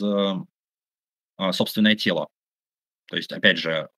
[1.52, 2.28] собственное тело.
[3.06, 3.88] То есть, опять же,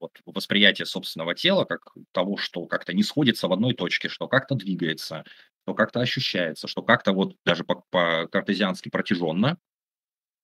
[0.00, 1.80] вот восприятие собственного тела как
[2.12, 5.24] того, что как-то не сходится в одной точке, что как-то двигается,
[5.64, 9.58] что как-то ощущается, что как-то вот даже по-картезиански протяженно,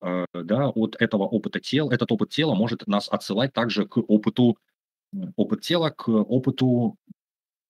[0.01, 4.57] да, от этого опыта тела, этот опыт тела может нас отсылать также к опыту,
[5.37, 6.97] опыт тела, к опыту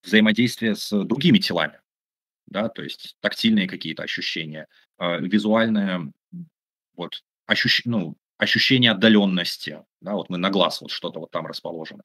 [0.03, 1.79] взаимодействие с другими телами,
[2.47, 4.67] да, то есть тактильные какие-то ощущения,
[4.99, 6.11] э, визуальное
[6.95, 12.03] вот, ощущ, ну, ощущение отдаленности, да, вот мы на глаз вот что-то вот там расположено.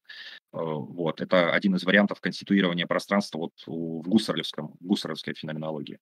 [0.53, 5.99] Э, вот, это один из вариантов конституирования пространства вот в гуссерлевском, гуссерлевской феноменологии.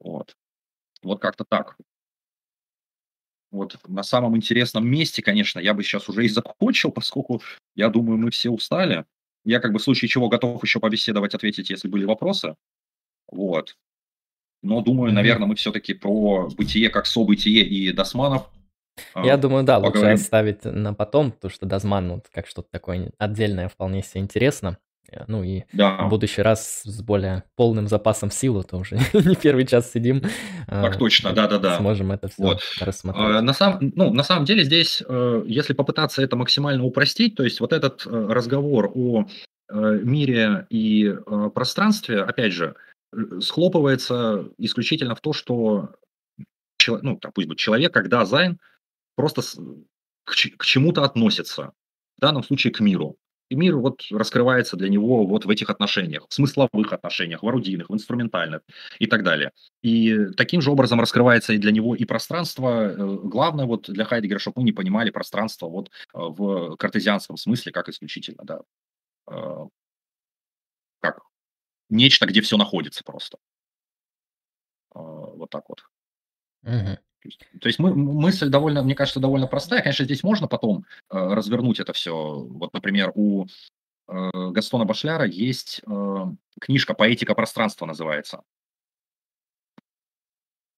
[0.00, 0.36] Вот.
[1.02, 1.76] Вот как-то так.
[3.52, 7.40] Вот на самом интересном месте, конечно, я бы сейчас уже и закончил, поскольку,
[7.76, 9.04] я думаю, мы все устали.
[9.44, 12.56] Я как бы в случае чего готов еще побеседовать, ответить, если были вопросы.
[13.28, 13.76] Вот.
[14.64, 18.50] Но думаю, наверное, мы все-таки про бытие как событие и Досманов
[19.14, 20.14] Я а, думаю, да, лучше поговорим.
[20.16, 24.78] оставить на потом, потому что Дазман, ну, как что-то такое отдельное вполне себе интересно.
[25.10, 29.36] Э, Ну и в Да, будущий раз с более полным запасом сил, то уже не
[29.36, 31.76] первый час сидим, так а, точно, э, да-да-да.
[31.78, 32.60] сможем это все Вот.
[32.80, 33.42] Рассмотреть.
[33.42, 37.60] На самом, ну, на самом деле здесь, э, если попытаться это максимально упростить, то есть
[37.60, 39.26] вот этот э, разговор о
[39.68, 42.93] э, мире и э, пространстве, опять же, э,
[43.40, 45.90] схлопывается исключительно в то, что
[46.86, 48.58] ну, там, пусть будет человек, как Dasein
[49.14, 49.42] просто
[50.24, 51.72] к, к чему-то относится,
[52.16, 53.16] в данном случае к миру.
[53.50, 57.90] И мир вот раскрывается для него вот в этих отношениях, в смысловых отношениях, в орудийных,
[57.90, 58.62] в инструментальных
[58.98, 59.52] и так далее.
[59.82, 62.88] И таким же образом раскрывается и для него и пространство.
[62.88, 67.70] Э, Главное вот для Хайдегера, чтобы мы не понимали пространство вот э, в картезианском смысле,
[67.70, 68.60] как исключительно, да,
[69.30, 69.83] э, как
[71.88, 73.38] нечто, где все находится просто.
[74.94, 75.84] Э, Вот так вот.
[76.62, 76.98] Мгм.
[77.60, 79.82] То есть мы, мысль довольно, мне кажется, довольно простая.
[79.82, 82.14] Конечно, здесь можно потом э, развернуть это все.
[82.40, 83.46] Вот, например, у
[84.08, 86.26] э, Гастона Башляра есть э,
[86.60, 88.42] книжка «Поэтика пространства» называется.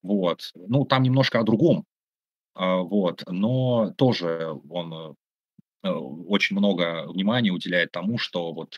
[0.03, 0.53] Вот.
[0.55, 1.85] Ну, там немножко о другом.
[2.55, 3.25] А, вот.
[3.27, 5.15] Но тоже он э,
[5.85, 8.77] э, очень много внимания уделяет тому, что вот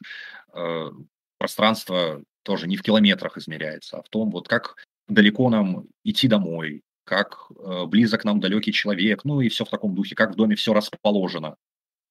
[0.55, 0.91] э,
[1.39, 4.77] пространство тоже не в километрах измеряется, а в том, вот как
[5.09, 9.95] далеко нам идти домой, как э, близок нам далекий человек, ну и все в таком
[9.95, 11.57] духе, как в доме все расположено.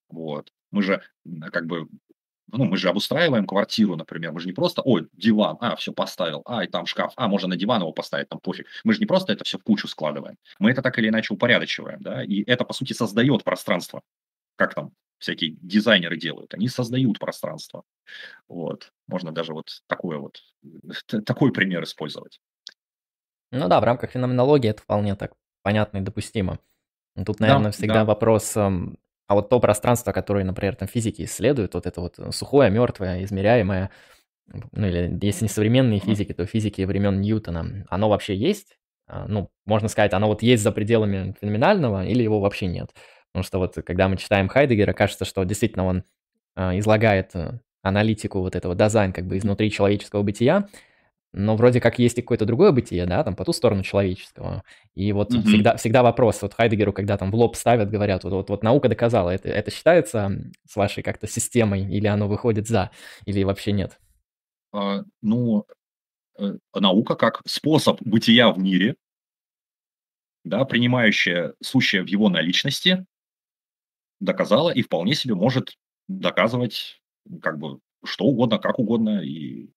[0.10, 0.52] Вот.
[0.72, 1.02] Мы же
[1.52, 1.88] как бы,
[2.52, 4.32] ну, мы же обустраиваем квартиру, например.
[4.32, 7.50] Мы же не просто, ой, диван, а, все поставил, а, и там шкаф, а, можно
[7.50, 8.68] на диван его поставить, там пофиг.
[8.84, 10.38] Мы же не просто это все в кучу складываем.
[10.60, 14.02] Мы это так или иначе упорядочиваем, да, и это, по сути, создает пространство.
[14.56, 16.54] Как там всякие дизайнеры делают.
[16.54, 17.84] Они создают пространство.
[18.48, 18.92] Вот.
[19.08, 20.42] Можно даже вот такое вот,
[21.26, 22.40] такой пример использовать.
[23.52, 26.60] Ну да, в рамках феноменологии это вполне так понятно и допустимо.
[27.26, 28.06] Тут, Да, наверное, всегда да.
[28.06, 28.98] вопрос, эм,
[29.28, 33.24] а вот то пространство, которое, например, там физики исследуют, вот это вот э, сухое, мертвое,
[33.24, 33.90] измеряемое,
[34.74, 38.78] ну или если не современные физики, то физики времен Ньютона, оно вообще есть?
[39.08, 42.92] А, Ну, можно сказать, оно вот есть за пределами феноменального или его вообще нет?
[43.32, 46.04] Потому что вот когда мы читаем Хайдегера, кажется, что действительно он
[46.56, 50.68] а, излагает э, аналитику вот этого дизайн как бы изнутри человеческого бытия,
[51.34, 54.64] но вроде как есть и какое-то другое бытие, да, там по ту сторону человеческого.
[54.96, 55.44] И вот Мгм.
[55.44, 58.90] всегда, всегда вопрос, вот Хайдегеру, когда там в лоб ставят, говорят, вот, вот, вот наука
[58.90, 60.32] доказала, это, это считается
[60.68, 62.92] с вашей как-то системой, или оно выходит за,
[63.26, 64.00] или вообще нет?
[64.72, 65.66] А, Ну,
[66.40, 68.96] э, наука как способ бытия в мире,
[70.44, 73.06] да, принимающая сущее в его наличности,
[74.20, 77.02] доказала и вполне себе может доказывать
[77.42, 79.70] как бы что угодно, как угодно, и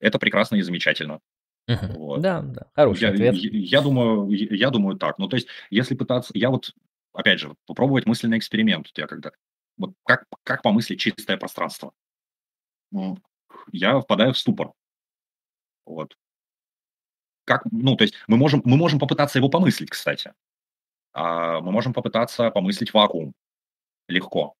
[0.00, 1.20] это прекрасно и замечательно.
[1.68, 1.94] Мгм.
[1.94, 2.22] Вот.
[2.22, 3.36] Да, да, хороший Я, ответ.
[3.36, 5.18] я, я думаю, я я думаю так.
[5.18, 6.72] Ну, то есть, если пытаться, я вот,
[7.14, 8.88] опять же, попробовать мысленный эксперимент.
[8.88, 9.32] Вот я когда,
[9.78, 11.92] вот как, как помыслить чистое пространство?
[12.94, 13.18] М,
[13.72, 14.72] Я впадаю в ступор.
[15.86, 16.14] Вот.
[17.46, 20.32] Как, ну, то есть, мы можем, мы можем попытаться его помыслить, кстати.
[21.14, 23.34] А мы можем попытаться помыслить вакуум.
[24.10, 24.54] Легко.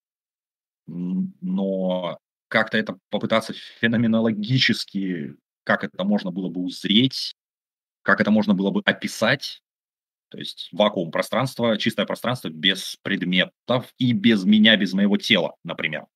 [0.86, 7.34] Но как-то это попытаться феноменологически, как это можно было бы узреть,
[8.02, 9.62] как это можно было бы описать,
[10.30, 16.06] То есть вакуум пространства, чистое пространство без предметов и без меня, без моего тела, например.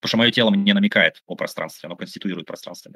[0.00, 2.92] Потому что мое тело мне намекает о пространстве, оно конституирует пространство.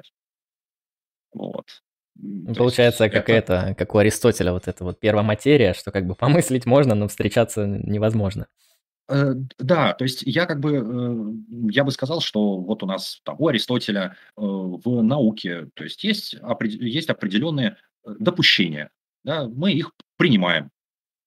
[1.33, 1.83] Вот.
[2.15, 6.05] Ну, То Получается, как это, это, как у Аристотеля, вот это вот первоматерия, что как
[6.07, 8.47] бы помыслить можно, но встречаться невозможно.
[9.07, 13.21] Э, да, то есть я как бы, э, я бы сказал, что вот у нас
[13.23, 18.91] там у Аристотеля э, в науке, то есть есть, есть определенные допущения,
[19.23, 20.71] да, мы их принимаем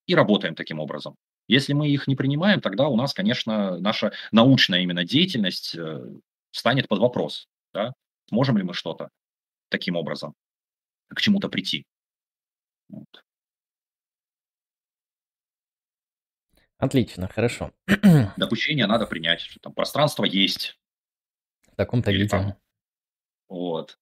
[0.07, 1.15] и работаем таким образом.
[1.47, 5.75] Если мы их не принимаем, тогда у нас, конечно, наша научная именно деятельность
[6.51, 7.47] станет под вопрос.
[7.73, 7.93] Да?
[8.29, 9.09] Сможем ли мы что-то
[9.69, 10.33] таким образом
[11.09, 11.85] к чему-то прийти?
[12.89, 13.23] Вот.
[16.81, 17.71] Отлично, хорошо.
[18.37, 20.79] Допущение надо принять, что там пространство есть
[21.71, 22.27] В таком-то виде.
[22.27, 22.57] там
[23.47, 23.99] вот.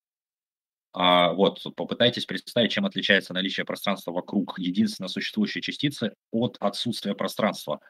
[0.92, 7.80] А вот попытайтесь представить, чем отличается наличие пространства вокруг единственно существующей частицы от отсутствия пространства.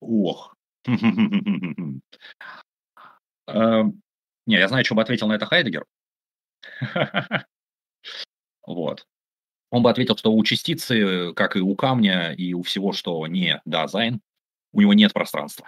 [0.00, 0.54] Ох.
[0.86, 2.02] Эм,
[4.46, 5.86] Не, я знаю, что бы ответил на это Хайдегер.
[8.64, 9.06] Вот.
[9.72, 13.60] Он бы ответил, что у частицы, как и у камня, и у всего, что не
[13.64, 14.20] дизайн,
[14.72, 15.66] у него нет пространства.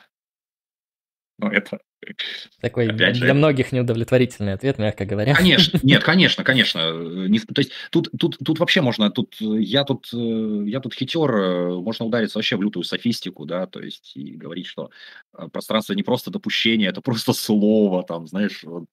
[1.38, 1.80] Но это,
[2.60, 5.34] Такой опять для же, многих неудовлетворительный ответ, мягко говоря.
[5.34, 6.80] Конечно, нет, конечно, конечно.
[6.80, 10.80] э, не то есть тут тут тут вообще можно, тут э, я тут, э, я
[10.80, 14.90] тут хитер, э, можно удариться вообще в лютую софистику, да, то есть и говорить, что,
[15.36, 18.84] э, пространство не просто допущение, это просто слово, там, знаешь, вот.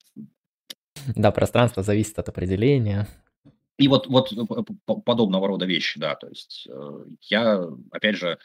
[1.15, 3.07] Да, пространство зависит от определения.
[3.81, 4.29] И вот вот
[4.85, 8.37] п подобного рода вещи, да, то есть, э, я, опять же,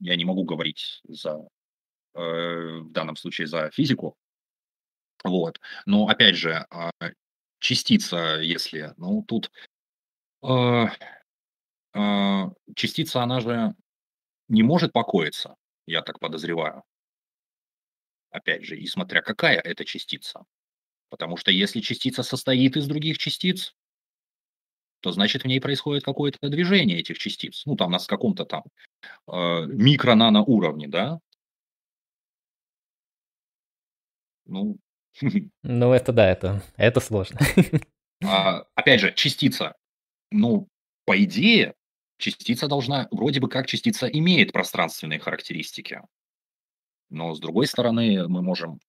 [0.00, 1.46] я не могу говорить за,
[2.14, 2.20] э,
[2.80, 4.16] в данном случае за физику.
[5.24, 5.60] Вот.
[5.86, 6.90] Но опять же, а,
[7.60, 9.50] частица, если, ну, тут,
[10.44, 10.86] э,
[11.94, 13.74] а, частица, она же
[14.48, 16.82] не может покоиться, я так подозреваю.
[18.30, 20.44] Опять же, и смотря какая это частица.
[21.10, 23.74] Потому что если частица состоит из других частиц,
[25.04, 27.66] то значит в ней происходит какое-то движение этих частиц.
[27.66, 28.64] Ну, там на каком-то там
[29.30, 31.20] э, микро-нано уровне, да?
[34.46, 34.78] Ну,
[35.62, 37.38] Ну, это да, это, это сложно.
[38.24, 39.74] а, опять же, частица.
[40.30, 40.68] Ну,
[41.04, 41.74] по идее,
[42.16, 46.00] частица должна, вроде бы как частица имеет пространственные характеристики.
[47.10, 48.80] Но с другой стороны, мы можем,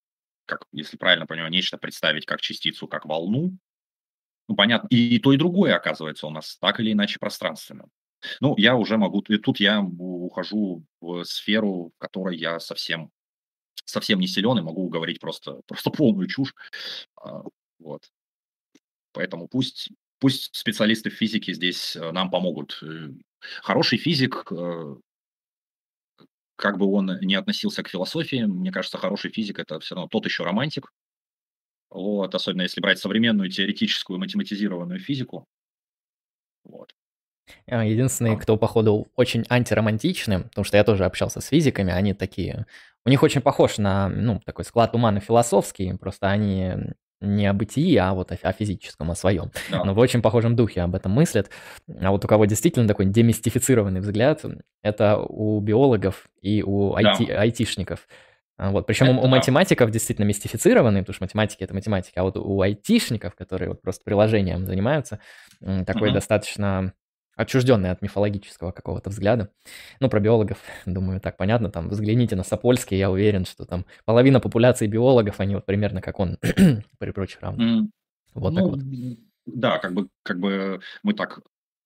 [0.45, 3.58] как, если правильно понимаю, нечто представить как частицу, как волну.
[4.48, 7.90] Ну, понятно, и то, и другое оказывается у нас так или иначе пространственным.
[8.42, 13.12] Ну, я уже могу, и тут я ухожу в сферу, в которой я совсем,
[13.86, 16.56] совсем не силен и могу говорить просто, просто полную чушь.
[17.18, 17.44] А,
[17.80, 18.10] Вот.
[19.14, 22.80] Поэтому пусть, пусть специалисты в физике здесь э, нам помогут.
[22.84, 23.10] Э,
[23.62, 24.96] Хороший физик, э,
[26.56, 30.26] как бы он ни относился к философии, мне кажется, хороший физик это все равно тот
[30.26, 30.92] еще романтик.
[31.96, 35.48] Вот, особенно если брать современную теоретическую математизированную физику.
[36.66, 36.94] Вот.
[37.68, 42.14] А, Единственные, А, кто, походу, очень антиромантичны, потому что я тоже общался с физиками, они
[42.14, 42.66] такие...
[43.06, 46.74] У них очень похож на, ну, такой склад ума на философский, просто они
[47.22, 49.52] не о бытии, а вот о, о физическом, о своем.
[49.72, 49.86] Да.
[49.86, 51.50] Но в очень похожем духе об этом мыслят.
[51.88, 54.44] А вот у кого действительно такой демистифицированный взгляд,
[54.82, 58.06] это у биологов и у Да, IT, айтишников.
[58.58, 58.88] Вот.
[58.88, 59.30] Причем у, у это да.
[59.30, 64.03] математиков действительно мистифицированный, потому что математики это математика, а вот у айтишников, которые вот просто
[64.06, 65.19] приложением занимаются,
[65.85, 66.14] такой Мгм.
[66.14, 66.93] достаточно
[67.35, 69.50] отчужденный от мифологического какого-то взгляда.
[70.00, 71.69] Ну, про биологов, думаю, так понятно.
[71.69, 76.19] Там взгляните на Сапольский, я уверен, что там половина популяции биологов, они вот примерно как
[76.19, 76.38] он,
[76.98, 77.67] при прочих равных.
[77.67, 77.92] М,
[78.35, 78.80] Вот так Ну, вот.
[78.80, 81.42] м, да, как бы, как бы мы так,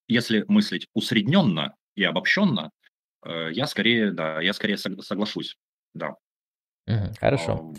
[0.07, 2.69] если мыслить усредненно и обобщенно,
[3.25, 5.57] э, я скорее, да, я скорее сог- соглашусь.
[5.95, 6.15] Да.
[6.89, 7.73] Мгм, Хорошо.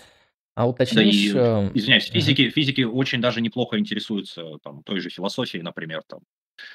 [0.54, 1.14] А Да уточнишь...
[1.14, 6.02] и, э, извиняюсь, физики, физики очень даже неплохо интересуются там, той же философией, например.
[6.06, 6.20] Там.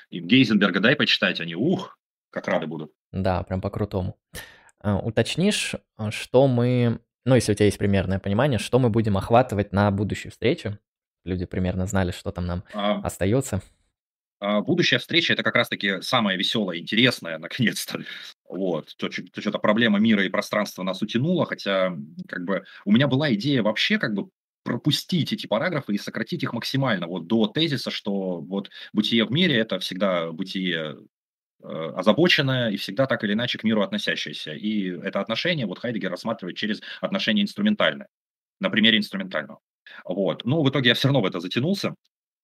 [0.09, 1.97] И Гейзенберга дай почитать, они, ух,
[2.31, 2.91] как рады будут.
[3.11, 4.17] Да, прям по-крутому.
[4.80, 9.17] А, Уточнишь, а, что мы, ну, если у тебя есть примерное понимание, что мы будем
[9.17, 10.80] охватывать на будущей встрече?
[11.23, 13.61] Люди примерно знали, что там нам А, остается.
[14.39, 17.99] а будущая встреча– это как раз-таки самое веселое, интересное, наконец-то.
[18.48, 18.95] Вот.
[18.98, 21.95] То, то что-то проблема мира и пространства нас утянула, хотя
[22.27, 24.30] как бы у меня была идея вообще как бы
[24.64, 29.57] пропустить эти параграфы и сократить их максимально вот до тезиса, что вот бытие в мире–
[29.57, 30.98] это всегда бытие
[31.64, 34.53] э, озабоченное и всегда так или иначе к миру относящееся.
[34.53, 38.07] И это отношение вот Хайдегер рассматривает через отношение инструментальное,
[38.59, 39.59] на примере инструментального.
[40.03, 40.45] Вот.
[40.45, 41.93] Но в итоге я все равно в это затянулся,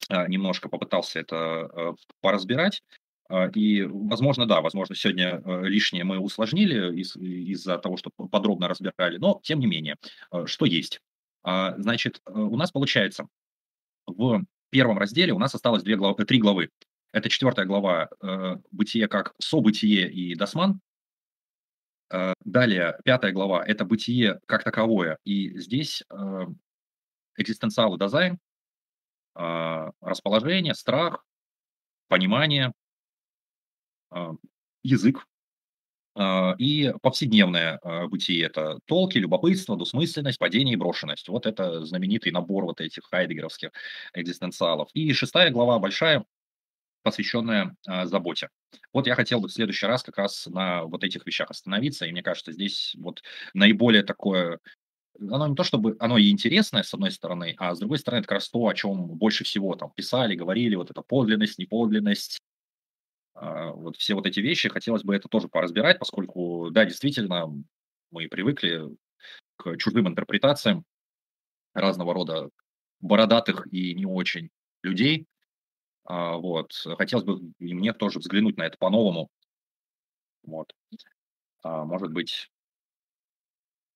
[0.09, 2.83] а, немножко попытался это э, поразбирать.
[3.31, 8.67] А, И, возможно, да, возможно, сегодня э, лишнее мы усложнили из- из-за того, что подробно
[8.67, 9.95] разбирали, но тем не менее,
[10.33, 11.01] э, что есть.
[11.43, 13.27] А, Значит, э, у нас получается
[14.05, 16.69] в первом разделе у нас осталось две главы, три главы.
[17.13, 18.09] Это четвертая глава
[18.71, 20.79] «Бытие как событие и досман».
[22.45, 25.17] Далее, пятая глава– это «Бытие как таковое».
[25.25, 26.45] И здесь э,
[27.37, 28.37] экзистенциал и дизайн,
[29.35, 31.25] расположение, страх,
[32.07, 32.73] понимание,
[34.83, 35.25] язык
[36.13, 38.45] а, и повседневное а, бытие.
[38.45, 41.29] Это толки, любопытство, двусмысленность, падение и брошенность.
[41.29, 43.71] Вот это знаменитый набор вот этих хайдегеровских
[44.13, 44.89] экзистенциалов.
[44.93, 46.25] И шестая глава большая,
[47.03, 48.49] посвященная а, заботе.
[48.91, 52.11] Вот я хотел бы в следующий раз как раз на вот этих вещах остановиться, и
[52.11, 53.23] мне кажется, здесь вот
[53.53, 54.59] наиболее такое,
[55.17, 58.27] оно не то чтобы, оно и интересное, с одной стороны, а с другой стороны, это
[58.27, 62.50] как раз то, о чем больше всего там писали, говорили, вот эта подлинность, неподлинность, а,
[63.41, 67.47] вот все вот эти вещи, хотелось бы это тоже поразбирать, поскольку, да, действительно,
[68.11, 68.83] мы привыкли
[69.57, 70.85] к чужим интерпретациям
[71.73, 72.49] разного рода
[73.01, 74.49] бородатых и не очень
[74.83, 75.27] людей,
[76.05, 76.73] а, вот.
[76.97, 79.29] Хотелось бы и мне тоже взглянуть на это по-новому.
[80.43, 80.73] Вот.
[81.63, 82.49] А, может быть,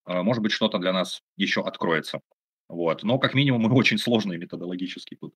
[0.05, 2.21] а, может быть, что-то для нас еще откроется.
[2.67, 3.03] Вот.
[3.03, 5.35] Но, как минимум, мы очень сложный методологический тут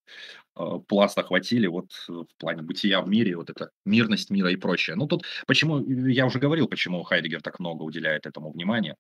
[0.56, 4.96] э, пласт охватили вот в плане бытия в мире, вот это мирность мира и прочее.
[4.96, 8.96] Ну, тут почему, я уже говорил, почему Хайдегер так много уделяет этому внимания.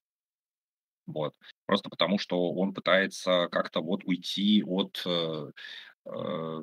[1.07, 1.33] Вот.
[1.65, 5.51] Просто потому, что он пытается как-то вот уйти от э,
[6.05, 6.61] э,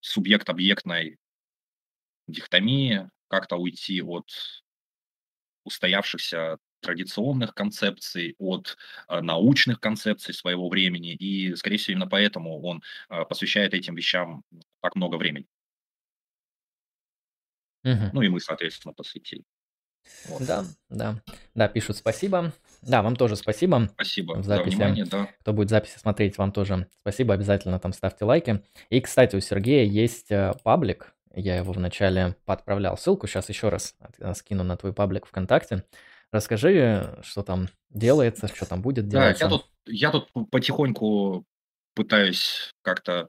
[0.00, 1.18] субъект-объектной
[2.28, 4.30] дихотомии, как-то уйти от
[5.64, 8.76] устоявшихся традиционных концепций, от
[9.08, 14.44] э, научных концепций своего времени, и, скорее всего, именно поэтому он э, посвящает этим вещам
[14.82, 15.46] так много времени.
[17.84, 18.10] Мгм.
[18.12, 19.44] Ну и мы, соответственно, посвятили.
[20.26, 20.44] Вот.
[20.44, 21.22] Да, да.
[21.54, 22.52] Да, пишут спасибо.
[22.82, 24.74] Да, вам тоже спасибо Спасибо в за записи.
[24.74, 25.28] внимание, да.
[25.40, 27.34] Кто будет записи смотреть, вам тоже спасибо.
[27.34, 28.62] Обязательно там ставьте лайки.
[28.90, 31.14] И, кстати, у Сергея есть э, паблик.
[31.34, 33.26] Я его вначале подправлял ссылку.
[33.26, 35.84] Сейчас еще раз э, скину на твой паблик ВКонтакте.
[36.32, 39.48] Расскажи, что там делается, что там будет Да, я делаться.
[39.58, 41.44] тут, я тут потихоньку
[41.94, 43.28] пытаюсь как-то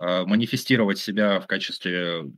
[0.00, 2.32] э, манифестировать себя в качестве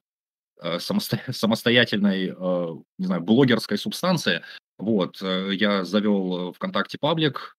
[0.60, 2.66] э, самосто- самостоятельной, э,
[2.98, 4.42] не знаю, блогерской субстанции.
[4.78, 7.56] Вот, э, я завел ВКонтакте паблик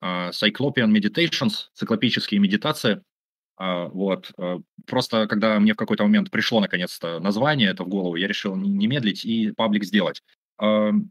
[0.00, 3.02] э, Cyclopean Meditations, циклопические медитации.
[3.56, 8.14] А, Вот, э, просто когда мне в какой-то момент пришло наконец-то название это в голову,
[8.14, 10.22] я решил не не медлить и паблик сделать.
[10.60, 11.10] Эм,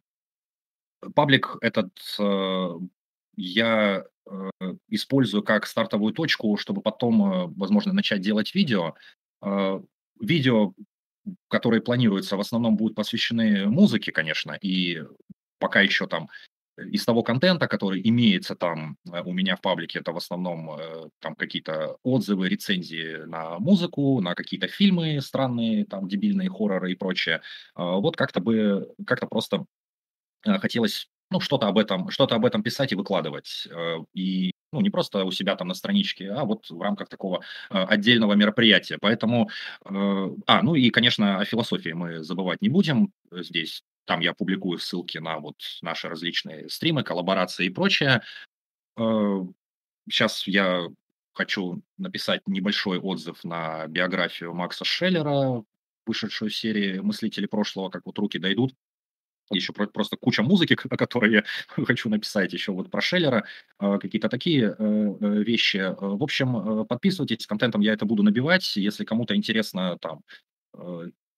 [1.15, 2.69] Паблик этот э,
[3.35, 4.49] я э,
[4.89, 8.95] использую как стартовую точку, чтобы потом, э, возможно, начать делать видео.
[9.41, 9.79] Э,
[10.19, 10.73] Видео,
[11.47, 15.03] которые планируются, в основном будут посвящены музыке, конечно, и
[15.59, 16.29] пока еще там
[16.77, 21.09] из того контента, который имеется там э, у меня в паблике, это в основном э,
[21.19, 27.41] там какие-то отзывы, рецензии на музыку, на какие-то фильмы странные, там дебильные хорроры и прочее.
[27.75, 29.63] А, Вот как-то бы, как-то просто э,
[30.43, 33.67] хотелось, ну, что-то об этом, что-то об этом писать и выкладывать.
[33.69, 37.41] Э, И, ну, не просто у себя там на страничке, а вот в рамках такого
[37.69, 38.97] э, отдельного мероприятия.
[38.99, 39.49] Поэтому,
[39.85, 39.89] э,
[40.47, 43.83] а, ну и, конечно, о философии мы забывать не будем э, здесь.
[44.05, 48.21] Там я публикую ссылки на вот наши различные стримы, коллаборации и прочее.
[50.09, 50.87] Сейчас я
[51.33, 55.63] хочу написать небольшой отзыв на биографию Макса Шеллера,
[56.05, 58.73] вышедшую серии «Мыслители прошлого», как вот руки дойдут.
[59.49, 61.43] Еще про- просто куча музыки, о которой я
[61.85, 63.45] хочу написать, еще вот про Шеллера,
[63.79, 65.77] э, какие-то такие э, э, вещи.
[65.77, 68.75] Э, В общем, подписывайтесь, контентом я это буду набивать.
[68.75, 70.21] Если кому-то интересно там,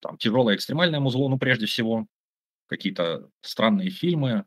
[0.00, 2.06] там тяжелое экстремальное музло, ну, прежде всего,
[2.66, 4.44] какие-то странные фильмы,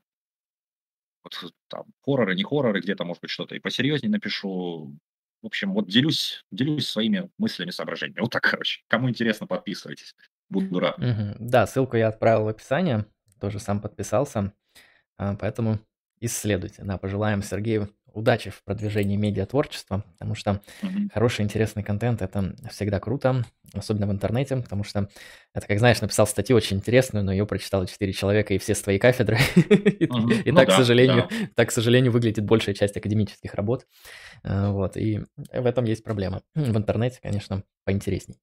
[1.24, 4.98] вот там хорроры, не хорроры, где-то, может быть, что-то и посерьезнее напишу.
[5.42, 8.22] В общем, вот делюсь, делюсь своими мыслями, соображениями.
[8.22, 8.82] Вот так, короче.
[8.88, 10.16] Кому интересно, подписывайтесь.
[10.50, 10.95] Буду рад.
[11.40, 13.06] Да, ссылку я отправил в описание,
[13.44, 14.54] тоже сам подписался,
[15.18, 15.78] а, поэтому
[16.22, 16.82] исследуйте.
[16.86, 21.10] Да, пожелаем Сергею удачи в продвижении медиатворчества, потому что Мгм.
[21.14, 25.10] хороший, интересный контент– это всегда круто, особенно в интернете, потому что
[25.54, 28.82] это, как знаешь, написал статью очень интересную, но ее прочитало 4 человека и все с
[28.82, 29.38] твоей кафедры.
[30.00, 30.08] И
[30.52, 33.86] Ну так, к сожалению, так, к сожалению, выглядит большая часть академических работ.
[34.44, 36.44] А, Вот, и в этом есть проблема.
[36.56, 38.38] В интернете, конечно, поинтересней.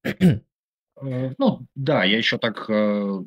[1.01, 3.23] Э, Ну, да, я еще так э,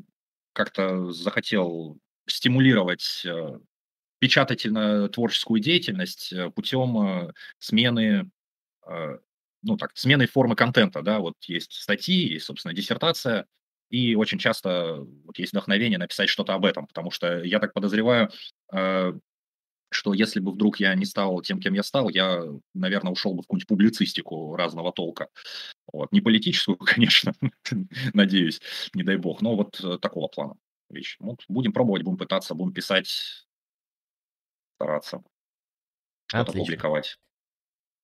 [0.55, 3.59] как-то захотел стимулировать э,
[4.21, 8.31] печатательно-творческую деятельность э, путем э, смены,
[9.63, 13.47] ну так, смены формы контента, да, вот есть статьи, есть, собственно, диссертация,
[13.89, 18.29] и очень часто вот есть вдохновение написать что-то об этом, потому что я так подозреваю,
[19.91, 22.43] что если бы вдруг я не стал тем, кем я стал, я,
[22.75, 25.29] наверное, ушел бы в какую-нибудь публицистику разного толка.
[25.93, 26.13] Вот.
[26.13, 27.33] Не политическую, конечно,
[28.13, 28.61] надеюсь,
[28.95, 30.57] не дай бог, но вот э, такого плана
[30.91, 31.17] вещи.
[31.21, 33.47] Вот будем пробовать, будем пытаться, будем писать,
[34.77, 35.23] стараться
[36.27, 37.17] что-то публиковать.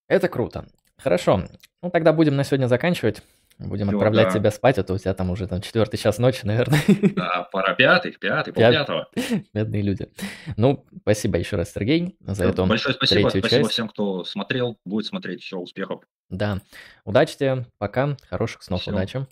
[0.08, 0.68] Это круто.
[0.96, 1.48] Хорошо.
[1.82, 3.22] Ну, тогда будем на сегодня заканчивать.
[3.62, 4.38] Будем Всё, отправлять да.
[4.38, 6.80] тебя спать, а то у тебя там уже там четвертый час ночи, наверное.
[7.14, 9.08] Да, пора пятый, пятый, Пят- полпятого.
[9.52, 10.08] Бедные люди.
[10.56, 13.72] Ну, спасибо еще раз, Сергей, за эту Большое спасибо, третью спасибо часть.
[13.72, 15.42] всем, кто смотрел, будет смотреть.
[15.42, 16.02] Все, успехов.
[16.30, 16.60] Да.
[17.04, 18.92] Удачи тебе, пока, хороших снов, Всё.
[18.92, 19.26] удачи.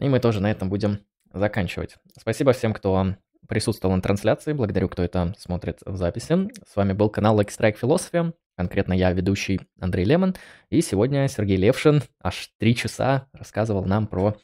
[0.00, 0.98] И мы тоже на этом будем
[1.32, 1.96] заканчивать.
[2.18, 3.14] Спасибо всем, кто
[3.48, 4.52] присутствовал на трансляции.
[4.54, 6.48] Благодарю, кто это смотрит в записи.
[6.66, 8.32] С вами был канал Like Strike Philosophy.
[8.56, 10.36] Конкретно я, ведущий Андрей Лемон.
[10.70, 14.36] И сегодня Сергей Левшин аж три часа рассказывал нам про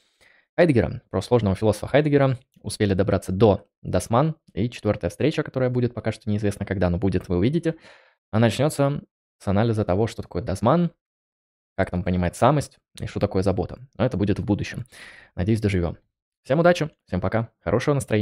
[0.57, 2.39] Хайдегера, про сложного философа Хайдегера.
[2.63, 4.35] Успели добраться до Дасман.
[4.53, 7.77] И четвертая встреча, которая будет пока что неизвестно когда, но будет, вы увидите.
[8.33, 9.01] Она начнется
[9.39, 10.91] с анализа того, что такое Дасман,
[11.77, 13.79] как там понимать самость и что такое забота.
[13.97, 14.85] Но это будет в будущем.
[15.37, 15.97] Надеюсь, доживем.
[16.43, 18.19] Всем удачи, всем пока, хорошего настроения.